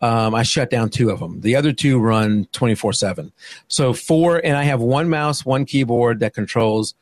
um, 0.00 0.34
I 0.34 0.42
shut 0.42 0.70
down 0.70 0.88
two 0.88 1.10
of 1.10 1.20
them. 1.20 1.40
The 1.40 1.56
other 1.56 1.72
two 1.72 1.98
run 1.98 2.46
24 2.52 2.92
7. 2.94 3.32
So 3.68 3.92
four, 3.92 4.38
and 4.44 4.56
I 4.56 4.62
have 4.62 4.80
one 4.80 5.08
mouse, 5.08 5.44
one 5.44 5.64
keyboard 5.64 6.20
that 6.20 6.34
controls 6.34 6.94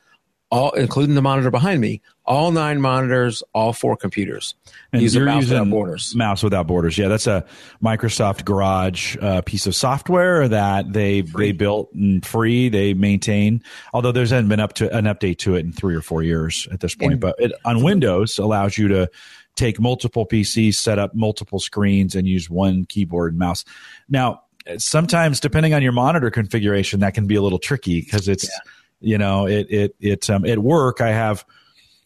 all, 0.50 0.70
including 0.72 1.14
the 1.14 1.22
monitor 1.22 1.50
behind 1.50 1.80
me, 1.80 2.00
all 2.24 2.50
nine 2.50 2.80
monitors, 2.80 3.42
all 3.52 3.72
four 3.72 3.96
computers. 3.96 4.54
And 4.92 5.02
Use 5.02 5.14
you're 5.14 5.24
mouse 5.24 5.42
using 5.42 5.58
without 5.58 5.70
borders. 5.70 6.14
Mouse 6.14 6.42
without 6.42 6.66
borders. 6.66 6.96
Yeah, 6.96 7.08
that's 7.08 7.26
a 7.26 7.44
Microsoft 7.82 8.44
Garage 8.44 9.16
uh, 9.20 9.42
piece 9.42 9.66
of 9.66 9.74
software 9.74 10.48
that 10.48 10.92
they 10.92 11.22
free. 11.22 11.46
they 11.46 11.52
built 11.52 11.92
and 11.92 12.24
free. 12.24 12.68
They 12.68 12.94
maintain, 12.94 13.62
although 13.92 14.12
there's 14.12 14.30
hasn't 14.30 14.48
been 14.48 14.60
up 14.60 14.74
to 14.74 14.94
an 14.94 15.04
update 15.04 15.38
to 15.38 15.54
it 15.54 15.60
in 15.60 15.72
three 15.72 15.94
or 15.94 16.02
four 16.02 16.22
years 16.22 16.66
at 16.72 16.80
this 16.80 16.94
point. 16.94 17.12
And, 17.12 17.20
but 17.20 17.36
it, 17.38 17.52
on 17.64 17.82
Windows 17.82 18.38
allows 18.38 18.78
you 18.78 18.88
to 18.88 19.10
take 19.56 19.80
multiple 19.80 20.26
PCs, 20.26 20.74
set 20.74 20.98
up 20.98 21.14
multiple 21.14 21.58
screens, 21.58 22.14
and 22.14 22.26
use 22.26 22.48
one 22.48 22.86
keyboard 22.86 23.32
and 23.32 23.38
mouse. 23.38 23.64
Now, 24.08 24.44
sometimes 24.78 25.40
depending 25.40 25.74
on 25.74 25.82
your 25.82 25.92
monitor 25.92 26.30
configuration, 26.30 27.00
that 27.00 27.14
can 27.14 27.26
be 27.26 27.34
a 27.34 27.42
little 27.42 27.58
tricky 27.58 28.00
because 28.00 28.28
it's. 28.28 28.44
Yeah 28.44 28.72
you 29.00 29.18
know, 29.18 29.46
it 29.46 29.66
it 29.70 29.96
it 30.00 30.30
um, 30.30 30.44
at 30.44 30.58
work 30.58 31.00
I 31.00 31.10
have 31.10 31.44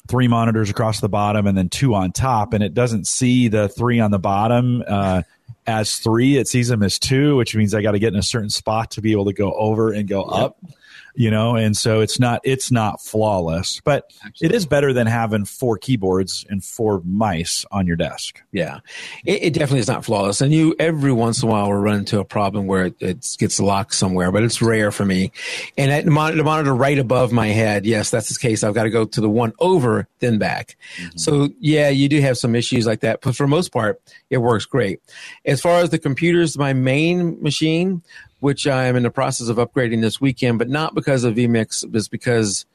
three 0.08 0.28
monitors 0.28 0.68
across 0.68 1.00
the 1.00 1.08
bottom 1.08 1.46
and 1.46 1.56
then 1.56 1.68
two 1.68 1.94
on 1.94 2.12
top, 2.12 2.52
and 2.52 2.62
it 2.62 2.74
doesn't 2.74 3.06
see 3.06 3.48
the 3.48 3.68
three 3.68 4.00
on 4.00 4.10
the 4.10 4.18
bottom 4.18 4.82
uh, 4.86 5.22
as 5.66 5.98
three. 5.98 6.36
It 6.36 6.48
sees 6.48 6.68
them 6.68 6.82
as 6.82 6.98
two, 6.98 7.36
which 7.36 7.54
means 7.54 7.74
I 7.74 7.82
got 7.82 7.92
to 7.92 7.98
get 7.98 8.12
in 8.12 8.18
a 8.18 8.22
certain 8.22 8.50
spot 8.50 8.90
to 8.92 9.00
be 9.00 9.12
able 9.12 9.26
to 9.26 9.32
go 9.32 9.52
over 9.52 9.92
and 9.92 10.08
go 10.08 10.28
yep. 10.30 10.40
up 10.40 10.58
you 11.14 11.30
know? 11.30 11.56
And 11.56 11.76
so 11.76 12.00
it's 12.00 12.18
not 12.18 12.40
it's 12.44 12.70
not 12.70 13.00
flawless 13.00 13.80
but 13.84 14.12
Absolutely. 14.24 14.46
it 14.46 14.56
is 14.56 14.66
better 14.66 14.92
than 14.92 15.06
having 15.06 15.44
four 15.44 15.78
keyboards 15.78 16.44
and 16.48 16.64
four 16.64 17.02
mice 17.04 17.64
on 17.70 17.86
your 17.86 17.96
desk. 17.96 18.40
Yeah. 18.52 18.80
It, 19.24 19.42
it, 19.42 19.52
definitely 19.54 19.80
is 19.80 19.88
not 19.88 20.04
flawless. 20.04 20.40
And 20.40 20.52
you 20.52 20.74
every 20.78 21.12
once 21.12 21.42
in 21.42 21.48
a 21.48 21.52
while 21.52 21.68
will 21.68 21.74
run 21.74 22.00
into 22.00 22.18
a 22.18 22.24
problem 22.24 22.66
where 22.66 22.86
it, 22.86 22.96
it 23.00 23.36
gets 23.38 23.60
locked 23.60 23.94
somewhere 23.94 24.32
but 24.32 24.42
it's 24.42 24.62
rare 24.62 24.90
for 24.90 25.04
me. 25.04 25.32
And 25.76 25.90
at 25.90 26.04
the 26.04 26.10
monitor, 26.10 26.38
the 26.38 26.44
monitor 26.44 26.74
right 26.74 26.98
above 26.98 27.32
my 27.32 27.48
head 27.48 27.86
yes 27.86 28.10
that's 28.10 28.32
the 28.32 28.38
case. 28.38 28.64
I've 28.64 28.74
got 28.74 28.84
to 28.84 28.90
go 28.90 29.04
to 29.04 29.20
the 29.20 29.30
one 29.30 29.52
over 29.58 30.08
then 30.20 30.38
back. 30.38 30.76
Mm-hmm. 30.96 31.18
so 31.18 31.48
yeah 31.58 31.88
you 31.88 32.08
do 32.08 32.20
have 32.20 32.38
some 32.38 32.54
issues 32.54 32.86
like 32.86 33.00
that 33.00 33.20
but 33.22 33.36
for 33.36 33.46
most 33.46 33.72
part 33.72 34.00
it 34.30 34.38
works 34.38 34.64
great. 34.64 35.00
As 35.44 35.60
far 35.60 35.80
as 35.80 35.90
the 35.90 35.98
computers 35.98 36.56
my 36.56 36.72
main 36.72 37.40
machine 37.42 38.02
which 38.42 38.66
I 38.66 38.86
am 38.86 38.96
in 38.96 39.04
the 39.04 39.10
process 39.10 39.48
of 39.48 39.56
upgrading 39.56 40.00
this 40.00 40.20
weekend, 40.20 40.58
but 40.58 40.68
not 40.68 40.96
because 40.96 41.22
of 41.22 41.36
vMix, 41.36 41.84
it's 41.94 42.08
because 42.08 42.66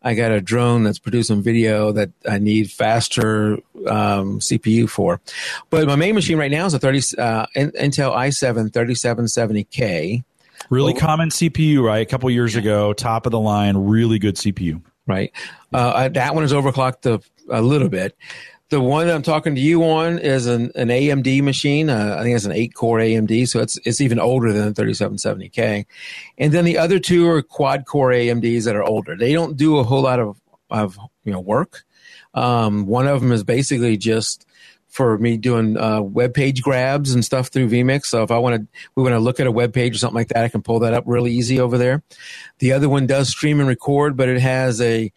I 0.00 0.14
got 0.14 0.30
a 0.30 0.40
drone 0.40 0.84
that's 0.84 1.00
producing 1.00 1.42
video 1.42 1.90
that 1.90 2.10
I 2.24 2.38
need 2.38 2.70
faster 2.70 3.54
um, 3.88 4.38
CPU 4.38 4.88
for. 4.88 5.20
But 5.70 5.88
my 5.88 5.96
main 5.96 6.14
machine 6.14 6.38
right 6.38 6.52
now 6.52 6.66
is 6.66 6.74
a 6.74 6.78
30 6.78 6.98
uh, 7.18 7.46
Intel 7.56 8.14
i7 8.14 8.70
3770K. 8.70 10.22
Really 10.70 10.94
oh, 10.94 10.96
common 10.96 11.30
CPU, 11.30 11.82
right? 11.82 12.06
A 12.06 12.08
couple 12.08 12.30
years 12.30 12.54
ago, 12.54 12.92
top 12.92 13.26
of 13.26 13.32
the 13.32 13.40
line, 13.40 13.76
really 13.76 14.20
good 14.20 14.36
CPU. 14.36 14.80
Right. 15.08 15.32
Uh, 15.72 16.10
that 16.10 16.36
one 16.36 16.44
is 16.44 16.52
overclocked 16.52 17.06
a, 17.06 17.20
a 17.50 17.60
little 17.60 17.88
bit. 17.88 18.16
The 18.70 18.80
one 18.80 19.06
that 19.06 19.14
I'm 19.14 19.22
talking 19.22 19.54
to 19.54 19.60
you 19.60 19.82
on 19.82 20.18
is 20.18 20.46
an, 20.46 20.72
an 20.74 20.88
AMD 20.88 21.42
machine. 21.42 21.88
Uh, 21.88 22.16
I 22.18 22.22
think 22.22 22.36
it's 22.36 22.44
an 22.44 22.52
eight 22.52 22.74
core 22.74 22.98
AMD, 22.98 23.48
so 23.48 23.60
it's 23.60 23.78
it's 23.84 24.00
even 24.00 24.20
older 24.20 24.52
than 24.52 24.72
the 24.72 24.82
3770K. 24.82 25.86
And 26.36 26.52
then 26.52 26.66
the 26.66 26.76
other 26.76 26.98
two 26.98 27.28
are 27.28 27.40
quad 27.40 27.86
core 27.86 28.10
AMDs 28.10 28.64
that 28.64 28.76
are 28.76 28.84
older. 28.84 29.16
They 29.16 29.32
don't 29.32 29.56
do 29.56 29.78
a 29.78 29.84
whole 29.84 30.02
lot 30.02 30.20
of 30.20 30.38
of 30.68 30.98
you 31.24 31.32
know 31.32 31.40
work. 31.40 31.84
Um, 32.34 32.86
one 32.86 33.06
of 33.06 33.22
them 33.22 33.32
is 33.32 33.42
basically 33.42 33.96
just 33.96 34.46
for 34.88 35.18
me 35.18 35.36
doing 35.36 35.76
uh, 35.76 36.00
web 36.00 36.34
page 36.34 36.62
grabs 36.62 37.12
and 37.12 37.24
stuff 37.24 37.48
through 37.48 37.68
vmix 37.68 38.06
so 38.06 38.22
if 38.22 38.30
i 38.30 38.38
want 38.38 38.56
to 38.56 38.66
we 38.94 39.02
want 39.02 39.12
to 39.12 39.20
look 39.20 39.38
at 39.38 39.46
a 39.46 39.52
web 39.52 39.72
page 39.72 39.94
or 39.94 39.98
something 39.98 40.16
like 40.16 40.28
that 40.28 40.44
i 40.44 40.48
can 40.48 40.62
pull 40.62 40.80
that 40.80 40.94
up 40.94 41.04
really 41.06 41.30
easy 41.30 41.60
over 41.60 41.76
there 41.76 42.02
the 42.58 42.72
other 42.72 42.88
one 42.88 43.06
does 43.06 43.28
stream 43.28 43.60
and 43.60 43.68
record 43.68 44.16
but 44.16 44.28
it 44.28 44.40
has 44.40 44.80
a 44.80 45.12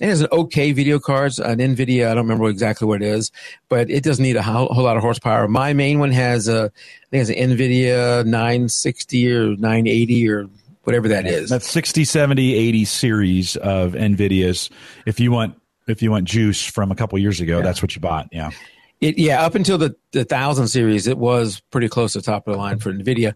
it 0.00 0.06
has 0.06 0.20
an 0.20 0.28
okay 0.30 0.72
video 0.72 0.98
cards, 0.98 1.38
an 1.38 1.58
NVIDIA. 1.58 2.10
I 2.10 2.14
don't 2.14 2.24
remember 2.24 2.48
exactly 2.48 2.86
what 2.86 3.02
it 3.02 3.08
is, 3.08 3.32
but 3.68 3.90
it 3.90 4.02
doesn't 4.02 4.22
need 4.22 4.36
a 4.36 4.42
whole, 4.42 4.66
whole 4.66 4.84
lot 4.84 4.96
of 4.96 5.02
horsepower. 5.02 5.48
My 5.48 5.72
main 5.72 5.98
one 5.98 6.10
has 6.12 6.48
a, 6.48 6.64
I 6.64 7.06
think 7.10 7.28
it's 7.28 7.30
an 7.30 7.36
NVIDIA 7.36 8.24
960 8.24 9.32
or 9.32 9.56
980 9.56 10.28
or 10.28 10.48
whatever 10.84 11.08
that 11.08 11.26
is. 11.26 11.48
That's 11.48 11.68
60, 11.70 12.04
70, 12.04 12.54
80 12.54 12.84
series 12.84 13.56
of 13.56 13.92
NVIDIAs. 13.92 14.70
If 15.06 15.18
you 15.18 15.32
want, 15.32 15.60
if 15.86 16.02
you 16.02 16.10
want 16.10 16.26
juice 16.26 16.64
from 16.64 16.92
a 16.92 16.94
couple 16.94 17.18
years 17.18 17.40
ago, 17.40 17.58
yeah. 17.58 17.62
that's 17.62 17.80
what 17.80 17.94
you 17.94 18.00
bought. 18.00 18.28
Yeah. 18.32 18.50
It, 19.00 19.18
yeah, 19.18 19.44
up 19.44 19.54
until 19.54 19.78
the, 19.78 19.96
the 20.12 20.24
thousand 20.24 20.68
series, 20.68 21.06
it 21.06 21.18
was 21.18 21.60
pretty 21.70 21.88
close 21.88 22.12
to 22.12 22.18
the 22.18 22.24
top 22.24 22.46
of 22.46 22.54
the 22.54 22.58
line 22.58 22.78
for 22.78 22.92
NVIDIA. 22.92 23.34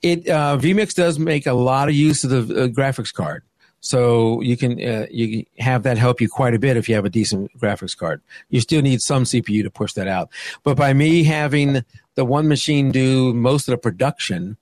It, 0.00 0.28
uh, 0.28 0.58
vMix 0.60 0.94
does 0.94 1.18
make 1.18 1.46
a 1.46 1.54
lot 1.54 1.88
of 1.88 1.94
use 1.94 2.24
of 2.24 2.48
the 2.48 2.64
uh, 2.64 2.68
graphics 2.68 3.12
card. 3.12 3.42
So 3.80 4.40
you 4.40 4.56
can 4.56 4.72
uh, 4.82 5.06
you 5.10 5.44
have 5.58 5.84
that 5.84 5.98
help 5.98 6.20
you 6.20 6.28
quite 6.28 6.54
a 6.54 6.58
bit 6.58 6.76
if 6.76 6.88
you 6.88 6.94
have 6.94 7.04
a 7.04 7.10
decent 7.10 7.56
graphics 7.58 7.96
card. 7.96 8.20
You 8.50 8.60
still 8.60 8.82
need 8.82 9.00
some 9.00 9.24
CPU 9.24 9.62
to 9.62 9.70
push 9.70 9.92
that 9.92 10.08
out. 10.08 10.30
But 10.64 10.76
by 10.76 10.92
me 10.92 11.24
having 11.24 11.84
the 12.16 12.24
one 12.24 12.48
machine 12.48 12.90
do 12.90 13.32
most 13.32 13.68
of 13.68 13.72
the 13.72 13.78
production, 13.78 14.56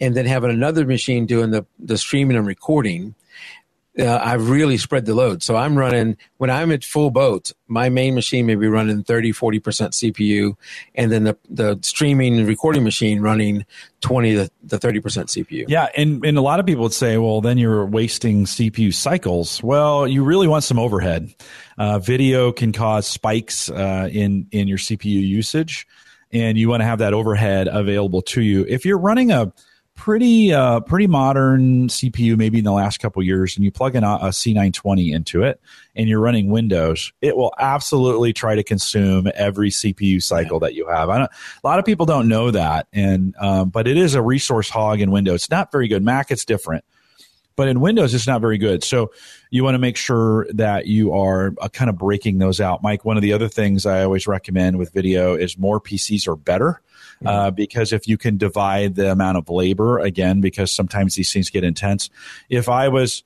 and 0.00 0.14
then 0.14 0.26
having 0.26 0.50
another 0.50 0.86
machine 0.86 1.26
doing 1.26 1.50
the 1.50 1.66
the 1.78 1.98
streaming 1.98 2.36
and 2.36 2.46
recording, 2.46 3.14
uh, 3.98 4.18
I've 4.22 4.50
really 4.50 4.76
spread 4.76 5.06
the 5.06 5.14
load. 5.14 5.42
So 5.42 5.56
I'm 5.56 5.78
running, 5.78 6.16
when 6.38 6.50
I'm 6.50 6.72
at 6.72 6.84
full 6.84 7.10
boat, 7.10 7.52
my 7.68 7.88
main 7.88 8.14
machine 8.14 8.46
may 8.46 8.56
be 8.56 8.66
running 8.66 9.04
30, 9.04 9.32
40% 9.32 9.60
CPU, 9.60 10.56
and 10.94 11.12
then 11.12 11.24
the, 11.24 11.36
the 11.48 11.78
streaming 11.82 12.38
and 12.38 12.48
recording 12.48 12.82
machine 12.82 13.20
running 13.20 13.64
20 14.00 14.34
to 14.34 14.50
the 14.64 14.78
30% 14.78 15.00
CPU. 15.00 15.64
Yeah. 15.68 15.88
And, 15.96 16.24
and 16.24 16.36
a 16.36 16.40
lot 16.40 16.58
of 16.58 16.66
people 16.66 16.82
would 16.82 16.92
say, 16.92 17.18
well, 17.18 17.40
then 17.40 17.56
you're 17.56 17.86
wasting 17.86 18.46
CPU 18.46 18.92
cycles. 18.92 19.62
Well, 19.62 20.08
you 20.08 20.24
really 20.24 20.48
want 20.48 20.64
some 20.64 20.78
overhead. 20.78 21.32
Uh, 21.78 22.00
video 22.00 22.50
can 22.50 22.72
cause 22.72 23.06
spikes 23.06 23.70
uh, 23.70 24.08
in, 24.10 24.48
in 24.50 24.66
your 24.66 24.78
CPU 24.78 25.04
usage, 25.04 25.86
and 26.32 26.58
you 26.58 26.68
want 26.68 26.80
to 26.80 26.84
have 26.84 26.98
that 26.98 27.14
overhead 27.14 27.68
available 27.68 28.22
to 28.22 28.42
you. 28.42 28.64
If 28.68 28.84
you're 28.84 28.98
running 28.98 29.30
a, 29.30 29.52
pretty 29.94 30.52
uh, 30.52 30.80
pretty 30.80 31.06
modern 31.06 31.88
CPU, 31.88 32.36
maybe 32.36 32.58
in 32.58 32.64
the 32.64 32.72
last 32.72 32.98
couple 32.98 33.22
years, 33.22 33.56
and 33.56 33.64
you 33.64 33.70
plug 33.70 33.94
in 33.94 34.04
a, 34.04 34.14
a 34.14 34.28
C920 34.28 35.14
into 35.14 35.42
it, 35.42 35.60
and 35.94 36.08
you're 36.08 36.20
running 36.20 36.50
Windows, 36.50 37.12
it 37.20 37.36
will 37.36 37.54
absolutely 37.58 38.32
try 38.32 38.54
to 38.54 38.62
consume 38.62 39.28
every 39.34 39.70
CPU 39.70 40.22
cycle 40.22 40.58
yeah. 40.60 40.68
that 40.68 40.74
you 40.74 40.86
have. 40.88 41.08
a 41.08 41.28
lot 41.62 41.78
of 41.78 41.84
people 41.84 42.06
don't 42.06 42.28
know 42.28 42.50
that, 42.50 42.86
and 42.92 43.34
um, 43.38 43.70
but 43.70 43.86
it 43.86 43.96
is 43.96 44.14
a 44.14 44.22
resource 44.22 44.68
hog 44.68 45.00
in 45.00 45.10
Windows. 45.10 45.44
It's 45.44 45.50
not 45.50 45.72
very 45.72 45.88
good. 45.88 46.02
Mac, 46.02 46.30
it's 46.30 46.44
different. 46.44 46.84
But 47.56 47.68
in 47.68 47.80
Windows, 47.80 48.14
it's 48.14 48.26
not 48.26 48.40
very 48.40 48.58
good. 48.58 48.82
So 48.82 49.12
you 49.50 49.62
want 49.62 49.76
to 49.76 49.78
make 49.78 49.96
sure 49.96 50.48
that 50.54 50.86
you 50.86 51.12
are 51.12 51.54
uh, 51.60 51.68
kind 51.68 51.88
of 51.88 51.96
breaking 51.96 52.38
those 52.38 52.60
out. 52.60 52.82
Mike, 52.82 53.04
one 53.04 53.16
of 53.16 53.22
the 53.22 53.32
other 53.32 53.46
things 53.48 53.86
I 53.86 54.02
always 54.02 54.26
recommend 54.26 54.76
with 54.76 54.92
video 54.92 55.36
is 55.36 55.56
more 55.56 55.80
PCs 55.80 56.26
are 56.26 56.34
better. 56.34 56.80
Uh, 57.24 57.50
because 57.50 57.92
if 57.92 58.06
you 58.06 58.16
can 58.16 58.36
divide 58.36 58.94
the 58.94 59.10
amount 59.10 59.38
of 59.38 59.48
labor 59.48 59.98
again, 59.98 60.40
because 60.40 60.70
sometimes 60.70 61.14
these 61.14 61.32
things 61.32 61.50
get 61.50 61.64
intense. 61.64 62.10
If 62.48 62.68
I 62.68 62.88
was 62.88 63.22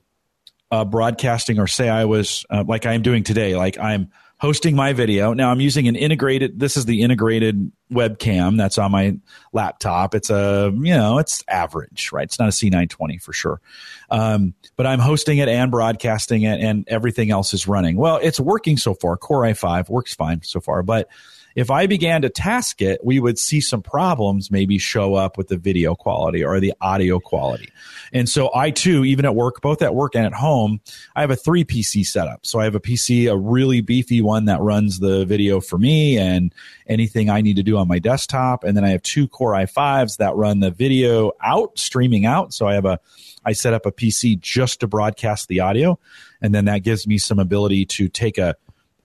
uh, 0.71 0.85
broadcasting, 0.85 1.59
or 1.59 1.67
say 1.67 1.89
I 1.89 2.05
was 2.05 2.45
uh, 2.49 2.63
like 2.67 2.85
I 2.85 2.93
am 2.93 3.01
doing 3.01 3.23
today, 3.23 3.55
like 3.55 3.77
I'm 3.79 4.09
hosting 4.39 4.75
my 4.75 4.93
video. 4.93 5.33
Now 5.33 5.51
I'm 5.51 5.59
using 5.59 5.87
an 5.87 5.95
integrated. 5.95 6.59
This 6.59 6.77
is 6.77 6.85
the 6.85 7.01
integrated 7.01 7.71
webcam 7.91 8.57
that's 8.57 8.77
on 8.77 8.91
my 8.91 9.17
laptop. 9.51 10.15
It's 10.15 10.29
a 10.29 10.71
you 10.73 10.93
know 10.93 11.17
it's 11.17 11.43
average, 11.47 12.11
right? 12.11 12.23
It's 12.23 12.39
not 12.39 12.49
a 12.49 12.51
C920 12.51 13.21
for 13.21 13.33
sure, 13.33 13.61
um, 14.09 14.53
but 14.75 14.85
I'm 14.85 14.99
hosting 14.99 15.37
it 15.37 15.49
and 15.49 15.69
broadcasting 15.69 16.43
it, 16.43 16.61
and 16.61 16.87
everything 16.87 17.31
else 17.31 17.53
is 17.53 17.67
running. 17.67 17.97
Well, 17.97 18.19
it's 18.21 18.39
working 18.39 18.77
so 18.77 18.93
far. 18.93 19.17
Core 19.17 19.43
i5 19.43 19.89
works 19.89 20.15
fine 20.15 20.41
so 20.43 20.59
far, 20.59 20.83
but 20.83 21.09
if 21.55 21.71
I 21.71 21.87
began 21.87 22.21
to 22.21 22.29
task 22.29 22.81
it, 22.81 23.03
we 23.03 23.19
would 23.19 23.39
see 23.39 23.61
some 23.61 23.81
problems 23.81 24.51
maybe 24.51 24.77
show 24.77 25.15
up 25.15 25.37
with 25.37 25.47
the 25.47 25.57
video 25.57 25.95
quality 25.95 26.43
or 26.43 26.59
the 26.59 26.73
audio 26.81 27.19
quality. 27.19 27.69
And 28.13 28.29
so 28.29 28.49
I 28.55 28.71
too, 28.71 29.03
even 29.05 29.25
at 29.25 29.35
work, 29.35 29.61
both 29.61 29.81
at 29.81 29.95
work 29.95 30.15
and 30.15 30.25
at 30.25 30.33
home, 30.33 30.81
I 31.15 31.21
have 31.21 31.31
a 31.31 31.35
three 31.35 31.65
PC 31.65 32.05
setup. 32.05 32.45
So 32.45 32.59
I 32.59 32.63
have 32.63 32.75
a 32.75 32.79
PC, 32.79 33.31
a 33.31 33.37
really 33.37 33.81
beefy 33.81 34.21
one 34.21 34.45
that 34.45 34.61
runs 34.61 34.99
the 34.99 35.25
video 35.25 35.59
for 35.59 35.77
me 35.77 36.17
and 36.17 36.53
anything 36.87 37.29
I 37.29 37.41
need 37.41 37.55
to 37.55 37.63
do 37.63 37.77
on 37.77 37.87
my 37.87 37.99
desktop. 37.99 38.63
And 38.63 38.75
then 38.75 38.83
I 38.83 38.89
have 38.89 39.01
two 39.03 39.27
Core 39.27 39.53
i5s 39.53 40.17
that 40.17 40.35
run 40.35 40.59
the 40.59 40.71
video 40.71 41.31
out, 41.41 41.77
streaming 41.77 42.25
out. 42.25 42.53
So 42.53 42.67
I 42.67 42.75
have 42.75 42.85
a, 42.85 42.99
I 43.45 43.53
set 43.53 43.73
up 43.73 43.85
a 43.85 43.91
PC 43.91 44.39
just 44.39 44.79
to 44.81 44.87
broadcast 44.87 45.47
the 45.47 45.59
audio. 45.59 45.99
And 46.41 46.53
then 46.53 46.65
that 46.65 46.83
gives 46.83 47.07
me 47.07 47.17
some 47.17 47.39
ability 47.39 47.85
to 47.85 48.07
take 48.07 48.37
a 48.37 48.55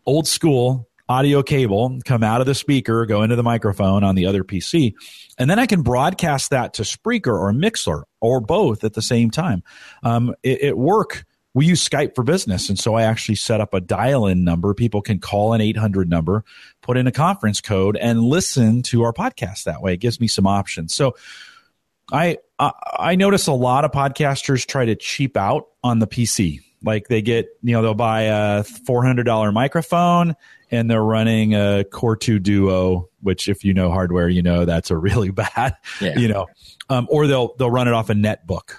old 0.07 0.29
school 0.29 0.89
audio 1.09 1.43
cable 1.43 1.99
come 2.05 2.23
out 2.23 2.41
of 2.41 2.47
the 2.47 2.55
speaker, 2.55 3.07
go 3.07 3.23
into 3.23 3.37
the 3.37 3.43
microphone 3.43 4.05
on 4.05 4.15
the 4.15 4.27
other 4.27 4.45
PC, 4.45 4.95
and 5.39 5.51
then 5.51 5.59
I 5.59 5.67
can 5.67 5.83
broadcast 5.83 6.51
that 6.51 6.75
to 6.75 6.83
Spreaker 6.83 7.39
or 7.39 7.53
Mixlr 7.53 8.05
or 8.21 8.41
both 8.41 8.85
at 8.85 8.95
the 8.95 9.03
same 9.03 9.31
time. 9.31 9.63
Um, 10.03 10.35
it, 10.43 10.63
it 10.63 10.79
work. 10.79 11.25
We 11.53 11.67
use 11.67 11.89
Skype 11.89 12.17
for 12.17 12.25
business, 12.25 12.69
and 12.69 12.79
so 12.79 12.95
I 12.95 13.03
actually 13.03 13.37
set 13.37 13.61
up 13.61 13.75
a 13.75 13.81
dial-in 13.81 14.43
number. 14.43 14.75
People 14.75 15.03
can 15.03 15.21
call 15.21 15.53
an 15.53 15.61
800 15.61 16.09
number, 16.09 16.45
put 16.81 16.97
in 16.97 17.07
a 17.07 17.13
conference 17.13 17.61
code, 17.61 17.97
and 17.97 18.21
listen 18.21 18.83
to 18.85 19.05
our 19.05 19.13
podcast 19.13 19.65
that 19.65 19.81
way. 19.81 19.95
It 19.95 19.99
gives 19.99 20.19
me 20.19 20.27
some 20.27 20.49
options. 20.49 20.95
So 20.95 21.15
I 22.13 22.39
I 22.59 23.15
notice 23.15 23.47
a 23.47 23.53
lot 23.53 23.85
of 23.85 23.93
podcasters 23.93 24.67
try 24.67 24.85
to 24.85 24.97
cheap 24.97 25.37
out 25.37 25.69
on 25.83 26.01
the 26.01 26.07
PC. 26.07 26.61
Like 26.83 27.09
they 27.09 27.23
get, 27.23 27.49
you 27.63 27.73
know, 27.73 27.83
they'll 27.83 27.95
buy 27.95 28.23
a 28.23 28.63
$400 28.63 29.53
microphone 29.53 30.37
and 30.71 30.91
they're 30.91 31.03
running 31.03 31.55
a 31.55 31.85
Core 31.85 32.17
2 32.17 32.39
Duo, 32.39 33.09
which 33.21 33.49
if 33.49 33.65
you 33.65 33.75
know 33.75 33.91
hardware, 33.91 34.29
you 34.29 34.43
know 34.43 34.65
that's 34.65 34.91
a 34.91 34.97
really 34.97 35.31
bad, 35.33 35.77
yeah. 36.01 36.19
you 36.19 36.29
know, 36.29 36.47
um, 36.89 37.07
or 37.11 37.27
they'll 37.27 37.55
they'll 37.57 37.71
run 37.71 37.89
it 37.89 37.95
off 37.95 38.11
a 38.11 38.15
netbook, 38.15 38.77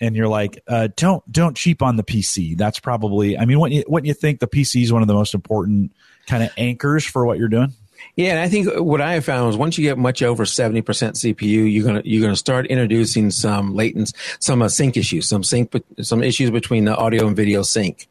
and 0.00 0.16
you're 0.16 0.28
like, 0.28 0.62
uh, 0.68 0.88
don't 0.96 1.30
don't 1.30 1.56
cheap 1.56 1.82
on 1.82 1.96
the 1.96 2.04
PC. 2.04 2.56
That's 2.56 2.80
probably, 2.80 3.38
I 3.38 3.44
mean, 3.44 3.58
what 3.58 3.72
you 3.72 3.84
what 3.86 4.04
you 4.04 4.14
think 4.14 4.40
the 4.40 4.48
PC 4.48 4.82
is 4.82 4.92
one 4.92 5.02
of 5.02 5.08
the 5.08 5.14
most 5.14 5.34
important 5.34 5.92
kind 6.26 6.42
of 6.42 6.50
anchors 6.56 7.04
for 7.04 7.24
what 7.24 7.38
you're 7.38 7.48
doing. 7.48 7.72
Yeah, 8.14 8.30
and 8.30 8.40
I 8.40 8.48
think 8.48 8.68
what 8.76 9.00
I 9.00 9.14
have 9.14 9.24
found 9.24 9.50
is 9.50 9.56
once 9.56 9.76
you 9.76 9.84
get 9.84 9.98
much 9.98 10.22
over 10.22 10.46
seventy 10.46 10.82
percent 10.82 11.16
CPU, 11.16 11.70
you're 11.70 11.84
gonna 11.84 12.02
you're 12.04 12.22
gonna 12.22 12.36
start 12.36 12.66
introducing 12.66 13.30
some 13.30 13.74
latency, 13.74 14.14
some 14.40 14.62
uh, 14.62 14.68
sync 14.68 14.96
issues, 14.96 15.28
some 15.28 15.42
sync, 15.42 15.72
some 16.00 16.22
issues 16.22 16.50
between 16.50 16.84
the 16.84 16.96
audio 16.96 17.26
and 17.26 17.36
video 17.36 17.62
sync. 17.62 18.08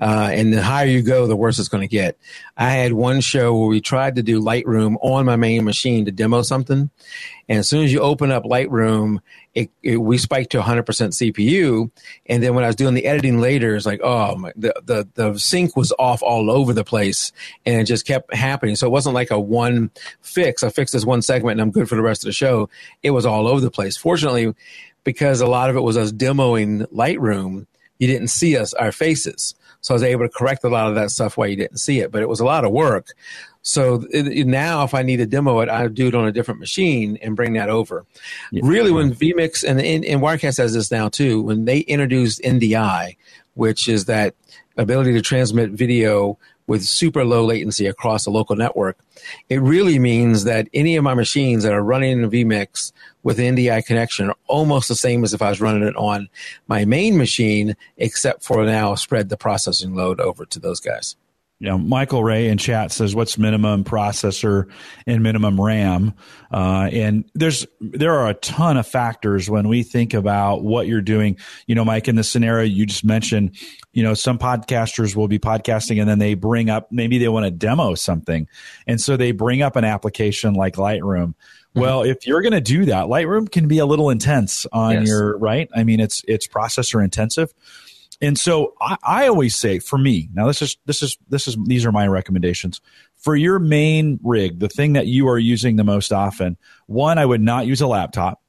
Uh, 0.00 0.30
and 0.32 0.54
the 0.54 0.62
higher 0.62 0.86
you 0.86 1.02
go, 1.02 1.26
the 1.26 1.36
worse 1.36 1.58
it's 1.58 1.68
going 1.68 1.82
to 1.82 1.88
get. 1.88 2.16
I 2.56 2.70
had 2.70 2.94
one 2.94 3.20
show 3.20 3.54
where 3.54 3.68
we 3.68 3.82
tried 3.82 4.14
to 4.16 4.22
do 4.22 4.40
Lightroom 4.40 4.96
on 5.02 5.26
my 5.26 5.36
main 5.36 5.64
machine 5.64 6.06
to 6.06 6.10
demo 6.10 6.42
something, 6.42 6.88
and 7.48 7.58
as 7.58 7.68
soon 7.68 7.84
as 7.84 7.92
you 7.92 8.00
open 8.00 8.30
up 8.30 8.44
Lightroom, 8.44 9.18
it, 9.54 9.70
it, 9.82 9.96
we 9.96 10.16
spiked 10.16 10.52
to 10.52 10.60
100% 10.60 10.84
CPU. 10.84 11.90
And 12.26 12.42
then 12.42 12.54
when 12.54 12.64
I 12.64 12.68
was 12.68 12.76
doing 12.76 12.94
the 12.94 13.06
editing 13.06 13.40
later, 13.40 13.74
it's 13.74 13.86
like, 13.86 14.00
oh, 14.02 14.36
my, 14.36 14.52
the, 14.56 14.74
the, 14.84 15.08
the 15.14 15.38
sync 15.38 15.76
was 15.76 15.92
off 15.98 16.22
all 16.22 16.50
over 16.50 16.72
the 16.72 16.84
place 16.84 17.32
and 17.66 17.80
it 17.80 17.84
just 17.84 18.06
kept 18.06 18.32
happening. 18.34 18.76
So 18.76 18.86
it 18.86 18.90
wasn't 18.90 19.14
like 19.14 19.30
a 19.30 19.40
one 19.40 19.90
fix. 20.20 20.62
I 20.62 20.70
fixed 20.70 20.92
this 20.92 21.04
one 21.04 21.22
segment 21.22 21.52
and 21.52 21.60
I'm 21.60 21.72
good 21.72 21.88
for 21.88 21.96
the 21.96 22.02
rest 22.02 22.22
of 22.22 22.26
the 22.26 22.32
show. 22.32 22.68
It 23.02 23.10
was 23.10 23.26
all 23.26 23.48
over 23.48 23.60
the 23.60 23.70
place. 23.70 23.96
Fortunately, 23.96 24.54
because 25.02 25.40
a 25.40 25.46
lot 25.46 25.70
of 25.70 25.76
it 25.76 25.80
was 25.80 25.96
us 25.96 26.12
demoing 26.12 26.86
Lightroom, 26.92 27.66
you 27.98 28.06
didn't 28.06 28.28
see 28.28 28.56
us, 28.56 28.72
our 28.74 28.92
faces. 28.92 29.54
So 29.80 29.94
I 29.94 29.96
was 29.96 30.02
able 30.02 30.26
to 30.26 30.28
correct 30.28 30.64
a 30.64 30.68
lot 30.68 30.88
of 30.88 30.94
that 30.94 31.10
stuff 31.10 31.36
while 31.36 31.48
you 31.48 31.56
didn't 31.56 31.78
see 31.78 32.00
it, 32.00 32.10
but 32.10 32.22
it 32.22 32.28
was 32.28 32.40
a 32.40 32.44
lot 32.44 32.64
of 32.64 32.70
work. 32.70 33.08
So 33.62 34.06
it, 34.10 34.46
now, 34.46 34.84
if 34.84 34.94
I 34.94 35.02
need 35.02 35.18
to 35.18 35.26
demo 35.26 35.60
it, 35.60 35.68
I 35.68 35.86
do 35.88 36.08
it 36.08 36.14
on 36.14 36.26
a 36.26 36.32
different 36.32 36.60
machine 36.60 37.18
and 37.20 37.36
bring 37.36 37.52
that 37.54 37.68
over. 37.68 38.06
Yeah. 38.50 38.62
Really, 38.64 38.90
when 38.90 39.14
vMix 39.14 39.64
and, 39.68 39.80
and, 39.80 40.04
and 40.04 40.20
Wirecast 40.20 40.58
has 40.58 40.72
this 40.72 40.90
now 40.90 41.08
too, 41.08 41.42
when 41.42 41.66
they 41.66 41.80
introduced 41.80 42.40
NDI, 42.42 43.16
which 43.54 43.88
is 43.88 44.06
that 44.06 44.34
ability 44.76 45.12
to 45.12 45.20
transmit 45.20 45.70
video 45.70 46.38
with 46.66 46.84
super 46.84 47.24
low 47.24 47.44
latency 47.44 47.86
across 47.86 48.24
a 48.24 48.30
local 48.30 48.56
network, 48.56 48.96
it 49.50 49.60
really 49.60 49.98
means 49.98 50.44
that 50.44 50.68
any 50.72 50.96
of 50.96 51.04
my 51.04 51.14
machines 51.14 51.62
that 51.64 51.72
are 51.72 51.82
running 51.82 52.22
in 52.22 52.30
vMix 52.30 52.92
with 53.22 53.36
the 53.36 53.42
NDI 53.42 53.84
connection 53.84 54.30
are 54.30 54.36
almost 54.46 54.88
the 54.88 54.94
same 54.94 55.22
as 55.22 55.34
if 55.34 55.42
I 55.42 55.50
was 55.50 55.60
running 55.60 55.82
it 55.82 55.96
on 55.96 56.30
my 56.66 56.86
main 56.86 57.18
machine, 57.18 57.76
except 57.98 58.42
for 58.42 58.64
now 58.64 58.94
spread 58.94 59.28
the 59.28 59.36
processing 59.36 59.94
load 59.94 60.18
over 60.18 60.46
to 60.46 60.58
those 60.58 60.80
guys 60.80 61.16
you 61.60 61.68
know, 61.68 61.76
Michael 61.76 62.24
Ray 62.24 62.48
in 62.48 62.56
chat 62.56 62.90
says, 62.90 63.14
"What's 63.14 63.36
minimum 63.36 63.84
processor 63.84 64.64
and 65.06 65.22
minimum 65.22 65.60
RAM?" 65.60 66.14
Uh, 66.50 66.88
and 66.90 67.30
there's 67.34 67.66
there 67.80 68.14
are 68.18 68.30
a 68.30 68.34
ton 68.34 68.78
of 68.78 68.86
factors 68.86 69.50
when 69.50 69.68
we 69.68 69.82
think 69.82 70.14
about 70.14 70.64
what 70.64 70.86
you're 70.86 71.02
doing. 71.02 71.36
You 71.66 71.74
know, 71.74 71.84
Mike, 71.84 72.08
in 72.08 72.16
the 72.16 72.24
scenario 72.24 72.64
you 72.64 72.86
just 72.86 73.04
mentioned, 73.04 73.56
you 73.92 74.02
know, 74.02 74.14
some 74.14 74.38
podcasters 74.38 75.14
will 75.14 75.28
be 75.28 75.38
podcasting 75.38 76.00
and 76.00 76.08
then 76.08 76.18
they 76.18 76.32
bring 76.32 76.70
up 76.70 76.90
maybe 76.90 77.18
they 77.18 77.28
want 77.28 77.44
to 77.44 77.50
demo 77.50 77.94
something, 77.94 78.48
and 78.86 78.98
so 78.98 79.18
they 79.18 79.32
bring 79.32 79.60
up 79.60 79.76
an 79.76 79.84
application 79.84 80.54
like 80.54 80.76
Lightroom. 80.76 81.34
Mm-hmm. 81.34 81.80
Well, 81.80 82.02
if 82.04 82.26
you're 82.26 82.40
going 82.40 82.52
to 82.52 82.62
do 82.62 82.86
that, 82.86 83.04
Lightroom 83.04 83.52
can 83.52 83.68
be 83.68 83.78
a 83.78 83.86
little 83.86 84.08
intense 84.08 84.66
on 84.72 84.92
yes. 84.92 85.08
your 85.08 85.36
right. 85.36 85.68
I 85.76 85.84
mean, 85.84 86.00
it's 86.00 86.24
it's 86.26 86.48
processor 86.48 87.04
intensive. 87.04 87.52
And 88.20 88.38
so 88.38 88.74
I, 88.80 88.96
I 89.02 89.28
always 89.28 89.56
say 89.56 89.78
for 89.78 89.98
me, 89.98 90.28
now 90.34 90.46
this 90.46 90.62
is 90.62 90.76
this 90.86 91.02
is 91.02 91.16
this 91.28 91.48
is 91.48 91.56
these 91.64 91.86
are 91.86 91.92
my 91.92 92.06
recommendations. 92.06 92.80
For 93.16 93.36
your 93.36 93.58
main 93.58 94.18
rig, 94.22 94.60
the 94.60 94.68
thing 94.68 94.94
that 94.94 95.06
you 95.06 95.28
are 95.28 95.38
using 95.38 95.76
the 95.76 95.84
most 95.84 96.12
often, 96.12 96.56
one, 96.86 97.18
I 97.18 97.26
would 97.26 97.40
not 97.40 97.66
use 97.66 97.80
a 97.80 97.86
laptop. 97.86 98.42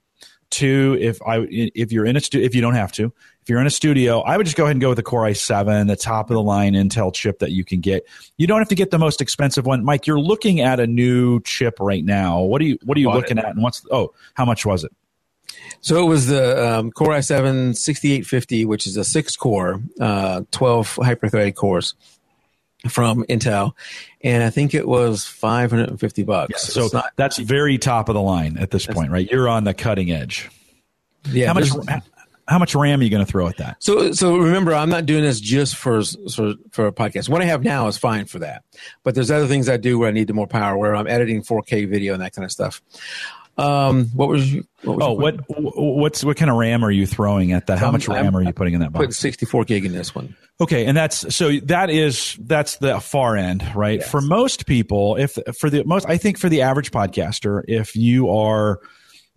Two, 0.50 0.98
if 1.00 1.22
I 1.22 1.48
if 1.50 1.94
you're 1.94 2.06
in 2.06 2.18
a 2.18 2.20
stu- 2.20 2.42
if 2.42 2.54
you 2.54 2.62
don't 2.62 2.76
have 2.76 2.92
to, 2.94 3.14
if 3.42 3.50
you're 3.50 3.62
in 3.62 3.68
a 3.68 3.72
studio, 3.72 4.20
I 4.20 4.36
would 4.36 4.46
just 4.46 4.58
go 4.58 4.66
ahead 4.66 4.76
and 4.76 4.82
go 4.82 4.90
with 4.90 4.98
the 4.98 5.04
Core 5.04 5.24
i7, 5.24 5.88
the 5.88 5.96
top 5.96 6.30
of 6.30 6.36
the 6.36 6.42
line 6.42 6.74
Intel 6.74 7.14
chip 7.14 7.40
that 7.40 7.52
you 7.52 7.64
can 7.64 7.80
get. 7.80 8.06
You 8.38 8.48
don't 8.48 8.60
have 8.60 8.68
to 8.68 8.76
get 8.76 8.92
the 8.92 9.00
most 9.00 9.22
expensive 9.22 9.66
one, 9.66 9.86
Mike. 9.86 10.06
You're 10.06 10.20
looking 10.20 10.60
at 10.60 10.82
a 10.82 10.88
new 10.88 11.40
chip 11.42 11.76
right 11.80 12.04
now. 12.04 12.42
What 12.42 12.62
are 12.62 12.66
you 12.66 12.78
What 12.84 12.98
are 12.98 13.00
you 13.00 13.10
looking 13.10 13.40
at? 13.40 13.46
And 13.46 13.64
what's 13.64 13.86
oh, 13.92 14.14
how 14.34 14.44
much 14.44 14.66
was 14.66 14.84
it? 14.84 14.92
So 15.82 16.04
it 16.04 16.08
was 16.08 16.28
the 16.28 16.78
um, 16.78 16.92
Core 16.92 17.10
i7 17.10 17.76
6850, 17.76 18.66
which 18.66 18.86
is 18.86 18.98
a 18.98 19.04
six 19.04 19.36
core, 19.36 19.82
uh, 20.00 20.44
12 20.52 20.96
hyperthreaded 20.96 21.56
cores 21.56 21.96
from 22.90 23.24
Intel, 23.26 23.74
and 24.24 24.44
I 24.44 24.50
think 24.50 24.74
it 24.74 24.88
was 24.88 25.26
550 25.26 26.24
bucks. 26.24 26.52
Yeah, 26.52 26.58
so 26.58 26.90
not, 26.94 27.12
that's 27.16 27.38
very 27.38 27.78
top 27.78 28.10
of 28.10 28.16
the 28.16 28.22
line 28.22 28.58
at 28.58 28.72
this 28.72 28.88
point, 28.88 29.12
right? 29.12 29.30
You're 29.30 29.50
on 29.50 29.64
the 29.64 29.74
cutting 29.74 30.12
edge. 30.12 30.50
Yeah. 31.30 31.48
How 31.48 31.54
much? 31.54 31.70
How 32.48 32.60
much 32.60 32.76
RAM 32.76 33.00
are 33.00 33.04
you 33.04 33.10
going 33.10 33.26
to 33.26 33.32
throw 33.32 33.48
at 33.48 33.58
that? 33.58 33.82
So, 33.82 34.12
so 34.12 34.36
remember, 34.36 34.74
I'm 34.74 34.90
not 34.90 35.06
doing 35.06 35.24
this 35.24 35.40
just 35.40 35.76
for 35.76 36.02
for 36.04 36.56
for 36.72 36.88
a 36.88 36.92
podcast. 36.92 37.30
What 37.30 37.42
I 37.42 37.46
have 37.46 37.64
now 37.64 37.88
is 37.88 37.98
fine 37.98 38.26
for 38.26 38.40
that, 38.40 38.64
but 39.04 39.16
there's 39.16 39.32
other 39.32 39.48
things 39.48 39.70
I 39.70 39.78
do 39.78 39.98
where 39.98 40.10
I 40.10 40.12
need 40.12 40.28
the 40.28 40.34
more 40.34 40.48
power, 40.48 40.78
where 40.78 40.94
I'm 40.94 41.08
editing 41.08 41.44
4K 41.44 41.88
video 41.88 42.14
and 42.14 42.22
that 42.22 42.34
kind 42.34 42.44
of 42.44 42.52
stuff. 42.52 42.82
Um, 43.62 44.06
what 44.08 44.28
was 44.28 44.52
you? 44.52 44.64
What 44.84 44.98
was 44.98 45.06
oh, 45.06 45.14
what 45.14 45.36
what's 45.48 46.24
what 46.24 46.38
kind 46.38 46.50
of 46.50 46.58
RAM 46.58 46.84
are 46.84 46.92
you 46.92 47.06
throwing 47.06 47.52
at 47.52 47.68
that? 47.68 47.78
How 47.78 47.92
much 47.92 48.08
RAM 48.08 48.28
I'm, 48.28 48.36
are 48.38 48.42
you 48.42 48.54
putting 48.54 48.74
in 48.74 48.80
that 48.82 48.92
box? 48.92 49.06
Put 49.06 49.16
64 49.16 49.66
gig 49.66 49.86
in 49.86 49.94
this 49.94 50.16
one. 50.16 50.36
Okay, 50.60 50.86
and 50.86 50.98
that's 50.98 51.34
so 51.34 51.52
that 51.66 51.90
is 51.90 52.38
that's 52.42 52.78
the 52.78 53.00
far 53.00 53.36
end, 53.36 53.64
right? 53.76 54.00
Yes. 54.00 54.10
For 54.10 54.22
most 54.22 54.66
people, 54.66 55.16
if 55.16 55.38
for 55.58 55.70
the 55.70 55.84
most, 55.84 56.08
I 56.08 56.18
think 56.18 56.40
for 56.40 56.50
the 56.50 56.64
average 56.64 56.92
podcaster, 56.92 57.64
if 57.68 57.96
you 57.96 58.30
are, 58.30 58.80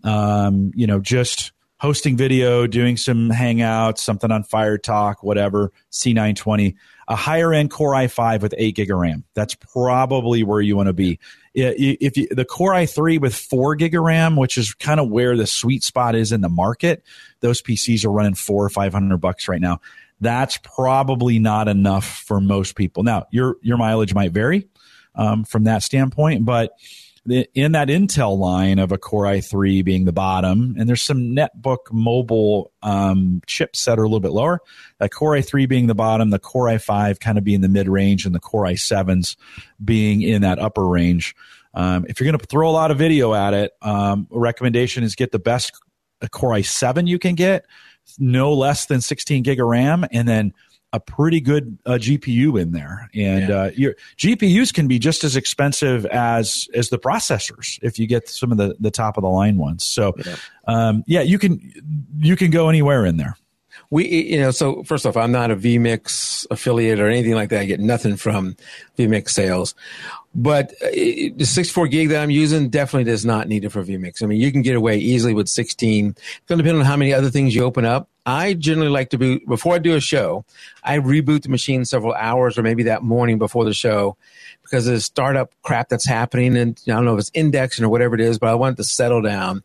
um, 0.02 0.72
you 0.74 0.86
know, 0.86 1.00
just 1.00 1.52
hosting 1.78 2.16
video, 2.16 2.66
doing 2.66 2.96
some 2.96 3.30
hangouts, 3.30 3.98
something 3.98 4.30
on 4.30 4.42
Fire 4.42 4.78
Talk, 4.78 5.22
whatever, 5.22 5.70
C920, 5.92 6.74
a 7.08 7.16
higher 7.16 7.52
end 7.52 7.70
Core 7.70 7.92
i5 7.92 8.40
with 8.40 8.54
eight 8.56 8.76
gig 8.76 8.90
of 8.90 8.98
RAM. 8.98 9.24
That's 9.34 9.54
probably 9.54 10.42
where 10.42 10.62
you 10.62 10.76
want 10.76 10.86
to 10.86 10.94
be 10.94 11.18
if 11.54 12.16
you, 12.16 12.28
the 12.28 12.44
Core 12.44 12.72
i3 12.72 13.20
with 13.20 13.34
four 13.34 13.76
gig 13.76 13.94
of 13.94 14.02
RAM, 14.02 14.36
which 14.36 14.58
is 14.58 14.74
kind 14.74 14.98
of 14.98 15.08
where 15.08 15.36
the 15.36 15.46
sweet 15.46 15.84
spot 15.84 16.14
is 16.14 16.32
in 16.32 16.40
the 16.40 16.48
market, 16.48 17.04
those 17.40 17.62
PCs 17.62 18.04
are 18.04 18.10
running 18.10 18.34
four 18.34 18.64
or 18.64 18.70
five 18.70 18.92
hundred 18.92 19.18
bucks 19.18 19.48
right 19.48 19.60
now. 19.60 19.80
That's 20.20 20.58
probably 20.58 21.38
not 21.38 21.68
enough 21.68 22.06
for 22.06 22.40
most 22.40 22.76
people. 22.76 23.02
Now, 23.02 23.26
your 23.30 23.56
your 23.62 23.76
mileage 23.76 24.14
might 24.14 24.32
vary 24.32 24.68
um, 25.14 25.44
from 25.44 25.64
that 25.64 25.82
standpoint, 25.82 26.44
but 26.44 26.72
in 27.26 27.72
that 27.72 27.88
Intel 27.88 28.38
line 28.38 28.78
of 28.78 28.92
a 28.92 28.98
Core 28.98 29.24
i3 29.24 29.84
being 29.84 30.04
the 30.04 30.12
bottom, 30.12 30.74
and 30.78 30.88
there's 30.88 31.02
some 31.02 31.34
netbook 31.34 31.90
mobile 31.90 32.72
um, 32.82 33.40
chips 33.46 33.84
that 33.84 33.98
are 33.98 34.02
a 34.02 34.06
little 34.06 34.20
bit 34.20 34.32
lower. 34.32 34.60
That 34.98 35.10
Core 35.10 35.32
i3 35.32 35.68
being 35.68 35.86
the 35.86 35.94
bottom, 35.94 36.30
the 36.30 36.38
Core 36.38 36.66
i5 36.66 37.20
kind 37.20 37.38
of 37.38 37.44
being 37.44 37.62
the 37.62 37.68
mid 37.68 37.88
range, 37.88 38.26
and 38.26 38.34
the 38.34 38.40
Core 38.40 38.64
i7s 38.64 39.36
being 39.82 40.22
in 40.22 40.42
that 40.42 40.58
upper 40.58 40.86
range. 40.86 41.34
Um, 41.72 42.04
if 42.08 42.20
you're 42.20 42.30
going 42.30 42.38
to 42.38 42.46
throw 42.46 42.68
a 42.68 42.72
lot 42.72 42.90
of 42.90 42.98
video 42.98 43.34
at 43.34 43.54
it, 43.54 43.72
um, 43.82 44.28
a 44.32 44.38
recommendation 44.38 45.02
is 45.02 45.14
get 45.14 45.32
the 45.32 45.38
best 45.38 45.72
Core 46.30 46.52
i7 46.52 47.06
you 47.06 47.18
can 47.18 47.34
get, 47.34 47.66
no 48.18 48.52
less 48.52 48.86
than 48.86 49.00
16 49.00 49.42
gig 49.42 49.60
of 49.60 49.66
RAM, 49.66 50.06
and 50.10 50.28
then 50.28 50.52
a 50.94 51.00
pretty 51.00 51.40
good 51.40 51.76
uh, 51.86 51.94
GPU 51.94 52.58
in 52.58 52.70
there, 52.70 53.10
and 53.14 53.48
yeah. 53.48 53.54
uh, 53.56 53.70
your 53.74 53.96
GPUs 54.16 54.72
can 54.72 54.86
be 54.86 55.00
just 55.00 55.24
as 55.24 55.34
expensive 55.34 56.06
as 56.06 56.68
as 56.72 56.88
the 56.90 56.98
processors 56.98 57.80
if 57.82 57.98
you 57.98 58.06
get 58.06 58.28
some 58.28 58.52
of 58.52 58.58
the 58.58 58.76
the 58.78 58.92
top 58.92 59.16
of 59.16 59.22
the 59.22 59.28
line 59.28 59.58
ones. 59.58 59.84
So, 59.84 60.14
yeah. 60.24 60.36
Um, 60.68 61.02
yeah, 61.08 61.22
you 61.22 61.40
can 61.40 61.60
you 62.16 62.36
can 62.36 62.52
go 62.52 62.68
anywhere 62.68 63.04
in 63.04 63.16
there. 63.16 63.36
We, 63.90 64.06
you 64.08 64.40
know, 64.40 64.52
so 64.52 64.84
first 64.84 65.04
off, 65.04 65.16
I'm 65.16 65.32
not 65.32 65.50
a 65.50 65.56
vMix 65.56 66.46
affiliate 66.50 67.00
or 67.00 67.08
anything 67.08 67.34
like 67.34 67.50
that. 67.50 67.60
I 67.60 67.64
get 67.64 67.80
nothing 67.80 68.16
from 68.16 68.56
vMix 68.96 69.30
sales. 69.30 69.74
But 70.34 70.72
uh, 70.82 70.88
the 70.90 71.44
64 71.44 71.88
gig 71.88 72.08
that 72.08 72.22
I'm 72.22 72.30
using 72.30 72.68
definitely 72.68 73.04
does 73.04 73.24
not 73.24 73.46
need 73.46 73.64
it 73.64 73.70
for 73.70 73.84
vMix. 73.84 74.22
I 74.22 74.26
mean, 74.26 74.40
you 74.40 74.50
can 74.50 74.62
get 74.62 74.74
away 74.74 74.98
easily 74.98 75.32
with 75.32 75.48
16. 75.48 76.08
It's 76.08 76.40
going 76.46 76.58
to 76.58 76.64
depend 76.64 76.78
on 76.80 76.84
how 76.84 76.96
many 76.96 77.14
other 77.14 77.30
things 77.30 77.54
you 77.54 77.62
open 77.62 77.84
up. 77.84 78.08
I 78.26 78.54
generally 78.54 78.90
like 78.90 79.10
to 79.10 79.18
boot 79.18 79.46
before 79.46 79.74
I 79.74 79.78
do 79.78 79.94
a 79.94 80.00
show. 80.00 80.44
I 80.82 80.98
reboot 80.98 81.42
the 81.42 81.50
machine 81.50 81.84
several 81.84 82.14
hours 82.14 82.58
or 82.58 82.62
maybe 82.62 82.84
that 82.84 83.02
morning 83.02 83.38
before 83.38 83.64
the 83.64 83.74
show 83.74 84.16
because 84.62 84.86
of 84.86 84.94
the 84.94 85.00
startup 85.00 85.52
crap 85.62 85.90
that's 85.90 86.06
happening. 86.06 86.56
And 86.56 86.80
I 86.86 86.92
don't 86.92 87.04
know 87.04 87.14
if 87.14 87.20
it's 87.20 87.30
indexing 87.34 87.84
or 87.84 87.90
whatever 87.90 88.14
it 88.14 88.22
is, 88.22 88.38
but 88.38 88.48
I 88.48 88.54
want 88.54 88.74
it 88.74 88.76
to 88.78 88.84
settle 88.84 89.20
down. 89.20 89.62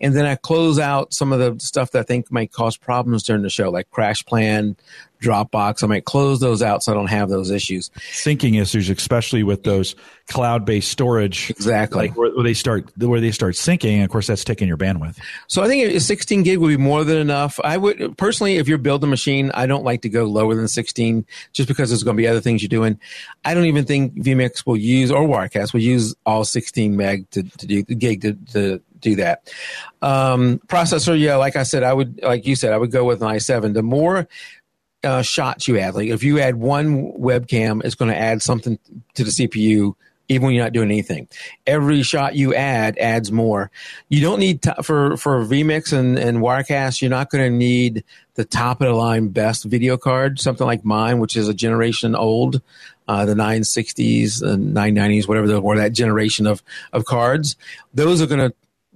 And 0.00 0.16
then 0.16 0.24
I 0.24 0.36
close 0.36 0.78
out 0.78 1.12
some 1.12 1.32
of 1.32 1.38
the 1.38 1.62
stuff 1.62 1.90
that 1.90 2.00
I 2.00 2.02
think 2.02 2.32
might 2.32 2.50
cause 2.50 2.78
problems 2.78 3.24
during 3.24 3.42
the 3.42 3.50
show, 3.50 3.70
like 3.70 3.90
CrashPlan, 3.90 4.76
Dropbox. 5.20 5.82
I 5.82 5.86
might 5.86 6.04
close 6.04 6.40
those 6.40 6.62
out 6.62 6.82
so 6.82 6.92
I 6.92 6.94
don't 6.94 7.08
have 7.08 7.28
those 7.28 7.50
issues. 7.50 7.90
Syncing 8.12 8.60
issues, 8.60 8.88
especially 8.88 9.42
with 9.42 9.64
those 9.64 9.94
cloud-based 10.28 10.90
storage, 10.90 11.50
exactly 11.50 12.08
like 12.08 12.16
where, 12.16 12.30
where, 12.34 12.44
they 12.44 12.54
start 12.54 12.90
where 12.98 13.20
they 13.20 13.32
start 13.32 13.54
syncing. 13.54 13.94
And 13.94 14.04
of 14.04 14.10
course, 14.10 14.26
that's 14.26 14.44
taking 14.44 14.68
your 14.68 14.76
bandwidth. 14.76 15.18
So 15.46 15.62
I 15.62 15.68
think 15.68 16.00
16 16.00 16.42
gig 16.42 16.58
would 16.58 16.68
be 16.68 16.76
more 16.76 17.04
than 17.04 17.16
enough. 17.16 17.58
I 17.64 17.76
would 17.76 18.16
personally, 18.18 18.56
if 18.56 18.68
you're 18.68 18.78
building 18.78 19.08
a 19.08 19.10
machine, 19.10 19.50
I 19.54 19.66
don't 19.66 19.84
like 19.84 20.02
to 20.02 20.08
go 20.08 20.24
lower 20.24 20.54
than 20.54 20.68
16, 20.68 21.26
just 21.52 21.68
because 21.68 21.90
there's 21.90 22.02
going 22.02 22.16
to 22.16 22.20
be 22.20 22.28
other 22.28 22.40
things 22.40 22.62
you're 22.62 22.68
doing. 22.68 23.00
I 23.44 23.54
don't 23.54 23.66
even 23.66 23.84
think 23.84 24.14
vMix 24.14 24.66
will 24.66 24.76
use 24.76 25.10
or 25.10 25.22
Wirecast 25.22 25.72
will 25.72 25.80
use 25.80 26.14
all 26.26 26.44
16 26.44 26.96
meg 26.96 27.28
to, 27.30 27.42
to 27.42 27.66
do 27.66 27.82
gig 27.82 28.22
to, 28.22 28.34
to 28.52 28.82
do 29.00 29.16
that. 29.16 29.52
Um, 30.02 30.60
processor, 30.66 31.18
yeah, 31.18 31.36
like 31.36 31.56
I 31.56 31.62
said, 31.62 31.82
I 31.82 31.92
would, 31.92 32.22
like 32.22 32.46
you 32.46 32.56
said, 32.56 32.72
I 32.72 32.76
would 32.76 32.90
go 32.90 33.04
with 33.04 33.22
an 33.22 33.28
i7. 33.28 33.74
The 33.74 33.82
more 33.82 34.28
uh, 35.08 35.22
shots 35.22 35.66
you 35.66 35.78
add. 35.78 35.94
Like 35.94 36.08
if 36.08 36.22
you 36.22 36.38
add 36.38 36.56
one 36.56 37.12
webcam, 37.12 37.82
it's 37.84 37.94
going 37.94 38.10
to 38.10 38.16
add 38.16 38.42
something 38.42 38.78
to 39.14 39.24
the 39.24 39.30
CPU 39.30 39.94
even 40.28 40.44
when 40.44 40.54
you're 40.54 40.64
not 40.64 40.74
doing 40.74 40.90
anything. 40.90 41.26
Every 41.66 42.02
shot 42.02 42.34
you 42.34 42.54
add 42.54 42.98
adds 42.98 43.32
more. 43.32 43.70
You 44.10 44.20
don't 44.20 44.38
need 44.38 44.62
for 44.82 45.16
for 45.16 45.44
vMix 45.44 45.92
and, 45.92 46.18
and 46.18 46.38
Wirecast. 46.38 47.00
You're 47.00 47.10
not 47.10 47.30
going 47.30 47.50
to 47.50 47.56
need 47.56 48.04
the 48.34 48.44
top 48.44 48.82
of 48.82 48.88
the 48.88 48.94
line 48.94 49.28
best 49.28 49.64
video 49.64 49.96
card, 49.96 50.38
something 50.38 50.66
like 50.66 50.84
mine, 50.84 51.18
which 51.18 51.36
is 51.36 51.48
a 51.48 51.54
generation 51.54 52.14
old, 52.14 52.60
uh, 53.08 53.24
the 53.24 53.34
960s, 53.34 54.40
the 54.40 54.56
990s, 54.56 55.26
whatever, 55.26 55.46
the, 55.46 55.60
or 55.60 55.76
that 55.76 55.92
generation 55.92 56.46
of 56.46 56.62
of 56.92 57.06
cards. 57.06 57.56
Those 57.94 58.20
are 58.20 58.26
going 58.26 58.50
to 58.50 58.54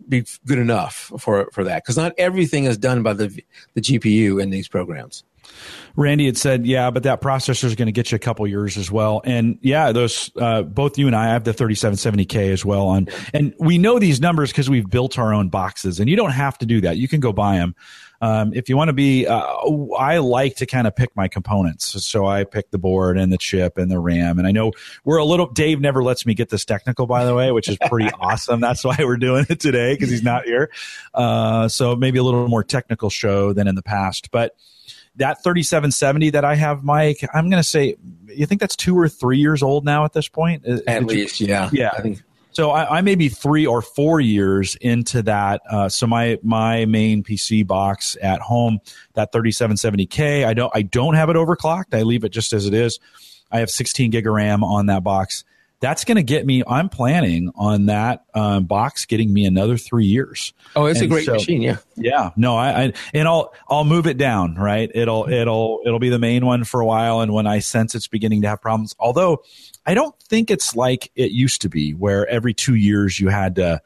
be 0.08 0.26
good 0.46 0.58
enough 0.58 1.12
for 1.18 1.48
for 1.52 1.64
that 1.64 1.82
because 1.82 1.96
not 1.96 2.12
everything 2.18 2.64
is 2.64 2.76
done 2.76 3.02
by 3.02 3.14
the 3.14 3.42
the 3.72 3.80
GPU 3.80 4.42
in 4.42 4.50
these 4.50 4.68
programs. 4.68 5.24
Randy 5.96 6.26
had 6.26 6.36
said, 6.36 6.66
yeah, 6.66 6.90
but 6.90 7.02
that 7.02 7.20
processor 7.20 7.64
is 7.64 7.74
going 7.74 7.86
to 7.86 7.92
get 7.92 8.12
you 8.12 8.16
a 8.16 8.18
couple 8.18 8.46
years 8.46 8.76
as 8.76 8.90
well. 8.90 9.20
And 9.24 9.58
yeah, 9.60 9.92
those, 9.92 10.30
uh, 10.36 10.62
both 10.62 10.98
you 10.98 11.06
and 11.06 11.16
I 11.16 11.26
have 11.26 11.44
the 11.44 11.52
3770K 11.52 12.50
as 12.52 12.64
well 12.64 12.86
on, 12.86 13.08
and 13.34 13.54
we 13.58 13.78
know 13.78 13.98
these 13.98 14.20
numbers 14.20 14.50
because 14.50 14.70
we've 14.70 14.88
built 14.88 15.18
our 15.18 15.34
own 15.34 15.48
boxes 15.48 16.00
and 16.00 16.08
you 16.08 16.16
don't 16.16 16.32
have 16.32 16.58
to 16.58 16.66
do 16.66 16.80
that. 16.82 16.96
You 16.96 17.08
can 17.08 17.20
go 17.20 17.32
buy 17.32 17.56
them. 17.58 17.74
Um, 18.22 18.52
if 18.54 18.68
you 18.68 18.76
want 18.76 18.88
to 18.88 18.92
be, 18.92 19.26
uh, 19.26 19.42
I 19.98 20.18
like 20.18 20.54
to 20.56 20.66
kind 20.66 20.86
of 20.86 20.94
pick 20.94 21.14
my 21.16 21.26
components. 21.26 22.04
So 22.04 22.24
I 22.24 22.44
pick 22.44 22.70
the 22.70 22.78
board 22.78 23.18
and 23.18 23.32
the 23.32 23.36
chip 23.36 23.78
and 23.78 23.90
the 23.90 23.98
RAM. 23.98 24.38
And 24.38 24.46
I 24.46 24.52
know 24.52 24.70
we're 25.04 25.16
a 25.16 25.24
little, 25.24 25.48
Dave 25.48 25.80
never 25.80 26.04
lets 26.04 26.24
me 26.24 26.32
get 26.34 26.48
this 26.48 26.64
technical, 26.64 27.08
by 27.08 27.24
the 27.24 27.34
way, 27.34 27.50
which 27.50 27.68
is 27.68 27.76
pretty 27.88 28.10
awesome. 28.20 28.60
That's 28.60 28.84
why 28.84 28.94
we're 29.00 29.16
doing 29.16 29.46
it 29.50 29.58
today 29.58 29.94
because 29.94 30.08
he's 30.08 30.22
not 30.22 30.44
here. 30.44 30.70
Uh, 31.12 31.66
so 31.66 31.96
maybe 31.96 32.20
a 32.20 32.22
little 32.22 32.46
more 32.46 32.62
technical 32.62 33.10
show 33.10 33.52
than 33.52 33.66
in 33.66 33.74
the 33.74 33.82
past. 33.82 34.30
But, 34.30 34.54
that 35.16 35.42
3770 35.42 36.30
that 36.30 36.44
I 36.44 36.54
have, 36.54 36.84
Mike, 36.84 37.26
I'm 37.34 37.50
going 37.50 37.62
to 37.62 37.68
say, 37.68 37.96
you 38.26 38.46
think 38.46 38.60
that's 38.60 38.76
two 38.76 38.98
or 38.98 39.08
three 39.08 39.38
years 39.38 39.62
old 39.62 39.84
now 39.84 40.04
at 40.04 40.12
this 40.12 40.28
point? 40.28 40.64
At 40.66 40.84
Did 40.86 41.04
least, 41.04 41.40
you, 41.40 41.48
yeah. 41.48 41.68
Yeah. 41.72 41.90
I 41.96 42.00
think. 42.02 42.22
So 42.52 42.70
I, 42.70 42.98
I, 42.98 43.00
may 43.00 43.14
be 43.14 43.30
three 43.30 43.66
or 43.66 43.80
four 43.80 44.20
years 44.20 44.76
into 44.76 45.22
that. 45.22 45.62
Uh, 45.70 45.88
so 45.88 46.06
my 46.06 46.38
my 46.42 46.84
main 46.84 47.22
PC 47.22 47.66
box 47.66 48.14
at 48.20 48.42
home, 48.42 48.78
that 49.14 49.32
3770K, 49.32 50.44
I 50.44 50.52
don't 50.52 50.70
I 50.74 50.82
don't 50.82 51.14
have 51.14 51.30
it 51.30 51.36
overclocked. 51.36 51.94
I 51.94 52.02
leave 52.02 52.24
it 52.24 52.28
just 52.28 52.52
as 52.52 52.66
it 52.66 52.74
is. 52.74 53.00
I 53.50 53.60
have 53.60 53.70
16 53.70 54.10
gig 54.10 54.26
of 54.26 54.34
RAM 54.34 54.62
on 54.62 54.86
that 54.86 55.02
box 55.02 55.44
that's 55.82 56.04
going 56.04 56.16
to 56.16 56.22
get 56.22 56.46
me. 56.46 56.62
I'm 56.64 56.88
planning 56.88 57.50
on 57.56 57.86
that 57.86 58.24
um, 58.34 58.64
box 58.66 59.04
getting 59.04 59.32
me 59.32 59.44
another 59.44 59.76
three 59.76 60.06
years. 60.06 60.54
Oh, 60.76 60.86
it's 60.86 61.00
and 61.00 61.10
a 61.10 61.12
great 61.12 61.26
so, 61.26 61.32
machine, 61.32 61.60
yeah. 61.60 61.78
Yeah, 61.96 62.30
no, 62.36 62.56
I, 62.56 62.84
I, 62.84 62.92
and 63.12 63.26
I'll 63.26 63.52
I'll 63.68 63.84
move 63.84 64.06
it 64.06 64.16
down, 64.16 64.54
right? 64.54 64.88
It'll 64.94 65.28
it'll 65.28 65.80
it'll 65.84 65.98
be 65.98 66.08
the 66.08 66.20
main 66.20 66.46
one 66.46 66.62
for 66.62 66.80
a 66.80 66.86
while, 66.86 67.20
and 67.20 67.32
when 67.32 67.48
I 67.48 67.58
sense 67.58 67.96
it's 67.96 68.06
beginning 68.06 68.42
to 68.42 68.48
have 68.48 68.62
problems, 68.62 68.94
although 69.00 69.42
I 69.84 69.94
don't 69.94 70.14
think 70.22 70.52
it's 70.52 70.76
like 70.76 71.10
it 71.16 71.32
used 71.32 71.62
to 71.62 71.68
be, 71.68 71.92
where 71.94 72.28
every 72.28 72.54
two 72.54 72.76
years 72.76 73.20
you 73.20 73.28
had 73.28 73.56
to. 73.56 73.82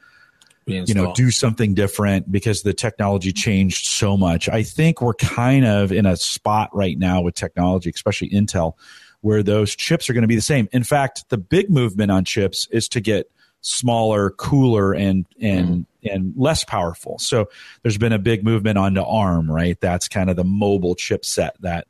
Reinstall. 0.69 0.89
You 0.89 0.95
know, 0.95 1.15
do 1.15 1.31
something 1.31 1.75
different 1.75 2.33
because 2.33 2.63
the 2.63 2.75
technology 2.75 3.33
changed 3.33 3.87
so 3.87 4.17
much. 4.17 4.49
I 4.49 4.65
think 4.65 5.01
we're 5.01 5.15
kind 5.15 5.65
of 5.65 5.93
in 5.93 6.07
a 6.07 6.17
spot 6.17 6.71
right 6.75 6.99
now 6.99 7.21
with 7.21 7.37
technology, 7.37 7.89
especially 7.89 8.31
Intel, 8.31 8.73
where 9.27 9.43
those 9.43 9.75
chips 9.75 10.09
are 10.09 10.13
going 10.13 10.23
to 10.23 10.29
be 10.29 10.37
the 10.37 10.41
same. 10.41 10.69
In 10.71 10.85
fact, 10.85 11.29
the 11.31 11.37
big 11.37 11.69
movement 11.69 12.13
on 12.13 12.25
chips 12.25 12.69
is 12.71 12.89
to 12.91 13.01
get 13.01 13.29
smaller, 13.61 14.31
cooler, 14.31 14.93
and 14.93 15.27
and 15.41 15.69
mm. 15.69 16.15
and 16.15 16.33
less 16.37 16.63
powerful. 16.63 17.19
So 17.19 17.49
there's 17.83 17.99
been 17.99 18.13
a 18.13 18.21
big 18.21 18.45
movement 18.45 18.79
onto 18.79 19.01
ARM, 19.03 19.51
right? 19.51 19.77
That's 19.81 20.07
kind 20.07 20.31
of 20.31 20.37
the 20.37 20.45
mobile 20.45 20.95
chipset 20.95 21.51
that 21.59 21.89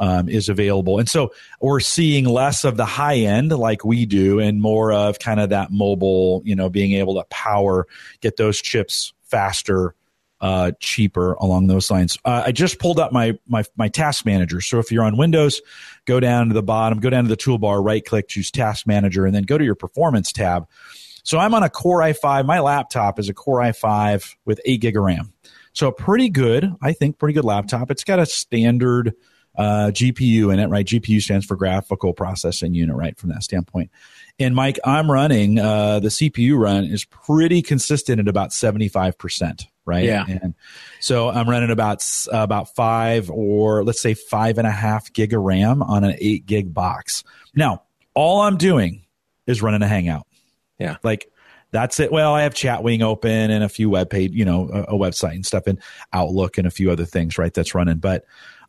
um, 0.00 0.28
is 0.28 0.48
available, 0.48 0.98
and 0.98 1.08
so 1.08 1.32
we're 1.60 1.78
seeing 1.78 2.24
less 2.24 2.64
of 2.64 2.76
the 2.76 2.84
high 2.84 3.18
end 3.18 3.52
like 3.52 3.84
we 3.84 4.04
do, 4.04 4.40
and 4.40 4.60
more 4.60 4.92
of 4.92 5.20
kind 5.20 5.38
of 5.38 5.50
that 5.50 5.70
mobile, 5.70 6.42
you 6.44 6.56
know, 6.56 6.68
being 6.68 6.94
able 6.94 7.14
to 7.14 7.24
power, 7.30 7.86
get 8.20 8.36
those 8.36 8.60
chips 8.60 9.12
faster. 9.22 9.94
Uh, 10.44 10.72
cheaper 10.78 11.32
along 11.40 11.68
those 11.68 11.90
lines. 11.90 12.18
Uh, 12.22 12.42
I 12.44 12.52
just 12.52 12.78
pulled 12.78 13.00
up 13.00 13.12
my, 13.12 13.38
my 13.48 13.64
my 13.76 13.88
task 13.88 14.26
manager. 14.26 14.60
So 14.60 14.78
if 14.78 14.92
you're 14.92 15.02
on 15.02 15.16
Windows, 15.16 15.62
go 16.04 16.20
down 16.20 16.48
to 16.48 16.54
the 16.54 16.62
bottom, 16.62 17.00
go 17.00 17.08
down 17.08 17.24
to 17.24 17.28
the 17.30 17.36
toolbar, 17.36 17.82
right 17.82 18.04
click, 18.04 18.28
choose 18.28 18.50
task 18.50 18.86
manager, 18.86 19.24
and 19.24 19.34
then 19.34 19.44
go 19.44 19.56
to 19.56 19.64
your 19.64 19.74
performance 19.74 20.32
tab. 20.32 20.68
So 21.22 21.38
I'm 21.38 21.54
on 21.54 21.62
a 21.62 21.70
Core 21.70 22.00
i5. 22.00 22.44
My 22.44 22.60
laptop 22.60 23.18
is 23.18 23.30
a 23.30 23.34
Core 23.34 23.60
i5 23.60 24.36
with 24.44 24.60
eight 24.66 24.82
gig 24.82 24.98
of 24.98 25.04
RAM. 25.04 25.32
So 25.72 25.88
a 25.88 25.92
pretty 25.92 26.28
good, 26.28 26.70
I 26.82 26.92
think, 26.92 27.18
pretty 27.18 27.32
good 27.32 27.46
laptop. 27.46 27.90
It's 27.90 28.04
got 28.04 28.18
a 28.18 28.26
standard 28.26 29.14
uh, 29.56 29.92
GPU 29.94 30.52
in 30.52 30.58
it, 30.58 30.66
right? 30.66 30.84
GPU 30.84 31.22
stands 31.22 31.46
for 31.46 31.56
graphical 31.56 32.12
processing 32.12 32.74
unit, 32.74 32.94
right? 32.96 33.16
From 33.16 33.30
that 33.30 33.44
standpoint. 33.44 33.90
And 34.38 34.54
Mike, 34.54 34.78
I'm 34.84 35.10
running 35.10 35.58
uh, 35.58 36.00
the 36.00 36.08
CPU 36.08 36.58
run 36.58 36.84
is 36.84 37.06
pretty 37.06 37.62
consistent 37.62 38.20
at 38.20 38.28
about 38.28 38.52
75 38.52 39.16
percent, 39.16 39.68
right? 39.86 40.04
Yeah. 40.04 40.24
And 40.26 40.54
so 41.00 41.28
I'm 41.28 41.48
running 41.48 41.70
about 41.70 42.04
about 42.32 42.74
five 42.74 43.30
or 43.30 43.84
let's 43.84 44.00
say 44.00 44.14
five 44.14 44.58
and 44.58 44.66
a 44.66 44.70
half 44.70 45.12
gig 45.12 45.32
of 45.34 45.42
RAM 45.42 45.82
on 45.82 46.04
an 46.04 46.16
eight 46.18 46.46
gig 46.46 46.72
box. 46.72 47.24
Now, 47.54 47.82
all 48.14 48.42
I'm 48.42 48.56
doing 48.56 49.04
is 49.46 49.62
running 49.62 49.82
a 49.82 49.88
Hangout. 49.88 50.26
Yeah. 50.78 50.96
Like 51.02 51.30
that's 51.70 51.98
it. 51.98 52.12
Well, 52.12 52.32
I 52.32 52.42
have 52.42 52.54
Chatwing 52.54 53.02
open 53.02 53.50
and 53.50 53.64
a 53.64 53.68
few 53.68 53.90
web 53.90 54.08
page, 54.08 54.32
you 54.32 54.44
know, 54.44 54.70
a, 54.72 54.94
a, 54.94 54.98
website 54.98 55.34
and 55.34 55.44
stuff 55.44 55.66
and 55.66 55.80
Outlook 56.12 56.56
and 56.56 56.68
a 56.68 56.70
few 56.70 56.90
other 56.90 57.04
things, 57.04 57.36
right? 57.36 57.52
That's 57.52 57.74
running. 57.74 57.98
But 57.98 58.24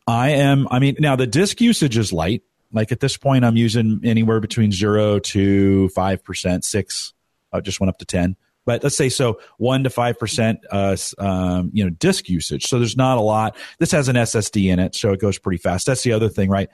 I 0.07 0.30
am, 0.32 0.68
I 0.72 0.80
mean, 0.80 0.95
now 0.99 1.16
the 1.16 1.28
disk 1.28 1.61
usage 1.61 1.97
is 1.97 2.11
light. 2.11 2.41
Like 2.72 2.91
at 2.91 2.99
this 2.99 3.16
point, 3.16 3.45
I'm 3.45 3.57
using 3.57 4.01
anywhere 4.03 4.39
between 4.39 4.72
zero 4.72 5.20
to 5.20 5.89
5%, 5.95 6.63
six, 6.63 7.13
uh, 7.53 7.61
just 7.61 7.80
went 7.80 7.89
up 7.89 7.99
to 7.99 8.05
10. 8.05 8.36
But 8.66 8.84
let's 8.84 8.97
say 8.97 9.09
so 9.09 9.39
one 9.57 9.84
to 9.84 9.89
five 9.89 10.20
percent, 10.20 10.59
uh, 10.72 10.97
um, 11.18 11.70
you 11.74 11.84
know, 11.84 11.89
disk 11.89 12.30
usage. 12.30 12.66
So 12.66 12.80
there's 12.80 12.97
not 12.97 13.18
a 13.18 13.22
lot. 13.22 13.55
This 13.80 13.91
has 13.91 14.07
an 14.09 14.16
SSD 14.16 14.72
in 14.72 14.80
it, 14.80 14.95
so 14.95 15.11
it 15.13 15.20
goes 15.20 15.38
pretty 15.38 15.57
fast. 15.57 15.86
That's 15.86 16.03
the 16.03 16.11
other 16.11 16.30
thing, 16.30 16.49
right? 16.49 16.70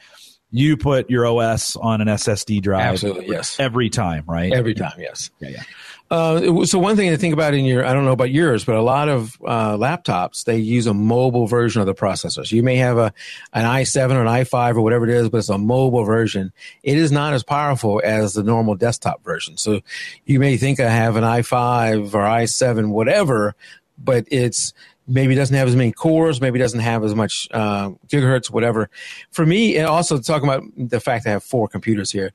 You 0.53 0.75
put 0.75 1.09
your 1.09 1.25
OS 1.25 1.77
on 1.77 2.01
an 2.01 2.07
SSD 2.09 2.61
drive, 2.61 2.81
absolutely, 2.81 3.27
yes, 3.27 3.57
every 3.59 3.89
time, 3.89 4.25
right? 4.27 4.51
Every 4.51 4.73
time, 4.73 4.93
yes. 4.97 5.31
Yeah, 5.39 5.49
yeah. 5.49 5.63
Uh, 6.11 6.65
so 6.65 6.77
one 6.77 6.97
thing 6.97 7.09
to 7.09 7.15
think 7.15 7.33
about 7.33 7.53
in 7.53 7.63
your, 7.63 7.85
I 7.85 7.93
don't 7.93 8.03
know 8.03 8.11
about 8.11 8.31
yours, 8.31 8.65
but 8.65 8.75
a 8.75 8.81
lot 8.81 9.07
of 9.07 9.37
uh, 9.47 9.77
laptops 9.77 10.43
they 10.43 10.57
use 10.57 10.85
a 10.85 10.93
mobile 10.93 11.47
version 11.47 11.79
of 11.79 11.87
the 11.87 11.95
processor. 11.95 12.45
So 12.45 12.53
you 12.53 12.63
may 12.63 12.75
have 12.75 12.97
a 12.97 13.13
an 13.53 13.63
i7 13.63 14.11
or 14.11 14.21
an 14.21 14.27
i5 14.27 14.75
or 14.75 14.81
whatever 14.81 15.07
it 15.07 15.15
is, 15.15 15.29
but 15.29 15.37
it's 15.37 15.47
a 15.47 15.57
mobile 15.57 16.03
version. 16.03 16.51
It 16.83 16.97
is 16.97 17.13
not 17.13 17.31
as 17.33 17.43
powerful 17.43 18.01
as 18.03 18.33
the 18.33 18.43
normal 18.43 18.75
desktop 18.75 19.23
version. 19.23 19.55
So 19.55 19.79
you 20.25 20.41
may 20.41 20.57
think 20.57 20.81
I 20.81 20.89
have 20.89 21.15
an 21.15 21.23
i5 21.23 22.13
or 22.13 22.23
i7, 22.23 22.89
whatever, 22.89 23.55
but 23.97 24.25
it's 24.29 24.73
maybe 25.07 25.33
doesn't 25.33 25.55
have 25.55 25.67
as 25.67 25.77
many 25.77 25.93
cores, 25.93 26.41
maybe 26.41 26.59
doesn't 26.59 26.81
have 26.81 27.05
as 27.05 27.15
much 27.15 27.47
uh, 27.51 27.91
gigahertz, 28.07 28.49
whatever. 28.49 28.89
For 29.31 29.45
me, 29.45 29.77
and 29.77 29.87
also 29.87 30.19
talking 30.19 30.47
about 30.47 30.63
the 30.75 30.99
fact 30.99 31.25
I 31.25 31.31
have 31.31 31.43
four 31.43 31.69
computers 31.69 32.11
here, 32.11 32.33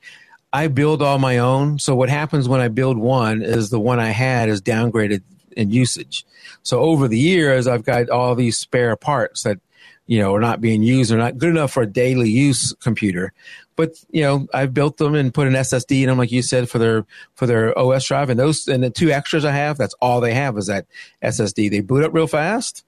I 0.57 0.69
build 0.69 1.03
all 1.03 1.19
my 1.19 1.37
own. 1.37 1.79
So 1.79 1.95
what 1.95 2.09
happens 2.09 2.49
when 2.49 2.63
I 2.63 2.69
build 2.69 2.97
one 2.97 3.43
is 3.43 3.69
the 3.69 3.79
one 3.79 4.01
I 4.01 4.09
had 4.09 4.49
is 4.49 4.63
downgraded 4.63 5.23
in 5.55 5.71
usage. 5.71 6.25
So 6.63 6.81
over 6.81 7.09
the 7.09 7.19
years, 7.19 7.67
I've 7.67 7.85
got 7.85 8.09
all 8.09 8.35
these 8.35 8.57
spare 8.57 8.97
parts 8.97 9.43
that 9.43 9.59
you 10.07 10.19
know 10.19 10.35
are 10.35 10.41
not 10.41 10.63
being 10.63 10.83
used 10.83 11.13
or 11.13 11.19
not 11.19 11.37
good 11.37 11.51
enough 11.51 11.73
for 11.73 11.83
a 11.83 11.87
daily 11.87 12.31
use 12.31 12.73
computer. 12.81 13.35
But 13.77 14.03
you 14.09 14.23
know, 14.23 14.49
I've 14.55 14.73
built 14.73 14.97
them 14.97 15.15
and 15.15 15.35
put 15.35 15.47
an 15.47 15.53
SSD 15.53 16.01
in 16.01 16.09
them, 16.09 16.17
like 16.17 16.33
you 16.33 16.41
said, 16.41 16.71
for 16.71 16.79
their 16.79 17.05
for 17.35 17.45
their 17.45 17.79
OS 17.79 18.07
drive. 18.07 18.31
And 18.31 18.41
those 18.41 18.67
and 18.67 18.83
the 18.83 18.89
two 18.89 19.11
extras 19.11 19.45
I 19.45 19.53
have, 19.53 19.77
that's 19.77 19.95
all 20.01 20.23
they 20.23 20.33
have 20.33 20.57
is 20.57 20.69
that 20.69 20.87
SSD. 21.23 21.71
They 21.71 21.81
boot 21.81 22.03
up 22.03 22.15
real 22.15 22.27
fast. 22.27 22.83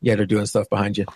Yeah, 0.00 0.16
they're 0.16 0.26
doing 0.26 0.46
stuff 0.46 0.68
behind 0.68 0.98
you. 0.98 1.06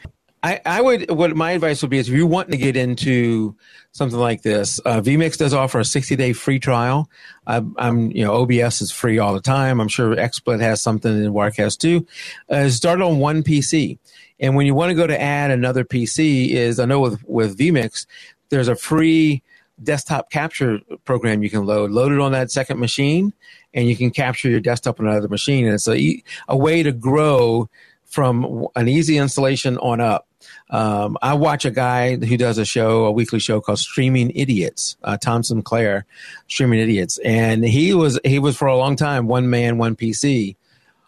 I, 0.43 0.61
I 0.67 0.81
would 0.81 1.11
what 1.11 1.37
my 1.37 1.53
advice 1.53 1.83
would 1.83 1.91
be 1.91 1.99
is 1.99 2.09
if 2.09 2.15
you 2.15 2.27
want 2.27 2.51
to 2.51 2.57
get 2.57 2.77
into 2.77 3.55
something 3.93 4.19
like 4.19 4.43
this, 4.43 4.81
uh, 4.81 5.01
vMix 5.01 5.39
does 5.39 5.55
offer 5.55 5.79
a 5.79 5.85
60 5.85 6.17
day 6.17 6.33
free 6.33 6.59
trial. 6.59 7.09
I'm, 7.47 7.75
I'm, 7.79 8.11
you 8.11 8.25
know 8.25 8.43
OBS 8.43 8.83
is 8.83 8.91
free 8.91 9.19
all 9.19 9.35
the 9.35 9.41
time. 9.41 9.81
I'm 9.81 9.89
sure 9.89 10.17
XSplit 10.17 10.61
has 10.61 10.83
something 10.83 11.13
and 11.13 11.35
Wirecast 11.35 11.79
too. 11.79 12.07
Uh, 12.49 12.69
start 12.71 13.01
on 13.01 13.19
one 13.19 13.43
PC, 13.43 13.99
and 14.41 14.57
when 14.57 14.67
you 14.67 14.75
want 14.75 14.91
to 14.91 14.95
go 14.95 15.07
to 15.07 15.21
add 15.21 15.51
another 15.53 15.85
PC, 15.85 16.51
is 16.51 16.81
I 16.81 16.87
know 16.87 17.01
with 17.01 17.23
with 17.29 17.57
vMix 17.57 18.07
there's 18.49 18.69
a 18.69 18.77
free 18.77 19.43
desktop 19.83 20.31
capture 20.31 20.81
program 21.05 21.43
you 21.43 21.51
can 21.51 21.67
load. 21.67 21.91
Load 21.91 22.13
it 22.13 22.21
on 22.21 22.33
that 22.33 22.51
second 22.51 22.81
machine, 22.81 23.33
and 23.75 23.89
you 23.89 23.97
can 23.97 24.11
capture 24.11 24.49
your 24.49 24.61
desktop 24.61 24.99
on 24.99 25.07
another 25.07 25.29
machine. 25.29 25.67
And 25.67 25.75
it's 25.75 25.89
a 25.89 26.23
a 26.49 26.57
way 26.57 26.83
to 26.83 26.91
grow 26.91 27.69
from 28.07 28.67
an 28.77 28.89
easy 28.89 29.17
installation 29.17 29.79
on 29.79 30.01
up. 30.01 30.27
Um, 30.73 31.19
I 31.21 31.35
watch 31.35 31.67
a 31.67 31.71
guy 31.71 32.17
who 32.17 32.37
does 32.39 32.57
a 32.57 32.65
show, 32.65 33.05
a 33.05 33.13
weekly 33.13 33.39
show 33.39 33.61
called 33.61 33.79
Streaming 33.79 34.33
Idiots, 34.35 34.97
uh, 35.05 35.19
Tom 35.19 35.43
Sinclair, 35.43 36.07
Streaming 36.49 36.81
Idiots, 36.81 37.19
and 37.19 37.63
he 37.63 37.93
was 37.93 38.19
he 38.25 38.39
was 38.39 38.57
for 38.57 38.67
a 38.67 38.77
long 38.77 38.97
time 38.97 39.29
one 39.29 39.51
man, 39.51 39.77
one 39.77 39.95
PC 39.95 40.57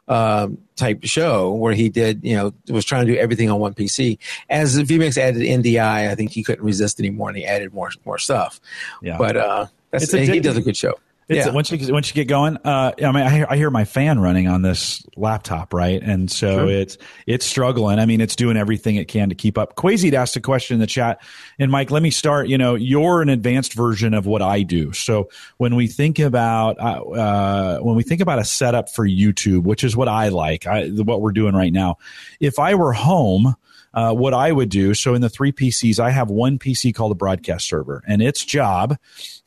um, 0.07 0.59
type 0.77 1.01
show 1.05 1.51
where 1.53 1.73
he 1.73 1.89
did 1.89 2.23
you 2.23 2.37
know 2.37 2.53
was 2.69 2.85
trying 2.85 3.07
to 3.07 3.13
do 3.15 3.19
everything 3.19 3.51
on 3.51 3.59
one 3.59 3.73
PC. 3.73 4.19
As 4.51 4.79
vMix 4.79 5.17
added 5.17 5.41
NDI, 5.43 6.11
I 6.11 6.15
think 6.15 6.33
he 6.33 6.43
couldn't 6.45 6.65
resist 6.65 7.01
anymore, 7.01 7.31
and 7.31 7.39
he 7.39 7.47
added 7.47 7.73
more 7.73 7.91
more 8.05 8.19
stuff. 8.19 8.61
Yeah, 9.03 9.17
but 9.17 9.37
uh, 9.37 9.67
that's, 9.91 10.13
he 10.13 10.41
does 10.41 10.59
a 10.59 10.63
good 10.63 10.77
show. 10.77 10.95
It's, 11.27 11.47
yeah. 11.47 11.53
Once 11.53 11.71
you 11.71 11.93
once 11.93 12.09
you 12.09 12.15
get 12.15 12.29
going, 12.29 12.59
uh, 12.65 12.93
I 12.99 13.13
mean, 13.13 13.23
I 13.23 13.31
hear, 13.31 13.47
I 13.49 13.57
hear, 13.57 13.71
my 13.71 13.87
fan 13.87 14.19
running 14.19 14.47
on 14.47 14.61
this 14.61 15.03
laptop, 15.17 15.73
right? 15.73 16.03
And 16.03 16.31
so 16.31 16.67
sure. 16.67 16.69
it's 16.69 16.99
it's 17.27 17.47
struggling. 17.47 17.99
I 17.99 18.05
mean, 18.05 18.21
it's 18.21 18.37
doing 18.37 18.59
everything 18.59 18.97
it 18.97 19.09
can 19.09 19.31
to 19.31 19.35
keep 19.35 19.57
up. 19.57 19.75
Quasi 19.75 20.15
asked 20.15 20.37
a 20.37 20.41
question 20.41 20.75
in 20.75 20.81
the 20.81 20.87
chat, 20.87 21.23
and 21.59 21.71
Mike, 21.71 21.91
let 21.91 22.03
me 22.03 22.11
start. 22.11 22.49
You 22.49 22.59
know, 22.59 22.75
you're 22.75 23.23
an 23.23 23.31
advanced 23.31 23.73
version 23.73 24.13
of 24.13 24.27
what 24.27 24.43
I 24.43 24.63
do. 24.63 24.93
So 24.93 25.31
when 25.57 25.77
we 25.77 25.87
think 25.87 26.19
about 26.19 26.79
uh, 26.79 27.03
uh, 27.03 27.79
when 27.79 27.97
we 27.97 28.03
think 28.03 28.21
about 28.21 28.39
a 28.39 28.45
setup 28.45 28.91
for 28.91 29.09
YouTube, 29.09 29.63
which 29.63 29.83
is 29.83 29.97
what 29.97 30.09
I 30.09 30.29
like, 30.29 30.67
I, 30.67 30.89
what 30.89 31.23
we're 31.23 31.33
doing 31.33 31.55
right 31.55 31.73
now. 31.73 31.97
If 32.39 32.59
I 32.59 32.75
were 32.75 32.93
home. 32.93 33.57
Uh, 33.95 34.13
what 34.13 34.35
I 34.35 34.51
would 34.51 34.71
do. 34.71 34.93
So 34.93 35.15
in 35.15 35.21
the 35.21 35.29
three 35.29 35.53
PCs, 35.53 36.01
I 36.01 36.11
have 36.11 36.29
one 36.29 36.59
PC 36.59 36.93
called 36.93 37.13
a 37.13 37.15
broadcast 37.15 37.69
server, 37.69 38.03
and 38.09 38.21
its 38.21 38.45
job 38.45 38.99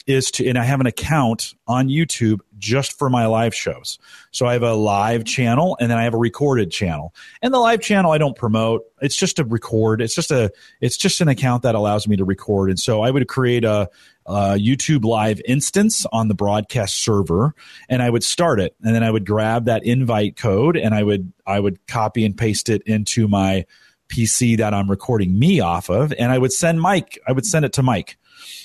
is 0.08 0.32
to, 0.32 0.48
and 0.48 0.58
I 0.58 0.64
have 0.64 0.80
an 0.80 0.88
account 0.88 1.54
on 1.68 1.90
YouTube 1.90 2.40
just 2.58 2.98
for 2.98 3.10
my 3.10 3.28
live 3.28 3.54
shows. 3.54 4.00
So 4.32 4.46
I 4.46 4.54
have 4.54 4.64
a 4.64 4.74
live 4.74 5.26
channel 5.26 5.78
and 5.80 5.92
then 5.92 5.98
I 5.98 6.04
have 6.06 6.14
a 6.14 6.18
recorded 6.18 6.72
channel. 6.72 7.14
And 7.42 7.54
the 7.54 7.60
live 7.60 7.82
channel 7.82 8.12
I 8.12 8.18
don't 8.18 8.36
promote. 8.36 8.86
It's 9.02 9.16
just 9.16 9.38
a 9.38 9.44
record. 9.44 10.02
It's 10.02 10.16
just 10.16 10.32
a, 10.32 10.52
it's 10.82 10.98
just 10.98 11.20
an 11.20 11.28
account 11.28 11.64
that 11.64 11.76
allows 11.76 12.08
me 12.08 12.16
to 12.16 12.26
record. 12.26 12.70
And 12.70 12.80
so 12.80 13.02
I 13.02 13.12
would 13.12 13.28
create 13.28 13.64
a, 13.64 13.90
YouTube 14.30 15.06
live 15.06 15.40
instance 15.46 16.06
on 16.12 16.28
the 16.28 16.36
broadcast 16.36 17.02
server 17.02 17.56
and 17.88 18.04
I 18.04 18.10
would 18.10 18.26
start 18.26 18.60
it. 18.60 18.76
And 18.84 18.94
then 18.94 19.02
I 19.02 19.10
would 19.10 19.26
grab 19.26 19.68
that 19.68 19.86
invite 19.86 20.36
code 20.36 20.76
and 20.76 20.94
I 20.94 21.02
would, 21.02 21.32
I 21.46 21.62
would 21.62 21.88
copy 21.88 22.26
and 22.26 22.38
paste 22.38 22.68
it 22.68 22.82
into 22.82 23.30
my 23.30 23.66
PC 24.10 24.58
that 24.58 24.74
I'm 24.74 24.92
recording 24.92 25.40
me 25.40 25.62
off 25.62 25.90
of. 25.90 26.14
And 26.20 26.30
I 26.30 26.38
would 26.38 26.52
send 26.52 26.82
Mike, 26.82 27.18
I 27.26 27.32
would 27.32 27.46
send 27.46 27.64
it 27.64 27.72
to 27.74 27.84
Mike 27.84 28.18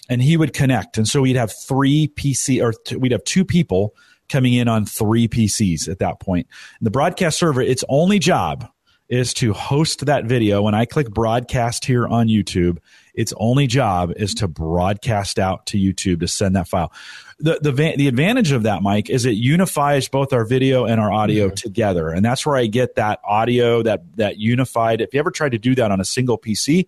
and 0.09 0.22
he 0.22 0.37
would 0.37 0.53
connect. 0.53 0.99
And 0.99 1.09
so 1.09 1.22
we'd 1.22 1.37
have 1.37 1.53
three 1.53 2.09
PC 2.09 2.62
or 2.62 2.72
t- 2.72 2.97
we'd 2.97 3.12
have 3.12 3.24
two 3.24 3.45
people 3.45 3.95
coming 4.28 4.55
in 4.55 4.68
on 4.68 4.87
three 4.87 5.28
PCs 5.28 5.89
at 5.89 5.99
that 5.99 6.20
point. 6.20 6.47
And 6.78 6.87
the 6.87 6.91
broadcast 6.91 7.39
server, 7.39 7.61
its 7.61 7.85
only 7.89 8.18
job 8.18 8.68
is 9.09 9.35
to 9.35 9.53
host 9.53 10.07
that 10.07 10.24
video. 10.24 10.62
When 10.62 10.74
I 10.74 10.87
click 10.87 11.11
broadcast 11.11 11.85
here 11.85 12.07
on 12.07 12.28
YouTube, 12.28 12.78
its 13.12 13.35
only 13.37 13.66
job 13.66 14.11
is 14.16 14.33
to 14.37 14.49
broadcast 14.49 15.39
out 15.39 15.66
to 15.66 15.76
YouTube 15.76 16.20
to 16.20 16.28
send 16.28 16.57
that 16.57 16.66
file. 16.66 16.91
The, 17.39 17.59
the, 17.61 17.72
the 17.72 18.09
advantage 18.09 18.53
of 18.53 18.62
that, 18.62 18.83
Mike, 18.83 19.11
is 19.11 19.26
it 19.26 19.33
unifies 19.33 20.09
both 20.09 20.33
our 20.33 20.47
video 20.47 20.87
and 20.87 20.99
our 20.99 21.12
audio 21.12 21.49
mm-hmm. 21.49 21.55
together. 21.57 22.09
And 22.09 22.24
that's 22.24 22.47
where 22.47 22.57
I 22.57 22.64
get 22.66 22.95
that 22.95 23.20
audio, 23.22 23.83
that, 23.83 24.16
that 24.16 24.39
unified. 24.39 25.03
If 25.03 25.12
you 25.12 25.20
ever 25.20 25.30
tried 25.30 25.53
to 25.53 25.59
do 25.59 25.74
that 25.74 25.91
on 25.91 26.01
a 26.01 26.07
single 26.07 26.39
PC, 26.39 26.87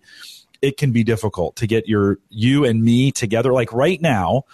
it 0.65 0.77
can 0.77 0.91
be 0.91 1.03
difficult 1.03 1.55
to 1.57 1.67
get 1.67 1.87
your 1.87 2.17
you 2.29 2.65
and 2.65 2.83
me 2.83 3.11
together. 3.11 3.53
Like 3.53 3.71
right 3.71 4.01
now, 4.01 4.45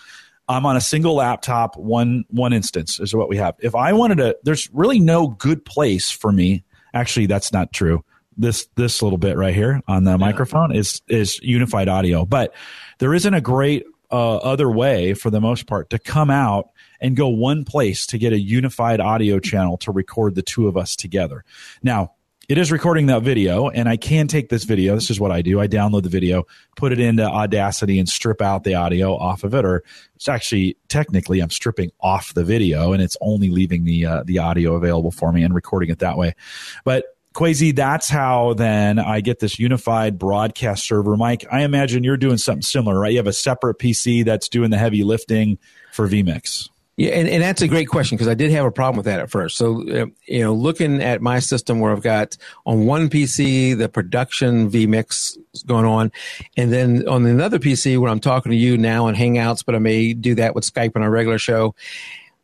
I'm 0.50 0.66
on 0.66 0.76
a 0.76 0.82
single 0.82 1.16
laptop, 1.16 1.78
one 1.78 2.26
one 2.30 2.52
instance 2.52 3.00
is 3.00 3.16
what 3.16 3.30
we 3.30 3.38
have. 3.38 3.56
If 3.60 3.76
I 3.76 3.94
wanted 3.94 4.18
to, 4.18 4.38
there's 4.44 4.70
really 4.74 5.00
no 5.00 5.28
good 5.28 5.64
place 5.64 6.12
for 6.12 6.34
me. 6.34 6.66
Actually, 6.94 7.28
that's 7.28 7.54
not 7.54 7.72
true. 7.72 8.04
This 8.36 8.68
this 8.76 9.02
little 9.02 9.18
bit 9.18 9.38
right 9.38 9.56
here 9.56 9.82
on 9.88 10.04
the 10.04 10.12
yeah. 10.12 10.18
microphone 10.18 10.76
is 10.76 11.02
is 11.08 11.40
unified 11.40 11.88
audio, 11.88 12.26
but 12.26 12.54
there 13.00 13.14
isn't 13.14 13.34
a 13.34 13.42
great 13.42 13.86
uh, 14.12 14.38
other 14.38 14.70
way 14.70 15.14
for 15.14 15.30
the 15.30 15.40
most 15.40 15.68
part 15.68 15.90
to 15.92 16.00
come 16.00 16.30
out 16.30 16.72
and 17.00 17.16
go 17.16 17.30
one 17.30 17.64
place 17.64 18.06
to 18.08 18.18
get 18.18 18.34
a 18.34 18.40
unified 18.40 19.00
audio 19.00 19.40
channel 19.40 19.78
to 19.78 19.92
record 19.94 20.36
the 20.36 20.42
two 20.42 20.68
of 20.68 20.76
us 20.76 20.98
together. 20.98 21.46
Now, 21.82 22.12
it 22.52 22.58
is 22.58 22.70
recording 22.70 23.06
that 23.06 23.22
video 23.22 23.70
and 23.70 23.88
I 23.88 23.96
can 23.96 24.28
take 24.28 24.50
this 24.50 24.66
video. 24.66 24.94
This 24.94 25.10
is 25.10 25.22
what 25.22 25.32
I 25.32 25.42
do. 25.42 25.62
I 25.62 25.70
download 25.70 26.04
the 26.04 26.10
video, 26.10 26.44
put 26.76 26.92
it 26.92 27.00
into 27.00 27.24
Audacity 27.24 27.98
and 27.98 28.10
strip 28.10 28.42
out 28.42 28.66
the 28.66 28.76
audio 28.76 29.16
off 29.16 29.46
of 29.46 29.56
it. 29.56 29.64
Or 29.64 29.86
it's 30.18 30.28
actually 30.28 30.76
technically 30.90 31.40
I'm 31.40 31.50
stripping 31.50 31.92
off 32.02 32.34
the 32.34 32.44
video 32.44 32.92
and 32.92 33.02
it's 33.02 33.16
only 33.22 33.50
leaving 33.50 33.86
the, 33.86 34.06
uh, 34.06 34.24
the 34.26 34.40
audio 34.40 34.76
available 34.76 35.12
for 35.12 35.32
me 35.32 35.44
and 35.44 35.56
recording 35.56 35.92
it 35.92 36.00
that 36.00 36.18
way. 36.18 36.36
But 36.84 37.06
Quasi, 37.32 37.72
that's 37.72 38.10
how 38.10 38.54
then 38.56 39.00
I 39.00 39.22
get 39.22 39.40
this 39.40 39.58
unified 39.58 40.20
broadcast 40.20 40.86
server. 40.86 41.16
Mike, 41.16 41.46
I 41.50 41.62
imagine 41.62 42.04
you're 42.04 42.18
doing 42.18 42.38
something 42.38 42.64
similar, 42.64 43.00
right? 43.00 43.14
You 43.14 43.20
have 43.20 43.28
a 43.28 43.34
separate 43.34 43.80
PC 43.80 44.26
that's 44.26 44.50
doing 44.50 44.72
the 44.72 44.78
heavy 44.78 45.06
lifting 45.06 45.58
for 45.94 46.06
vMix. 46.06 46.68
Yeah, 47.02 47.14
and, 47.14 47.28
and 47.28 47.42
that's 47.42 47.64
a 47.64 47.68
great 47.68 47.88
question 47.88 48.16
because 48.16 48.28
I 48.28 48.36
did 48.36 48.52
have 48.52 48.64
a 48.64 48.70
problem 48.70 48.96
with 48.96 49.08
that 49.08 49.20
at 49.20 49.32
first. 49.32 49.58
So, 49.58 49.82
uh, 49.90 50.06
you 50.28 50.44
know, 50.44 50.54
looking 50.54 51.02
at 51.02 51.20
my 51.20 51.40
system 51.40 51.80
where 51.80 51.92
I've 51.92 52.04
got 52.04 52.38
on 52.68 52.86
one 52.86 53.10
PC 53.10 53.76
the 53.76 53.90
production 53.90 54.70
vMix 54.70 55.36
going 55.66 55.86
on, 55.86 56.12
and 56.58 56.72
then 56.72 57.08
on 57.08 57.26
another 57.26 57.58
PC 57.58 57.98
where 57.98 58.12
I'm 58.12 58.20
talking 58.20 58.52
to 58.52 58.56
you 58.56 58.78
now 58.78 59.08
in 59.08 59.16
Hangouts, 59.16 59.66
but 59.66 59.74
I 59.74 59.80
may 59.80 60.14
do 60.14 60.36
that 60.36 60.54
with 60.54 60.64
Skype 60.64 60.92
on 60.96 61.02
a 61.02 61.10
regular 61.10 61.40
show, 61.40 61.74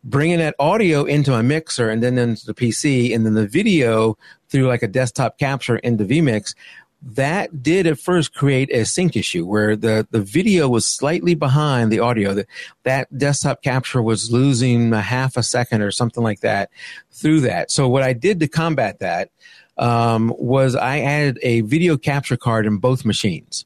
bringing 0.03 0.39
that 0.39 0.55
audio 0.58 1.03
into 1.03 1.30
my 1.30 1.43
mixer 1.43 1.91
and 1.91 2.01
then 2.01 2.18
into 2.18 2.47
the 2.47 2.55
PC, 2.55 3.14
and 3.14 3.28
then 3.28 3.36
the 3.36 3.45
video 3.45 4.18
through 4.49 4.66
like 4.66 4.82
a 4.82 4.88
desktop 4.88 5.38
capture 5.38 5.76
into 5.78 6.03
vMix 6.03 6.55
that 7.02 7.62
did 7.62 7.86
at 7.86 8.00
first 8.00 8.34
create 8.34 8.72
a 8.72 8.86
sync 8.86 9.16
issue 9.16 9.45
where 9.45 9.76
the, 9.76 10.08
the 10.12 10.22
video 10.22 10.68
was 10.68 10.86
slightly 10.86 11.36
behind 11.36 11.91
the 11.91 12.00
audio. 12.00 12.34
That 12.34 12.48
that 12.84 13.18
desktop 13.18 13.62
capture 13.62 14.02
was 14.02 14.32
losing 14.32 14.93
a 14.93 15.02
half 15.02 15.38
a 15.38 15.43
second 15.43 15.82
or 15.82 15.91
something 15.91 16.24
like 16.24 16.39
that 16.41 16.70
through 17.12 17.41
that. 17.41 17.72
So 17.72 17.88
what 17.88 18.04
I 18.04 18.14
did 18.14 18.39
to 18.39 18.48
combat 18.48 19.00
that 19.00 19.30
um, 19.78 20.34
was 20.38 20.76
I 20.76 21.00
added 21.00 21.39
a 21.43 21.62
video 21.62 21.98
capture 21.98 22.38
card 22.38 22.66
in 22.66 22.78
both 22.78 23.06
machines 23.06 23.66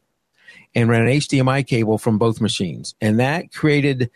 and 0.76 0.90
ran 0.90 1.04
an 1.04 1.08
HDMI 1.08 1.66
cable 1.66 1.98
from 1.98 2.18
both 2.18 2.42
machines, 2.42 2.96
and 3.02 3.20
that 3.20 3.54
created. 3.54 4.12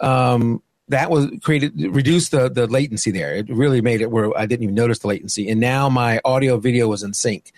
Um, 0.00 0.62
that 0.88 1.10
was 1.10 1.30
created 1.42 1.72
reduced 1.94 2.32
the, 2.32 2.50
the 2.50 2.66
latency 2.66 3.10
there. 3.12 3.34
It 3.34 3.48
really 3.48 3.80
made 3.80 4.02
it 4.02 4.10
where 4.10 4.36
I 4.36 4.46
didn't 4.46 4.64
even 4.64 4.74
notice 4.74 4.98
the 4.98 5.06
latency. 5.06 5.48
And 5.48 5.58
now 5.58 5.88
my 5.88 6.20
audio 6.24 6.58
video 6.58 6.88
was 6.88 7.02
in 7.02 7.14
sync 7.14 7.52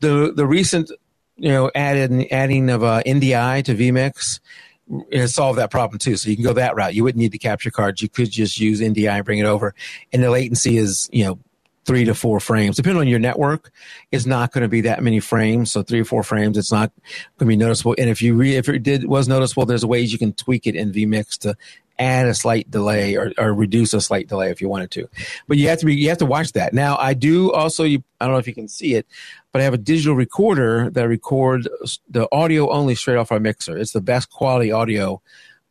the 0.00 0.32
the 0.34 0.46
recent 0.46 0.90
you 1.36 1.50
know 1.50 1.70
added 1.74 2.26
adding 2.30 2.70
of 2.70 2.82
uh, 2.82 3.02
NDI 3.04 3.64
to 3.64 3.74
vMix 3.74 4.40
has 5.12 5.34
solved 5.34 5.58
that 5.58 5.70
problem 5.70 5.98
too. 5.98 6.16
So 6.16 6.30
you 6.30 6.36
can 6.36 6.44
go 6.44 6.54
that 6.54 6.74
route. 6.74 6.94
You 6.94 7.04
wouldn't 7.04 7.20
need 7.20 7.32
the 7.32 7.38
capture 7.38 7.70
cards. 7.70 8.00
You 8.00 8.08
could 8.08 8.30
just 8.30 8.58
use 8.58 8.80
NDI 8.80 9.16
and 9.16 9.24
bring 9.24 9.38
it 9.38 9.46
over, 9.46 9.74
and 10.12 10.22
the 10.22 10.30
latency 10.30 10.76
is 10.76 11.08
you 11.12 11.24
know 11.24 11.38
three 11.84 12.04
to 12.04 12.14
four 12.14 12.38
frames. 12.38 12.76
Depending 12.76 13.00
on 13.00 13.08
your 13.08 13.18
network, 13.18 13.72
it's 14.12 14.26
not 14.26 14.52
going 14.52 14.62
to 14.62 14.68
be 14.68 14.82
that 14.82 15.02
many 15.02 15.20
frames. 15.20 15.72
So 15.72 15.82
three 15.82 16.00
or 16.00 16.04
four 16.04 16.22
frames, 16.22 16.58
it's 16.58 16.70
not 16.70 16.92
going 17.38 17.46
to 17.50 17.56
be 17.56 17.56
noticeable. 17.56 17.94
And 17.96 18.10
if 18.10 18.20
you 18.20 18.34
re, 18.34 18.56
if 18.56 18.68
it 18.68 18.82
did 18.82 19.06
was 19.06 19.26
noticeable, 19.26 19.64
there's 19.64 19.86
ways 19.86 20.12
you 20.12 20.18
can 20.18 20.34
tweak 20.34 20.66
it 20.66 20.76
in 20.76 20.92
vMix 20.92 21.38
to 21.38 21.56
add 21.98 22.26
a 22.26 22.34
slight 22.34 22.70
delay 22.70 23.16
or, 23.16 23.32
or 23.38 23.52
reduce 23.52 23.92
a 23.94 24.00
slight 24.00 24.28
delay 24.28 24.50
if 24.50 24.60
you 24.60 24.68
wanted 24.68 24.90
to. 24.92 25.08
But 25.46 25.58
you 25.58 25.68
have 25.68 25.80
to 25.80 25.86
be 25.86 25.96
you 25.96 26.08
have 26.08 26.18
to 26.18 26.26
watch 26.26 26.52
that. 26.52 26.72
Now 26.72 26.96
I 26.96 27.14
do 27.14 27.52
also 27.52 27.84
you, 27.84 28.02
I 28.20 28.24
don't 28.24 28.34
know 28.34 28.38
if 28.38 28.46
you 28.46 28.54
can 28.54 28.68
see 28.68 28.94
it, 28.94 29.06
but 29.52 29.60
I 29.60 29.64
have 29.64 29.74
a 29.74 29.78
digital 29.78 30.14
recorder 30.14 30.90
that 30.90 31.08
records 31.08 31.68
the 32.08 32.28
audio 32.32 32.70
only 32.70 32.94
straight 32.94 33.16
off 33.16 33.32
our 33.32 33.40
mixer. 33.40 33.76
It's 33.76 33.92
the 33.92 34.00
best 34.00 34.30
quality 34.30 34.72
audio 34.72 35.20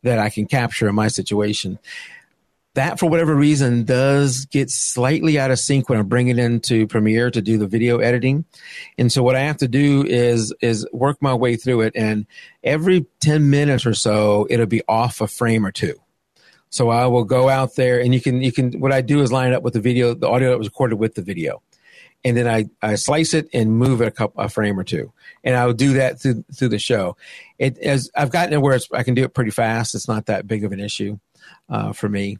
that 0.02 0.18
I 0.18 0.30
can 0.30 0.46
capture 0.46 0.88
in 0.88 0.94
my 0.94 1.08
situation. 1.08 1.78
That, 2.74 3.00
for 3.00 3.06
whatever 3.06 3.34
reason, 3.34 3.82
does 3.82 4.44
get 4.44 4.70
slightly 4.70 5.36
out 5.36 5.50
of 5.50 5.58
sync 5.58 5.88
when 5.88 5.98
I 5.98 6.02
bring 6.02 6.28
it 6.28 6.38
into 6.38 6.86
Premiere 6.86 7.28
to 7.30 7.42
do 7.42 7.58
the 7.58 7.66
video 7.66 7.98
editing. 7.98 8.44
And 8.96 9.10
so 9.10 9.22
what 9.24 9.34
I 9.34 9.40
have 9.40 9.56
to 9.58 9.68
do 9.68 10.04
is 10.06 10.54
is 10.60 10.86
work 10.92 11.20
my 11.20 11.34
way 11.34 11.56
through 11.56 11.80
it 11.80 11.94
and 11.96 12.26
every 12.62 13.06
10 13.20 13.50
minutes 13.50 13.84
or 13.84 13.94
so 13.94 14.46
it'll 14.48 14.66
be 14.66 14.82
off 14.86 15.20
a 15.20 15.26
frame 15.26 15.66
or 15.66 15.72
two. 15.72 15.94
So 16.70 16.90
I 16.90 17.06
will 17.06 17.24
go 17.24 17.48
out 17.48 17.76
there 17.76 18.00
and 18.00 18.14
you 18.14 18.20
can 18.20 18.42
you 18.42 18.52
can 18.52 18.72
what 18.80 18.92
I 18.92 19.00
do 19.00 19.20
is 19.20 19.32
line 19.32 19.52
it 19.52 19.54
up 19.54 19.62
with 19.62 19.74
the 19.74 19.80
video, 19.80 20.14
the 20.14 20.28
audio 20.28 20.50
that 20.50 20.58
was 20.58 20.68
recorded 20.68 20.96
with 20.96 21.14
the 21.14 21.22
video. 21.22 21.62
And 22.24 22.36
then 22.36 22.48
I, 22.48 22.66
I 22.82 22.96
slice 22.96 23.32
it 23.32 23.48
and 23.54 23.78
move 23.78 24.00
it 24.00 24.08
a 24.08 24.10
couple 24.10 24.42
a 24.42 24.48
frame 24.48 24.78
or 24.78 24.84
two. 24.84 25.12
And 25.44 25.56
I 25.56 25.66
will 25.66 25.72
do 25.72 25.94
that 25.94 26.20
through 26.20 26.44
through 26.54 26.68
the 26.68 26.78
show. 26.78 27.16
It 27.58 27.78
as 27.78 28.10
I've 28.16 28.30
gotten 28.30 28.52
it 28.52 28.60
where 28.60 28.78
I 28.92 29.02
can 29.02 29.14
do 29.14 29.24
it 29.24 29.34
pretty 29.34 29.50
fast. 29.50 29.94
It's 29.94 30.08
not 30.08 30.26
that 30.26 30.46
big 30.46 30.64
of 30.64 30.72
an 30.72 30.80
issue 30.80 31.18
uh, 31.68 31.92
for 31.92 32.08
me. 32.08 32.38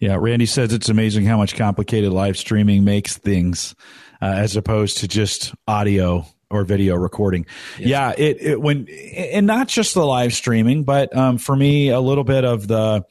Yeah, 0.00 0.16
Randy 0.18 0.46
says 0.46 0.72
it's 0.72 0.88
amazing 0.88 1.24
how 1.24 1.36
much 1.36 1.56
complicated 1.56 2.12
live 2.12 2.36
streaming 2.36 2.84
makes 2.84 3.16
things 3.16 3.74
uh, 4.22 4.26
as 4.26 4.56
opposed 4.56 4.98
to 4.98 5.08
just 5.08 5.54
audio 5.66 6.24
or 6.50 6.64
video 6.64 6.96
recording. 6.96 7.46
Yes. 7.78 7.88
Yeah, 7.88 8.10
it, 8.16 8.40
it 8.40 8.60
when 8.60 8.88
and 8.88 9.46
not 9.46 9.68
just 9.68 9.94
the 9.94 10.04
live 10.04 10.32
streaming, 10.32 10.84
but 10.84 11.14
um, 11.16 11.38
for 11.38 11.54
me 11.54 11.90
a 11.90 12.00
little 12.00 12.24
bit 12.24 12.44
of 12.44 12.68
the 12.68 13.04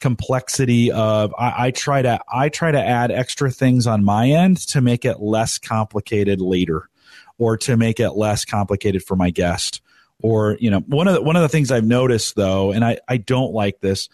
complexity 0.00 0.92
of 0.92 1.34
I, 1.38 1.66
I 1.66 1.70
try 1.70 2.02
to 2.02 2.20
I 2.32 2.48
try 2.48 2.70
to 2.70 2.82
add 2.82 3.10
extra 3.10 3.50
things 3.50 3.86
on 3.86 4.04
my 4.04 4.28
end 4.28 4.58
to 4.68 4.80
make 4.80 5.04
it 5.04 5.20
less 5.20 5.58
complicated 5.58 6.40
later, 6.40 6.88
or 7.38 7.56
to 7.58 7.76
make 7.76 8.00
it 8.00 8.10
less 8.12 8.44
complicated 8.44 9.02
for 9.02 9.16
my 9.16 9.30
guest. 9.30 9.80
Or 10.20 10.56
you 10.60 10.70
know 10.70 10.80
one 10.80 11.06
of 11.06 11.14
the, 11.14 11.22
one 11.22 11.36
of 11.36 11.42
the 11.42 11.48
things 11.48 11.70
I've 11.70 11.84
noticed 11.84 12.34
though, 12.34 12.72
and 12.72 12.84
I 12.84 12.98
I 13.08 13.18
don't 13.18 13.52
like 13.52 13.80
this. 13.80 14.08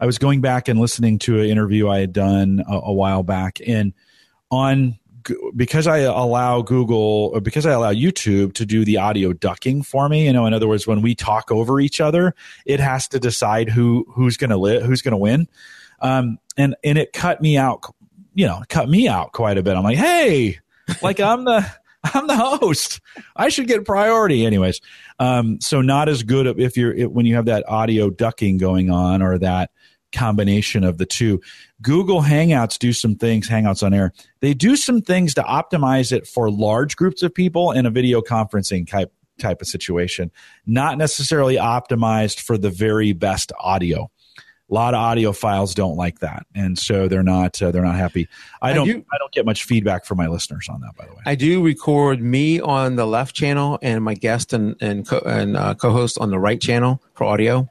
I 0.00 0.06
was 0.06 0.18
going 0.18 0.40
back 0.40 0.68
and 0.68 0.78
listening 0.78 1.18
to 1.20 1.40
an 1.40 1.46
interview 1.46 1.88
I 1.88 2.00
had 2.00 2.12
done 2.12 2.62
a, 2.68 2.74
a 2.74 2.92
while 2.92 3.22
back, 3.22 3.58
and 3.66 3.94
on 4.50 4.97
because 5.54 5.86
I 5.86 5.98
allow 5.98 6.62
Google 6.62 7.30
or 7.34 7.40
because 7.40 7.66
I 7.66 7.72
allow 7.72 7.92
YouTube 7.92 8.54
to 8.54 8.66
do 8.66 8.84
the 8.84 8.98
audio 8.98 9.32
ducking 9.32 9.82
for 9.82 10.08
me, 10.08 10.26
you 10.26 10.32
know, 10.32 10.46
in 10.46 10.54
other 10.54 10.68
words, 10.68 10.86
when 10.86 11.02
we 11.02 11.14
talk 11.14 11.50
over 11.50 11.80
each 11.80 12.00
other, 12.00 12.34
it 12.66 12.80
has 12.80 13.08
to 13.08 13.20
decide 13.20 13.68
who 13.68 14.06
who's 14.10 14.36
going 14.36 14.50
to 14.50 14.84
who's 14.84 15.02
going 15.02 15.12
to 15.12 15.18
win. 15.18 15.48
Um, 16.00 16.38
and 16.56 16.76
and 16.84 16.98
it 16.98 17.12
cut 17.12 17.40
me 17.40 17.56
out, 17.56 17.84
you 18.34 18.46
know, 18.46 18.62
cut 18.68 18.88
me 18.88 19.08
out 19.08 19.32
quite 19.32 19.58
a 19.58 19.62
bit. 19.62 19.76
I'm 19.76 19.84
like, 19.84 19.98
hey, 19.98 20.58
like 21.02 21.20
I'm 21.20 21.44
the 21.44 21.66
I'm 22.14 22.26
the 22.26 22.36
host. 22.36 23.00
I 23.34 23.48
should 23.48 23.66
get 23.66 23.84
priority, 23.84 24.46
anyways. 24.46 24.80
Um, 25.18 25.60
so 25.60 25.80
not 25.80 26.08
as 26.08 26.22
good 26.22 26.46
if 26.58 26.76
you're 26.76 27.08
when 27.08 27.26
you 27.26 27.34
have 27.34 27.46
that 27.46 27.68
audio 27.68 28.10
ducking 28.10 28.58
going 28.58 28.90
on 28.90 29.22
or 29.22 29.38
that 29.38 29.70
combination 30.12 30.84
of 30.84 30.98
the 30.98 31.06
two. 31.06 31.40
Google 31.82 32.22
Hangouts 32.22 32.78
do 32.78 32.92
some 32.92 33.14
things, 33.14 33.48
Hangouts 33.48 33.82
on 33.82 33.94
Air, 33.94 34.12
they 34.40 34.54
do 34.54 34.76
some 34.76 35.00
things 35.00 35.34
to 35.34 35.42
optimize 35.42 36.12
it 36.12 36.26
for 36.26 36.50
large 36.50 36.96
groups 36.96 37.22
of 37.22 37.34
people 37.34 37.72
in 37.72 37.86
a 37.86 37.90
video 37.90 38.20
conferencing 38.20 38.88
type 38.88 39.12
type 39.38 39.62
of 39.62 39.68
situation, 39.68 40.30
not 40.66 40.98
necessarily 40.98 41.56
optimized 41.56 42.40
for 42.40 42.58
the 42.58 42.70
very 42.70 43.12
best 43.12 43.52
audio. 43.60 44.10
A 44.70 44.74
lot 44.74 44.94
of 44.94 45.00
audiophiles 45.00 45.74
don't 45.74 45.96
like 45.96 46.18
that, 46.18 46.46
and 46.54 46.78
so 46.78 47.08
they're 47.08 47.22
not 47.22 47.60
uh, 47.62 47.70
they're 47.70 47.84
not 47.84 47.96
happy. 47.96 48.28
I 48.60 48.74
don't 48.74 48.88
I, 48.88 48.92
do, 48.92 49.04
I 49.12 49.18
don't 49.18 49.32
get 49.32 49.46
much 49.46 49.64
feedback 49.64 50.04
from 50.04 50.18
my 50.18 50.26
listeners 50.26 50.68
on 50.68 50.80
that. 50.82 50.94
By 50.96 51.06
the 51.06 51.12
way, 51.12 51.20
I 51.24 51.34
do 51.34 51.62
record 51.64 52.20
me 52.20 52.60
on 52.60 52.96
the 52.96 53.06
left 53.06 53.34
channel 53.34 53.78
and 53.80 54.04
my 54.04 54.14
guest 54.14 54.52
and 54.52 54.76
and 54.80 55.08
co- 55.08 55.22
and 55.24 55.56
uh, 55.56 55.74
co-host 55.74 56.18
on 56.18 56.30
the 56.30 56.38
right 56.38 56.60
channel 56.60 57.02
for 57.14 57.24
audio. 57.24 57.68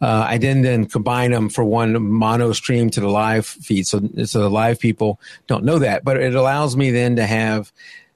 Uh, 0.00 0.24
I 0.28 0.38
then 0.38 0.62
then 0.62 0.86
combine 0.86 1.32
them 1.32 1.50
for 1.50 1.62
one 1.62 2.02
mono 2.02 2.52
stream 2.52 2.88
to 2.90 3.00
the 3.00 3.08
live 3.08 3.46
feed, 3.46 3.86
so 3.86 4.00
so 4.24 4.40
the 4.40 4.50
live 4.50 4.80
people 4.80 5.20
don't 5.46 5.64
know 5.64 5.78
that, 5.78 6.04
but 6.04 6.16
it 6.16 6.34
allows 6.34 6.76
me 6.76 6.90
then 6.90 7.16
to 7.16 7.26
have 7.26 7.72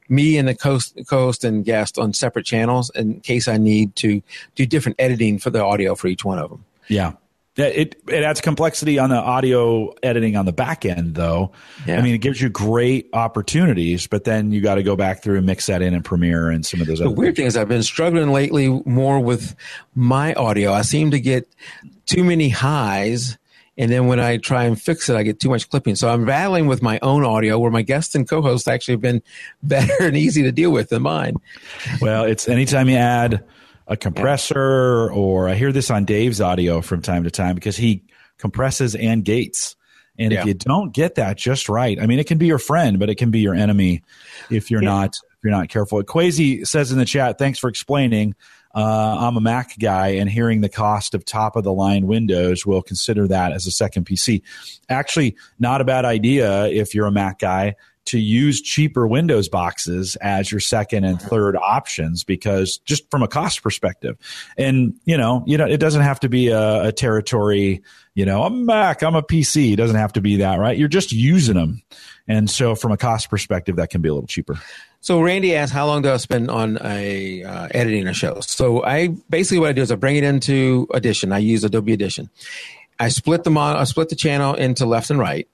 me 0.08 0.36
and 0.36 0.48
the 0.48 0.54
co-host 0.54 1.44
and 1.44 1.64
guest 1.64 1.98
on 1.98 2.12
separate 2.12 2.46
channels 2.46 2.90
in 2.94 3.20
case 3.20 3.48
I 3.48 3.56
need 3.56 3.96
to 3.96 4.22
do 4.54 4.66
different 4.66 4.96
editing 4.98 5.38
for 5.38 5.50
the 5.50 5.62
audio 5.62 5.94
for 5.94 6.08
each 6.08 6.24
one 6.24 6.38
of 6.38 6.50
them. 6.50 6.64
Yeah. 6.88 7.12
It 7.56 8.02
it 8.08 8.24
adds 8.24 8.40
complexity 8.40 8.98
on 8.98 9.10
the 9.10 9.16
audio 9.16 9.94
editing 10.02 10.36
on 10.36 10.44
the 10.44 10.52
back 10.52 10.84
end, 10.84 11.14
though. 11.14 11.52
Yeah. 11.86 11.98
I 11.98 12.02
mean, 12.02 12.12
it 12.12 12.18
gives 12.18 12.42
you 12.42 12.48
great 12.48 13.08
opportunities, 13.12 14.08
but 14.08 14.24
then 14.24 14.50
you 14.50 14.60
got 14.60 14.74
to 14.74 14.82
go 14.82 14.96
back 14.96 15.22
through 15.22 15.36
and 15.36 15.46
mix 15.46 15.66
that 15.66 15.80
in 15.80 15.94
in 15.94 16.02
Premiere 16.02 16.50
and 16.50 16.66
some 16.66 16.80
of 16.80 16.88
those. 16.88 16.98
The 16.98 17.08
weird 17.08 17.36
thing 17.36 17.46
is, 17.46 17.56
I've 17.56 17.68
been 17.68 17.84
struggling 17.84 18.32
lately 18.32 18.68
more 18.84 19.20
with 19.20 19.54
my 19.94 20.34
audio. 20.34 20.72
I 20.72 20.82
seem 20.82 21.12
to 21.12 21.20
get 21.20 21.48
too 22.06 22.24
many 22.24 22.48
highs, 22.48 23.38
and 23.78 23.88
then 23.88 24.08
when 24.08 24.18
I 24.18 24.38
try 24.38 24.64
and 24.64 24.80
fix 24.80 25.08
it, 25.08 25.14
I 25.14 25.22
get 25.22 25.38
too 25.38 25.48
much 25.48 25.70
clipping. 25.70 25.94
So 25.94 26.08
I'm 26.08 26.24
battling 26.24 26.66
with 26.66 26.82
my 26.82 26.98
own 27.02 27.24
audio, 27.24 27.60
where 27.60 27.70
my 27.70 27.82
guests 27.82 28.16
and 28.16 28.28
co-hosts 28.28 28.66
actually 28.66 28.94
have 28.94 29.00
been 29.00 29.22
better 29.62 29.94
and 30.00 30.16
easy 30.16 30.42
to 30.42 30.50
deal 30.50 30.72
with 30.72 30.88
than 30.88 31.02
mine. 31.02 31.36
Well, 32.00 32.24
it's 32.24 32.48
anytime 32.48 32.88
you 32.88 32.96
add 32.96 33.44
a 33.86 33.96
compressor, 33.96 35.08
yeah. 35.10 35.16
or 35.16 35.48
I 35.48 35.54
hear 35.54 35.72
this 35.72 35.90
on 35.90 36.04
Dave's 36.04 36.40
audio 36.40 36.80
from 36.80 37.02
time 37.02 37.24
to 37.24 37.30
time 37.30 37.54
because 37.54 37.76
he 37.76 38.04
compresses 38.38 38.94
and 38.94 39.24
gates. 39.24 39.76
And 40.18 40.32
yeah. 40.32 40.40
if 40.40 40.46
you 40.46 40.54
don't 40.54 40.92
get 40.92 41.16
that 41.16 41.36
just 41.36 41.68
right, 41.68 42.00
I 42.00 42.06
mean, 42.06 42.18
it 42.18 42.26
can 42.26 42.38
be 42.38 42.46
your 42.46 42.58
friend, 42.58 42.98
but 42.98 43.10
it 43.10 43.16
can 43.16 43.30
be 43.30 43.40
your 43.40 43.54
enemy 43.54 44.02
if 44.50 44.70
you're 44.70 44.82
yeah. 44.82 44.90
not 44.90 45.08
if 45.08 45.38
you're 45.42 45.50
not 45.50 45.68
careful. 45.68 46.02
Quasi 46.04 46.64
says 46.64 46.92
in 46.92 46.98
the 46.98 47.04
chat, 47.04 47.38
"Thanks 47.38 47.58
for 47.58 47.68
explaining. 47.68 48.34
Uh, 48.74 49.16
I'm 49.20 49.36
a 49.36 49.40
Mac 49.40 49.78
guy, 49.78 50.08
and 50.08 50.28
hearing 50.28 50.60
the 50.60 50.68
cost 50.68 51.14
of 51.14 51.24
top 51.24 51.54
of 51.54 51.62
the 51.62 51.72
line 51.72 52.06
Windows 52.06 52.66
will 52.66 52.82
consider 52.82 53.28
that 53.28 53.52
as 53.52 53.66
a 53.66 53.70
second 53.70 54.04
PC. 54.04 54.42
Actually, 54.88 55.36
not 55.60 55.80
a 55.80 55.84
bad 55.84 56.04
idea 56.04 56.66
if 56.66 56.94
you're 56.94 57.06
a 57.06 57.12
Mac 57.12 57.38
guy 57.38 57.76
to 58.06 58.18
use 58.18 58.60
cheaper 58.60 59.06
Windows 59.06 59.48
boxes 59.48 60.16
as 60.16 60.50
your 60.50 60.60
second 60.60 61.04
and 61.04 61.20
third 61.20 61.56
options 61.56 62.24
because 62.24 62.78
just 62.78 63.10
from 63.10 63.22
a 63.22 63.28
cost 63.28 63.62
perspective. 63.62 64.16
And, 64.58 64.94
you 65.04 65.16
know, 65.16 65.42
you 65.46 65.56
know, 65.56 65.66
it 65.66 65.78
doesn't 65.78 66.02
have 66.02 66.20
to 66.20 66.28
be 66.28 66.48
a, 66.48 66.84
a 66.84 66.92
territory, 66.92 67.82
you 68.14 68.26
know, 68.26 68.42
I'm 68.42 68.66
Mac, 68.66 69.02
I'm 69.02 69.14
a 69.14 69.22
PC. 69.22 69.72
It 69.72 69.76
doesn't 69.76 69.96
have 69.96 70.12
to 70.14 70.20
be 70.20 70.36
that, 70.36 70.58
right? 70.58 70.76
You're 70.76 70.88
just 70.88 71.12
using 71.12 71.54
them. 71.54 71.82
And 72.28 72.48
so 72.48 72.74
from 72.74 72.92
a 72.92 72.96
cost 72.96 73.30
perspective, 73.30 73.76
that 73.76 73.90
can 73.90 74.00
be 74.00 74.08
a 74.08 74.14
little 74.14 74.26
cheaper. 74.26 74.58
So 75.00 75.20
Randy 75.20 75.54
asked, 75.54 75.74
"How 75.74 75.86
long 75.86 76.00
do 76.00 76.10
I 76.10 76.16
spend 76.16 76.50
on 76.50 76.78
a 76.82 77.44
uh, 77.44 77.68
editing 77.72 78.08
a 78.08 78.14
show?" 78.14 78.40
So 78.40 78.82
I 78.82 79.08
basically 79.28 79.58
what 79.58 79.68
I 79.68 79.72
do 79.72 79.82
is 79.82 79.92
I 79.92 79.96
bring 79.96 80.16
it 80.16 80.24
into 80.24 80.88
Audition. 80.94 81.30
I 81.30 81.38
use 81.38 81.62
Adobe 81.62 81.92
Audition. 81.92 82.30
I 82.98 83.08
split 83.08 83.44
them 83.44 83.58
on. 83.58 83.76
I 83.76 83.84
split 83.84 84.08
the 84.08 84.16
channel 84.16 84.54
into 84.54 84.86
left 84.86 85.10
and 85.10 85.18
right, 85.18 85.46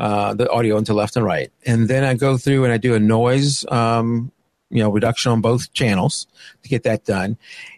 uh, 0.00 0.34
the 0.34 0.50
audio 0.50 0.76
into 0.76 0.94
left 0.94 1.16
and 1.16 1.24
right, 1.24 1.52
and 1.64 1.88
then 1.88 2.02
I 2.02 2.14
go 2.14 2.36
through 2.36 2.64
and 2.64 2.72
I 2.72 2.76
do 2.78 2.94
a 2.94 3.00
noise, 3.00 3.64
um, 3.70 4.32
you 4.70 4.82
know, 4.82 4.90
reduction 4.90 5.30
on 5.30 5.40
both 5.40 5.72
channels 5.72 6.26
to 6.62 6.68
get 6.68 6.82
that 6.82 7.04
done, 7.04 7.36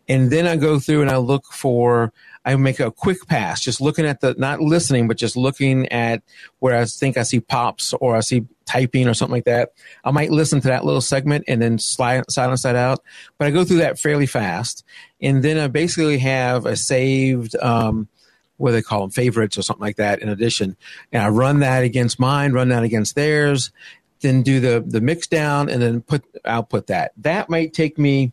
and 0.09 0.31
then 0.31 0.47
I 0.47 0.57
go 0.57 0.79
through 0.79 1.03
and 1.03 1.11
I 1.11 1.19
look 1.19 1.45
for 1.53 2.13
I 2.45 2.57
make 2.57 2.81
a 2.81 2.91
quick 2.91 3.27
pass, 3.29 3.61
just 3.61 3.81
looking 3.81 4.05
at 4.05 4.21
the, 4.21 4.35
not 4.37 4.61
listening, 4.61 5.07
but 5.07 5.17
just 5.17 5.37
looking 5.37 5.87
at 5.93 6.23
where 6.59 6.77
I 6.77 6.85
think 6.87 7.17
I 7.17 7.23
see 7.23 7.41
pops 7.41 7.93
or 7.95 8.17
I 8.17 8.21
see 8.21 8.47
typing 8.65 9.07
or 9.07 9.15
something 9.15 9.35
like 9.35 9.45
that. 9.45 9.73
I 10.05 10.11
might 10.11 10.33
listen 10.33 10.61
to 10.63 10.69
that 10.69 10.85
little 10.85 11.01
segment 11.01 11.45
and 11.47 11.63
then 11.63 11.79
slide, 11.79 12.25
silence 12.29 12.65
that 12.65 12.75
out. 12.75 13.01
But 13.39 13.47
I 13.47 13.51
go 13.51 13.65
through 13.65 13.79
that 13.79 13.99
fairly 13.99 14.27
fast. 14.27 14.85
And 15.21 15.43
then 15.43 15.57
I 15.57 15.69
basically 15.69 16.19
have 16.19 16.67
a 16.67 16.75
saved, 16.75 17.55
um, 17.57 18.09
what 18.57 18.73
they 18.73 18.83
call 18.83 19.01
them, 19.01 19.11
favorites 19.11 19.59
or 19.59 19.63
something 19.63 19.83
like 19.83 19.97
that 19.97 20.21
in 20.21 20.29
Audition. 20.29 20.77
And 21.13 21.23
I 21.23 21.29
run 21.29 21.61
that 21.61 21.83
against 21.83 22.21
mine, 22.21 22.53
run 22.53 22.69
that 22.69 22.83
against 22.83 23.15
theirs, 23.15 23.73
then 24.21 24.43
do 24.43 24.61
the, 24.61 24.83
the 24.87 25.01
mix 25.01 25.27
down 25.27 25.69
and 25.69 25.83
then 25.83 26.01
put 26.01 26.25
output 26.45 26.87
that. 26.87 27.13
That 27.19 27.51
might 27.51 27.73
take 27.73 27.99
me 27.99 28.33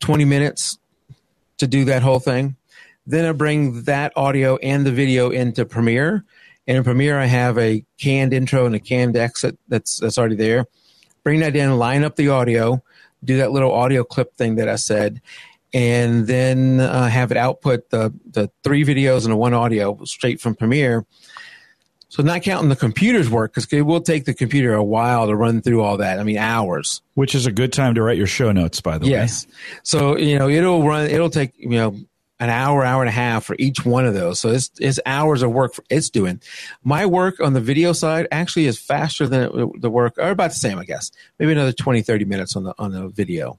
20 0.00 0.24
minutes 0.24 0.78
to 1.58 1.66
do 1.66 1.84
that 1.86 2.02
whole 2.02 2.18
thing. 2.18 2.56
Then 3.06 3.24
I 3.24 3.32
bring 3.32 3.82
that 3.84 4.12
audio 4.16 4.56
and 4.56 4.84
the 4.84 4.92
video 4.92 5.30
into 5.30 5.64
Premiere. 5.64 6.24
And 6.66 6.76
in 6.76 6.84
Premiere, 6.84 7.18
I 7.18 7.26
have 7.26 7.58
a 7.58 7.84
canned 7.98 8.32
intro 8.32 8.66
and 8.66 8.74
a 8.74 8.80
canned 8.80 9.16
exit 9.16 9.58
that's 9.68 9.98
that's 9.98 10.18
already 10.18 10.36
there. 10.36 10.66
Bring 11.22 11.40
that 11.40 11.56
in, 11.56 11.76
line 11.76 12.04
up 12.04 12.16
the 12.16 12.28
audio, 12.28 12.82
do 13.24 13.38
that 13.38 13.52
little 13.52 13.72
audio 13.72 14.04
clip 14.04 14.34
thing 14.36 14.56
that 14.56 14.68
I 14.68 14.76
said, 14.76 15.20
and 15.72 16.26
then 16.26 16.80
uh, 16.80 17.08
have 17.08 17.30
it 17.30 17.36
output 17.36 17.90
the 17.90 18.12
the 18.30 18.50
three 18.62 18.84
videos 18.84 19.24
and 19.24 19.32
the 19.32 19.36
one 19.36 19.54
audio 19.54 20.02
straight 20.04 20.40
from 20.40 20.54
Premiere. 20.54 21.06
So 22.08 22.24
not 22.24 22.42
counting 22.42 22.68
the 22.68 22.76
computer's 22.76 23.30
work 23.30 23.54
because 23.54 23.72
it 23.72 23.82
will 23.82 24.00
take 24.00 24.24
the 24.24 24.34
computer 24.34 24.74
a 24.74 24.82
while 24.82 25.28
to 25.28 25.36
run 25.36 25.62
through 25.62 25.82
all 25.82 25.98
that. 25.98 26.18
I 26.18 26.24
mean, 26.24 26.38
hours. 26.38 27.02
Which 27.14 27.36
is 27.36 27.46
a 27.46 27.52
good 27.52 27.72
time 27.72 27.94
to 27.94 28.02
write 28.02 28.18
your 28.18 28.26
show 28.26 28.50
notes, 28.50 28.80
by 28.80 28.98
the 28.98 29.06
yes. 29.06 29.46
way. 29.46 29.52
Yes. 29.52 29.80
So 29.84 30.16
you 30.16 30.38
know 30.38 30.48
it'll 30.48 30.82
run. 30.82 31.08
It'll 31.08 31.30
take 31.30 31.56
you 31.56 31.68
know 31.70 31.96
an 32.40 32.48
hour, 32.48 32.84
hour 32.84 33.02
and 33.02 33.08
a 33.08 33.12
half 33.12 33.44
for 33.44 33.54
each 33.58 33.84
one 33.84 34.06
of 34.06 34.14
those. 34.14 34.40
So 34.40 34.48
it's, 34.48 34.70
it's 34.80 34.98
hours 35.04 35.42
of 35.42 35.52
work 35.52 35.74
it's 35.90 36.08
doing. 36.08 36.40
My 36.82 37.04
work 37.04 37.38
on 37.38 37.52
the 37.52 37.60
video 37.60 37.92
side 37.92 38.26
actually 38.32 38.66
is 38.66 38.78
faster 38.78 39.28
than 39.28 39.42
it, 39.42 39.80
the 39.80 39.90
work, 39.90 40.16
or 40.16 40.30
about 40.30 40.50
the 40.50 40.56
same, 40.56 40.78
I 40.78 40.84
guess. 40.84 41.12
Maybe 41.38 41.52
another 41.52 41.72
20, 41.72 42.00
30 42.00 42.24
minutes 42.24 42.56
on 42.56 42.64
the, 42.64 42.74
on 42.78 42.92
the 42.92 43.08
video 43.08 43.58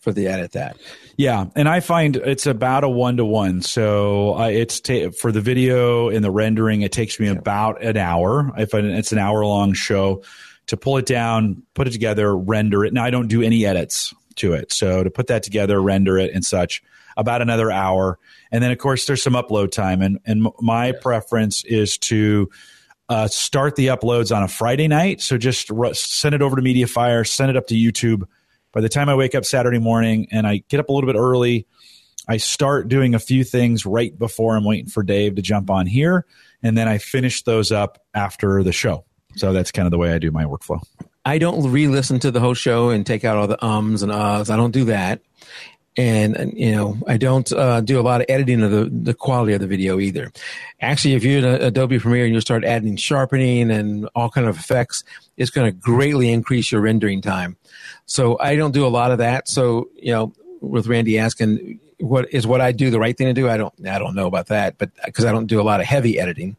for 0.00 0.12
the 0.12 0.28
edit 0.28 0.52
that. 0.52 0.76
Yeah, 1.16 1.46
and 1.56 1.68
I 1.68 1.80
find 1.80 2.16
it's 2.16 2.46
about 2.46 2.84
a 2.84 2.88
one 2.88 3.16
to 3.16 3.24
one. 3.24 3.62
So 3.62 4.38
uh, 4.38 4.48
it's 4.48 4.80
ta- 4.80 5.10
for 5.10 5.32
the 5.32 5.40
video 5.40 6.08
and 6.08 6.24
the 6.24 6.30
rendering, 6.30 6.82
it 6.82 6.92
takes 6.92 7.18
me 7.18 7.26
yeah. 7.26 7.32
about 7.32 7.82
an 7.82 7.96
hour. 7.96 8.52
If 8.56 8.74
it's 8.74 9.12
an 9.12 9.18
hour 9.18 9.44
long 9.44 9.72
show, 9.72 10.22
to 10.68 10.76
pull 10.76 10.98
it 10.98 11.06
down, 11.06 11.62
put 11.74 11.88
it 11.88 11.92
together, 11.92 12.36
render 12.36 12.84
it. 12.84 12.92
Now 12.92 13.04
I 13.04 13.10
don't 13.10 13.28
do 13.28 13.42
any 13.42 13.66
edits 13.66 14.14
to 14.36 14.52
it, 14.52 14.70
so 14.70 15.02
to 15.02 15.10
put 15.10 15.26
that 15.28 15.42
together, 15.42 15.80
render 15.80 16.18
it, 16.18 16.32
and 16.32 16.44
such 16.44 16.82
about 17.16 17.42
another 17.42 17.70
hour. 17.70 18.18
And 18.52 18.62
then, 18.62 18.70
of 18.70 18.78
course, 18.78 19.06
there's 19.06 19.22
some 19.22 19.32
upload 19.32 19.72
time. 19.72 20.02
And, 20.02 20.20
and 20.24 20.46
my 20.60 20.92
preference 20.92 21.64
is 21.64 21.98
to 21.98 22.48
uh, 23.08 23.26
start 23.26 23.74
the 23.76 23.88
uploads 23.88 24.34
on 24.34 24.42
a 24.42 24.48
Friday 24.48 24.86
night. 24.86 25.20
So 25.20 25.36
just 25.36 25.72
send 25.94 26.34
it 26.34 26.42
over 26.42 26.54
to 26.54 26.62
Mediafire, 26.62 27.26
send 27.26 27.50
it 27.50 27.56
up 27.56 27.66
to 27.68 27.74
YouTube. 27.74 28.28
By 28.78 28.82
the 28.82 28.88
time 28.88 29.08
I 29.08 29.16
wake 29.16 29.34
up 29.34 29.44
Saturday 29.44 29.80
morning 29.80 30.28
and 30.30 30.46
I 30.46 30.62
get 30.68 30.78
up 30.78 30.88
a 30.88 30.92
little 30.92 31.12
bit 31.12 31.18
early, 31.18 31.66
I 32.28 32.36
start 32.36 32.86
doing 32.86 33.12
a 33.12 33.18
few 33.18 33.42
things 33.42 33.84
right 33.84 34.16
before 34.16 34.54
I'm 34.54 34.64
waiting 34.64 34.86
for 34.86 35.02
Dave 35.02 35.34
to 35.34 35.42
jump 35.42 35.68
on 35.68 35.84
here. 35.88 36.26
And 36.62 36.78
then 36.78 36.86
I 36.86 36.98
finish 36.98 37.42
those 37.42 37.72
up 37.72 38.00
after 38.14 38.62
the 38.62 38.70
show. 38.70 39.04
So 39.34 39.52
that's 39.52 39.72
kind 39.72 39.88
of 39.88 39.90
the 39.90 39.98
way 39.98 40.12
I 40.12 40.20
do 40.20 40.30
my 40.30 40.44
workflow. 40.44 40.80
I 41.24 41.38
don't 41.38 41.72
re-listen 41.72 42.20
to 42.20 42.30
the 42.30 42.38
whole 42.38 42.54
show 42.54 42.90
and 42.90 43.04
take 43.04 43.24
out 43.24 43.36
all 43.36 43.48
the 43.48 43.64
ums 43.66 44.04
and 44.04 44.12
uhs. 44.12 44.48
I 44.48 44.54
don't 44.54 44.70
do 44.70 44.84
that 44.84 45.22
and 45.98 46.52
you 46.56 46.70
know 46.70 46.96
I 47.06 47.16
don't 47.16 47.52
uh, 47.52 47.80
do 47.80 47.98
a 47.98 48.02
lot 48.02 48.20
of 48.20 48.26
editing 48.28 48.62
of 48.62 48.70
the, 48.70 48.84
the 48.84 49.12
quality 49.12 49.52
of 49.52 49.60
the 49.60 49.66
video 49.66 49.98
either. 49.98 50.32
Actually, 50.80 51.14
if 51.14 51.24
you're 51.24 51.38
in 51.38 51.44
Adobe 51.44 51.98
Premiere 51.98 52.24
and 52.24 52.32
you 52.32 52.40
start 52.40 52.64
adding 52.64 52.96
sharpening 52.96 53.70
and 53.70 54.08
all 54.14 54.30
kind 54.30 54.46
of 54.46 54.56
effects, 54.56 55.02
it's 55.36 55.50
going 55.50 55.66
to 55.66 55.76
greatly 55.76 56.32
increase 56.32 56.70
your 56.70 56.80
rendering 56.80 57.20
time. 57.20 57.56
So 58.06 58.38
I 58.38 58.54
don't 58.54 58.70
do 58.70 58.86
a 58.86 58.88
lot 58.88 59.10
of 59.10 59.18
that. 59.18 59.48
So 59.48 59.90
you 59.96 60.12
know, 60.12 60.32
with 60.60 60.86
Randy 60.86 61.18
asking 61.18 61.80
what 61.98 62.32
is 62.32 62.46
what 62.46 62.60
I 62.60 62.70
do 62.70 62.90
the 62.90 63.00
right 63.00 63.18
thing 63.18 63.26
to 63.26 63.34
do, 63.34 63.48
I 63.48 63.56
don't 63.56 63.74
I 63.86 63.98
don't 63.98 64.14
know 64.14 64.28
about 64.28 64.46
that, 64.46 64.78
but 64.78 64.90
because 65.04 65.24
I 65.24 65.32
don't 65.32 65.46
do 65.46 65.60
a 65.60 65.64
lot 65.64 65.80
of 65.80 65.86
heavy 65.86 66.20
editing, 66.20 66.56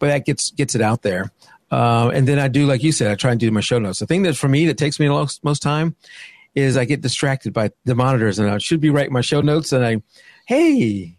but 0.00 0.08
that 0.08 0.26
gets 0.26 0.50
gets 0.50 0.74
it 0.74 0.82
out 0.82 1.02
there. 1.02 1.32
Uh, 1.70 2.10
and 2.14 2.28
then 2.28 2.38
I 2.38 2.46
do, 2.48 2.66
like 2.66 2.84
you 2.84 2.92
said, 2.92 3.10
I 3.10 3.14
try 3.16 3.32
and 3.32 3.40
do 3.40 3.50
my 3.50 3.60
show 3.60 3.78
notes. 3.78 3.98
The 3.98 4.06
thing 4.06 4.22
that 4.24 4.36
for 4.36 4.46
me 4.48 4.66
that 4.66 4.78
takes 4.78 5.00
me 5.00 5.08
most, 5.08 5.42
most 5.42 5.60
time 5.60 5.96
is 6.54 6.76
I 6.76 6.84
get 6.84 7.00
distracted 7.00 7.52
by 7.52 7.70
the 7.84 7.94
monitors 7.94 8.38
and 8.38 8.50
I 8.50 8.58
should 8.58 8.80
be 8.80 8.90
writing 8.90 9.12
my 9.12 9.20
show 9.20 9.40
notes 9.40 9.72
and 9.72 9.84
I, 9.84 10.02
hey, 10.46 11.16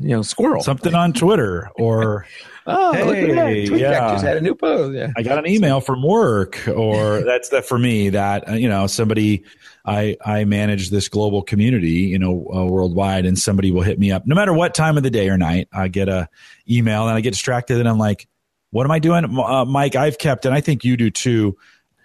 you 0.00 0.08
know, 0.08 0.22
squirrel. 0.22 0.62
Something 0.62 0.94
on 0.94 1.12
Twitter 1.12 1.70
or 1.76 2.26
oh, 2.66 2.92
hey, 2.92 3.04
look 3.04 3.16
at 3.16 3.34
that. 3.34 3.78
yeah. 3.78 4.12
just 4.12 4.24
had 4.24 4.36
a 4.36 4.40
new 4.40 4.54
post. 4.54 4.96
Yeah. 4.96 5.12
I 5.16 5.22
got 5.22 5.38
an 5.38 5.46
email 5.46 5.80
from 5.80 6.02
work 6.02 6.66
or 6.68 7.20
that's 7.24 7.50
that 7.50 7.66
for 7.66 7.78
me 7.78 8.10
that, 8.10 8.48
uh, 8.48 8.52
you 8.52 8.68
know, 8.68 8.86
somebody, 8.86 9.44
I, 9.84 10.16
I 10.24 10.44
manage 10.44 10.90
this 10.90 11.08
global 11.08 11.42
community, 11.42 11.88
you 11.88 12.18
know, 12.18 12.46
uh, 12.52 12.64
worldwide 12.64 13.26
and 13.26 13.38
somebody 13.38 13.70
will 13.70 13.82
hit 13.82 13.98
me 13.98 14.12
up 14.12 14.26
no 14.26 14.34
matter 14.34 14.52
what 14.52 14.74
time 14.74 14.96
of 14.96 15.02
the 15.02 15.10
day 15.10 15.28
or 15.28 15.38
night. 15.38 15.68
I 15.72 15.88
get 15.88 16.08
a 16.08 16.28
email 16.68 17.08
and 17.08 17.16
I 17.16 17.20
get 17.20 17.30
distracted 17.30 17.78
and 17.78 17.88
I'm 17.88 17.98
like, 17.98 18.28
what 18.70 18.84
am 18.84 18.90
I 18.90 18.98
doing? 18.98 19.24
Uh, 19.38 19.64
Mike, 19.64 19.96
I've 19.96 20.18
kept, 20.18 20.44
and 20.44 20.54
I 20.54 20.60
think 20.60 20.84
you 20.84 20.96
do 20.96 21.10
too. 21.10 21.56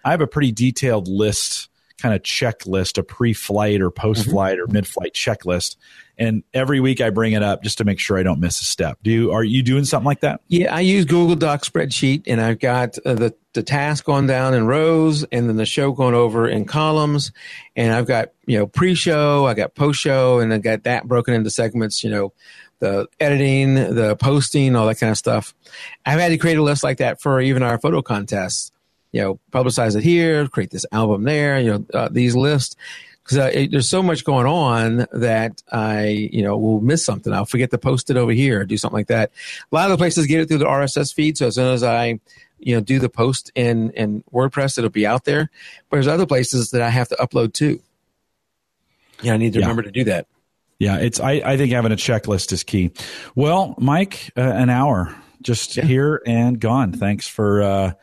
I 0.06 0.12
have 0.12 0.22
a 0.22 0.28
pretty 0.28 0.51
detailed 0.51 1.08
list 1.08 1.70
kind 2.04 2.14
of 2.14 2.22
checklist, 2.22 2.97
a 2.97 3.04
pre-flight 3.04 3.82
or 3.82 3.89
post-flight 3.89 4.58
mm-hmm. 4.58 4.70
or 4.70 4.74
mid-flight 4.74 5.14
checklist. 5.14 5.78
And 6.18 6.43
every 6.54 6.82
week 6.82 6.99
I 6.99 7.12
bring 7.12 7.32
it 7.32 7.41
up 7.41 7.64
just 7.64 7.78
to 7.78 7.86
make 7.86 7.97
sure 7.97 8.20
I 8.20 8.24
don't 8.24 8.41
miss 8.41 8.60
a 8.60 8.66
step. 8.66 8.99
Do 9.04 9.10
you, 9.10 9.32
are 9.32 9.43
you 9.43 9.64
doing 9.64 9.86
something 9.86 10.06
like 10.06 10.20
that? 10.20 10.41
Yeah, 10.49 10.76
I 10.76 10.82
use 10.82 11.06
Google 11.06 11.38
Doc 11.38 11.62
spreadsheet 11.64 12.24
and 12.28 12.41
I've 12.41 12.60
got 12.60 12.97
uh, 13.06 13.14
the, 13.14 13.34
the 13.54 13.64
task 13.64 14.04
going 14.04 14.28
down 14.28 14.54
in 14.54 14.68
rows 14.68 15.24
and 15.32 15.47
then 15.47 15.56
the 15.56 15.66
show 15.66 15.93
going 15.93 16.14
over 16.14 16.45
in 16.45 16.66
columns. 16.66 17.32
And 17.78 17.93
I've 17.93 18.06
got, 18.06 18.32
you 18.45 18.58
know, 18.58 18.68
pre-show, 18.68 19.45
I 19.45 19.54
got 19.54 19.74
post-show 19.74 20.39
and 20.39 20.54
I 20.54 20.58
got 20.58 20.84
that 20.84 21.08
broken 21.08 21.34
into 21.34 21.49
segments, 21.49 22.04
you 22.04 22.10
know, 22.10 22.34
the 22.80 23.08
editing, 23.22 23.76
the 23.76 24.18
posting, 24.18 24.76
all 24.76 24.88
that 24.88 24.99
kind 24.99 25.10
of 25.10 25.18
stuff. 25.18 25.56
I've 26.06 26.20
had 26.20 26.30
to 26.30 26.38
create 26.38 26.58
a 26.58 26.64
list 26.64 26.84
like 26.84 26.97
that 26.97 27.22
for 27.22 27.39
even 27.39 27.64
our 27.64 27.80
photo 27.80 28.01
contests 28.01 28.73
you 29.14 29.22
know, 29.22 29.39
publicize 29.51 29.95
it 29.95 30.03
here, 30.03 30.47
create 30.47 30.72
this 30.72 30.86
album 30.91 31.24
there, 31.24 31.59
you 31.59 31.72
know, 31.72 31.86
uh, 31.93 32.09
these 32.11 32.36
lists. 32.36 32.76
Because 33.24 33.38
uh, 33.38 33.68
there's 33.72 33.88
so 33.88 34.03
much 34.03 34.26
going 34.26 34.45
on 34.45 35.05
that 35.14 35.64
I, 35.72 36.07
you 36.07 36.43
know, 36.43 36.57
will 36.57 36.82
miss 36.82 37.05
something. 37.05 37.32
I'll 37.32 37.45
forget 37.45 37.72
to 37.72 37.78
post 37.78 38.09
it 38.09 38.18
over 38.18 38.34
here, 38.34 38.59
or 38.59 38.66
do 38.66 38.78
something 38.78 38.97
like 38.97 39.07
that. 39.07 39.32
A 39.72 39.76
lot 39.76 39.86
of 39.86 39.91
the 39.91 39.97
places 39.97 40.28
get 40.28 40.41
it 40.41 40.49
through 40.49 40.57
the 40.57 40.66
RSS 40.66 41.14
feed. 41.14 41.38
So 41.38 41.47
as 41.47 41.55
soon 41.55 41.74
as 41.74 41.84
I, 41.84 42.20
you 42.59 42.76
know, 42.76 42.82
do 42.82 42.99
the 42.99 43.07
post 43.07 43.49
in, 43.55 43.91
in 43.91 44.26
WordPress, 44.34 44.78
it'll 44.78 44.89
be 44.89 45.07
out 45.07 45.24
there. 45.24 45.49
But 45.89 45.97
there's 45.97 46.07
other 46.07 46.26
places 46.26 46.72
that 46.72 46.82
I 46.82 46.89
have 46.89 47.07
to 47.09 47.16
upload 47.16 47.53
to. 47.53 47.80
Yeah, 49.22 49.36
I 49.36 49.38
need 49.38 49.53
to 49.53 49.59
yeah. 49.59 49.68
remember 49.68 49.84
to 49.84 49.91
do 49.91 50.03
that. 50.05 50.28
Yeah, 50.80 50.97
it's. 50.97 51.22
I, 51.22 51.34
I 51.45 51.55
think 51.55 51.72
having 51.72 51.93
a 51.93 51.95
checklist 51.95 52.51
is 52.51 52.64
key. 52.64 52.91
Well, 53.36 53.76
Mike, 53.78 54.32
uh, 54.36 54.41
an 54.41 54.70
hour 54.70 55.16
just 55.41 55.78
yeah. 55.78 55.86
here 55.86 56.22
and 56.26 56.59
gone. 56.59 56.91
Thanks 56.91 57.26
for 57.26 57.61
uh, 57.61 57.93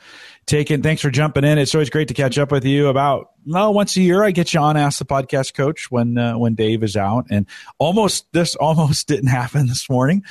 taking. 0.51 0.83
Thanks 0.83 1.01
for 1.01 1.11
jumping 1.11 1.45
in. 1.45 1.59
It's 1.59 1.75
always 1.75 1.91
great 1.91 2.09
to 2.09 2.15
catch 2.15 2.37
up 2.37 2.51
with 2.51 2.65
you. 2.65 2.89
About 2.89 3.31
well, 3.47 3.73
once 3.73 3.97
a 3.97 4.03
year, 4.03 4.25
I 4.25 4.33
get 4.33 4.53
you 4.53 4.61
on 4.61 4.77
Ask 4.77 4.99
the 4.99 5.05
Podcast 5.07 5.55
Coach 5.55 5.91
when 5.91 6.19
uh, 6.19 6.37
when 6.37 6.55
Dave 6.55 6.83
is 6.83 6.97
out, 6.97 7.27
and 7.31 7.47
almost 7.79 8.31
this 8.33 8.57
almost 8.57 9.07
didn't 9.09 9.29
happen 9.29 9.69
this 9.69 9.89
morning. 9.89 10.25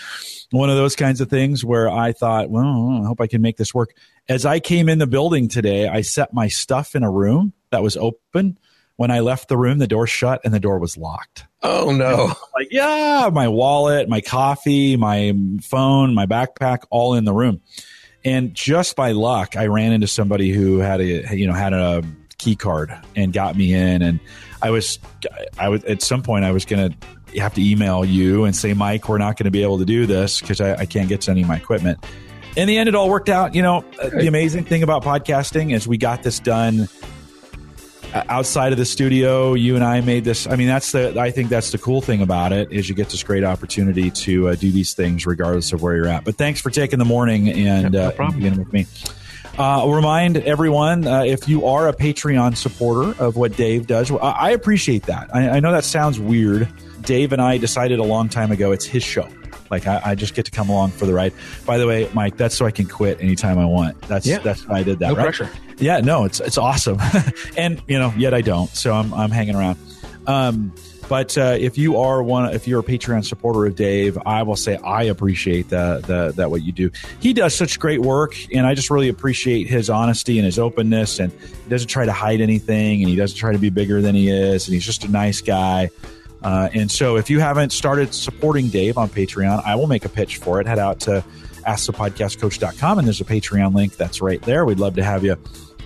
One 0.51 0.69
of 0.69 0.75
those 0.75 0.95
kinds 0.95 1.21
of 1.21 1.29
things 1.29 1.63
where 1.63 1.89
I 1.89 2.11
thought, 2.11 2.49
well, 2.49 3.01
I 3.01 3.07
hope 3.07 3.21
I 3.21 3.27
can 3.27 3.41
make 3.41 3.57
this 3.57 3.73
work. 3.73 3.95
As 4.27 4.45
I 4.45 4.59
came 4.59 4.89
in 4.89 4.99
the 4.99 5.07
building 5.07 5.47
today, 5.47 5.87
I 5.87 6.01
set 6.01 6.33
my 6.33 6.49
stuff 6.49 6.95
in 6.95 7.03
a 7.03 7.09
room 7.09 7.53
that 7.71 7.81
was 7.81 7.97
open. 7.97 8.59
When 8.97 9.11
I 9.11 9.21
left 9.21 9.47
the 9.47 9.57
room, 9.57 9.77
the 9.77 9.87
door 9.87 10.07
shut 10.07 10.41
and 10.43 10.53
the 10.53 10.59
door 10.59 10.77
was 10.77 10.97
locked. 10.97 11.45
Oh 11.63 11.91
no! 11.91 12.33
Like 12.53 12.67
yeah, 12.71 13.29
my 13.31 13.47
wallet, 13.47 14.09
my 14.09 14.19
coffee, 14.19 14.97
my 14.97 15.33
phone, 15.61 16.13
my 16.13 16.25
backpack, 16.25 16.79
all 16.89 17.13
in 17.13 17.23
the 17.23 17.33
room 17.33 17.61
And 18.25 18.53
just 18.53 18.95
by 18.95 19.11
luck, 19.11 19.55
I 19.55 19.67
ran 19.67 19.93
into 19.93 20.07
somebody 20.07 20.51
who 20.51 20.79
had 20.79 20.99
a 21.01 21.35
you 21.35 21.47
know 21.47 21.53
had 21.53 21.73
a 21.73 22.03
key 22.37 22.55
card 22.55 22.91
and 23.15 23.31
got 23.31 23.55
me 23.55 23.73
in. 23.73 24.01
And 24.01 24.19
I 24.61 24.71
was 24.71 24.99
I 25.57 25.69
was 25.69 25.83
at 25.83 26.01
some 26.01 26.23
point 26.23 26.45
I 26.45 26.51
was 26.51 26.65
going 26.65 26.91
to 26.91 27.39
have 27.39 27.53
to 27.53 27.61
email 27.61 28.03
you 28.03 28.45
and 28.45 28.55
say, 28.55 28.73
Mike, 28.73 29.07
we're 29.07 29.19
not 29.19 29.37
going 29.37 29.45
to 29.45 29.51
be 29.51 29.61
able 29.61 29.77
to 29.77 29.85
do 29.85 30.07
this 30.07 30.41
because 30.41 30.59
I, 30.59 30.73
I 30.75 30.85
can't 30.85 31.07
get 31.07 31.21
to 31.21 31.31
any 31.31 31.43
of 31.43 31.47
my 31.47 31.57
equipment. 31.57 32.03
In 32.55 32.67
the 32.67 32.77
end, 32.77 32.89
it 32.89 32.95
all 32.95 33.09
worked 33.09 33.29
out. 33.29 33.53
You 33.53 33.61
know, 33.61 33.85
the 34.01 34.27
amazing 34.27 34.65
thing 34.65 34.81
about 34.81 35.03
podcasting 35.03 35.73
is 35.73 35.87
we 35.87 35.97
got 35.97 36.23
this 36.23 36.39
done 36.39 36.89
outside 38.13 38.71
of 38.71 38.77
the 38.77 38.85
studio 38.85 39.53
you 39.53 39.75
and 39.75 39.83
i 39.83 40.01
made 40.01 40.23
this 40.23 40.47
i 40.47 40.55
mean 40.55 40.67
that's 40.67 40.91
the 40.91 41.19
i 41.19 41.29
think 41.29 41.49
that's 41.49 41.71
the 41.71 41.77
cool 41.77 42.01
thing 42.01 42.21
about 42.21 42.51
it 42.51 42.71
is 42.71 42.89
you 42.89 42.95
get 42.95 43.09
this 43.09 43.23
great 43.23 43.43
opportunity 43.43 44.09
to 44.11 44.49
uh, 44.49 44.55
do 44.55 44.71
these 44.71 44.93
things 44.93 45.25
regardless 45.25 45.73
of 45.73 45.81
where 45.81 45.95
you're 45.95 46.07
at. 46.07 46.23
But 46.23 46.35
thanks 46.35 46.61
for 46.61 46.69
taking 46.69 46.99
the 46.99 47.05
morning 47.05 47.49
and, 47.49 47.93
no 47.93 48.09
uh, 48.09 48.31
beginning 48.31 48.59
with 48.59 48.73
me. 48.73 48.87
Uh, 49.57 49.85
remind 49.89 50.37
everyone 50.37 51.05
uh, 51.05 51.23
if 51.23 51.49
you 51.49 51.65
are 51.65 51.89
a 51.89 51.93
patreon 51.93 52.55
supporter 52.55 53.21
of 53.21 53.35
what 53.35 53.55
dave 53.55 53.87
does 53.87 54.11
well, 54.11 54.21
i 54.23 54.51
appreciate 54.51 55.03
that. 55.03 55.33
I, 55.33 55.49
I 55.49 55.59
know 55.59 55.71
that 55.71 55.83
sounds 55.83 56.19
weird. 56.19 56.67
Dave 57.01 57.33
and 57.33 57.41
i 57.41 57.57
decided 57.57 57.99
a 57.99 58.03
long 58.03 58.29
time 58.29 58.51
ago 58.51 58.71
it's 58.71 58.85
his 58.85 59.03
show 59.03 59.29
like 59.69 59.87
I, 59.87 60.01
I, 60.03 60.15
just 60.15 60.33
get 60.33 60.45
to 60.45 60.51
come 60.51 60.69
along 60.69 60.91
for 60.91 61.05
the 61.05 61.13
ride. 61.13 61.33
By 61.65 61.77
the 61.77 61.87
way, 61.87 62.09
Mike, 62.13 62.37
that's 62.37 62.55
so 62.55 62.65
I 62.65 62.71
can 62.71 62.87
quit 62.87 63.21
anytime 63.21 63.57
I 63.57 63.65
want. 63.65 64.01
That's 64.03 64.25
yeah. 64.25 64.39
that's 64.39 64.67
why 64.67 64.79
I 64.79 64.83
did 64.83 64.99
that. 64.99 65.09
No 65.09 65.15
right? 65.15 65.23
pressure. 65.23 65.49
Yeah, 65.77 65.99
no, 65.99 66.25
it's 66.25 66.39
it's 66.39 66.57
awesome, 66.57 66.99
and 67.57 67.81
you 67.87 67.97
know, 67.97 68.13
yet 68.17 68.33
I 68.33 68.41
don't. 68.41 68.69
So 68.69 68.93
I'm 68.93 69.13
I'm 69.13 69.31
hanging 69.31 69.55
around. 69.55 69.77
Um, 70.27 70.73
but 71.09 71.35
uh, 71.39 71.57
if 71.59 71.75
you 71.75 71.97
are 71.97 72.21
one, 72.21 72.53
if 72.53 72.67
you're 72.67 72.81
a 72.81 72.83
Patreon 72.83 73.25
supporter 73.25 73.65
of 73.65 73.75
Dave, 73.75 74.15
I 74.27 74.43
will 74.43 74.55
say 74.55 74.77
I 74.77 75.03
appreciate 75.03 75.69
that 75.69 76.03
that 76.03 76.35
that 76.35 76.51
what 76.51 76.61
you 76.61 76.71
do. 76.71 76.91
He 77.19 77.33
does 77.33 77.55
such 77.55 77.79
great 77.79 77.99
work, 77.99 78.35
and 78.53 78.67
I 78.67 78.75
just 78.75 78.91
really 78.91 79.09
appreciate 79.09 79.67
his 79.67 79.89
honesty 79.89 80.37
and 80.37 80.45
his 80.45 80.59
openness. 80.59 81.19
And 81.19 81.31
he 81.31 81.69
doesn't 81.69 81.87
try 81.87 82.05
to 82.05 82.11
hide 82.11 82.41
anything, 82.41 83.01
and 83.01 83.09
he 83.09 83.15
doesn't 83.15 83.37
try 83.37 83.51
to 83.51 83.57
be 83.57 83.71
bigger 83.71 84.01
than 84.01 84.13
he 84.13 84.29
is, 84.29 84.67
and 84.67 84.73
he's 84.75 84.85
just 84.85 85.03
a 85.03 85.07
nice 85.07 85.41
guy. 85.41 85.89
Uh, 86.41 86.69
and 86.73 86.89
so, 86.89 87.17
if 87.17 87.29
you 87.29 87.39
haven't 87.39 87.71
started 87.71 88.13
supporting 88.13 88.69
Dave 88.69 88.97
on 88.97 89.09
Patreon, 89.09 89.63
I 89.65 89.75
will 89.75 89.87
make 89.87 90.05
a 90.05 90.09
pitch 90.09 90.37
for 90.37 90.61
it. 90.61 90.67
Head 90.67 90.79
out 90.79 90.99
to 91.01 91.23
askthepodcastcoach.com, 91.67 92.97
and 92.97 93.07
there's 93.07 93.21
a 93.21 93.25
Patreon 93.25 93.73
link 93.75 93.97
that's 93.97 94.21
right 94.21 94.41
there. 94.43 94.65
We'd 94.65 94.79
love 94.79 94.95
to 94.95 95.03
have 95.03 95.23
you 95.23 95.37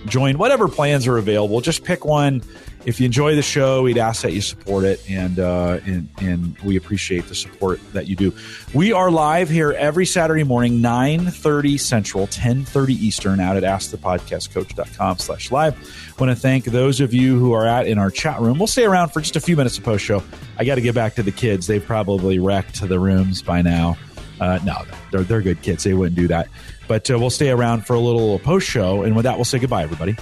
join 0.06 0.38
whatever 0.38 0.68
plans 0.68 1.06
are 1.06 1.18
available. 1.18 1.60
Just 1.60 1.84
pick 1.84 2.04
one. 2.04 2.42
If 2.86 3.00
you 3.00 3.06
enjoy 3.06 3.34
the 3.34 3.42
show, 3.42 3.82
we'd 3.82 3.96
ask 3.96 4.22
that 4.22 4.32
you 4.32 4.42
support 4.42 4.84
it, 4.84 5.00
and 5.08 5.38
uh, 5.38 5.80
and 5.86 6.08
and 6.20 6.58
we 6.58 6.76
appreciate 6.76 7.26
the 7.28 7.34
support 7.34 7.80
that 7.94 8.08
you 8.08 8.16
do. 8.16 8.32
We 8.74 8.92
are 8.92 9.10
live 9.10 9.48
here 9.48 9.72
every 9.72 10.04
Saturday 10.04 10.44
morning, 10.44 10.82
nine 10.82 11.26
thirty 11.26 11.78
Central, 11.78 12.26
ten 12.26 12.64
thirty 12.64 12.92
Eastern, 12.94 13.40
out 13.40 13.56
at 13.56 13.62
AskThePodcastCoach.com 13.62 15.18
slash 15.18 15.50
live. 15.50 15.74
Want 16.20 16.30
to 16.30 16.36
thank 16.36 16.66
those 16.66 17.00
of 17.00 17.14
you 17.14 17.38
who 17.38 17.54
are 17.54 17.66
at 17.66 17.86
in 17.86 17.98
our 17.98 18.10
chat 18.10 18.38
room. 18.40 18.58
We'll 18.58 18.66
stay 18.66 18.84
around 18.84 19.10
for 19.10 19.20
just 19.20 19.36
a 19.36 19.40
few 19.40 19.56
minutes 19.56 19.78
of 19.78 19.84
post 19.84 20.04
show. 20.04 20.22
I 20.58 20.64
got 20.64 20.74
to 20.74 20.82
get 20.82 20.94
back 20.94 21.14
to 21.14 21.22
the 21.22 21.32
kids. 21.32 21.66
They've 21.66 21.84
probably 21.84 22.38
wrecked 22.38 22.86
the 22.86 23.00
rooms 23.00 23.40
by 23.40 23.62
now. 23.62 23.96
Uh, 24.40 24.58
no, 24.62 24.82
they're 25.10 25.22
they're 25.22 25.42
good 25.42 25.62
kids. 25.62 25.84
They 25.84 25.94
wouldn't 25.94 26.16
do 26.16 26.28
that. 26.28 26.48
But 26.86 27.10
uh, 27.10 27.18
we'll 27.18 27.30
stay 27.30 27.48
around 27.48 27.86
for 27.86 27.94
a 27.94 28.00
little 28.00 28.38
post 28.40 28.68
show, 28.68 29.04
and 29.04 29.16
with 29.16 29.22
that, 29.22 29.36
we'll 29.36 29.46
say 29.46 29.58
goodbye, 29.58 29.84
everybody. 29.84 30.16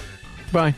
Bye. 0.53 0.75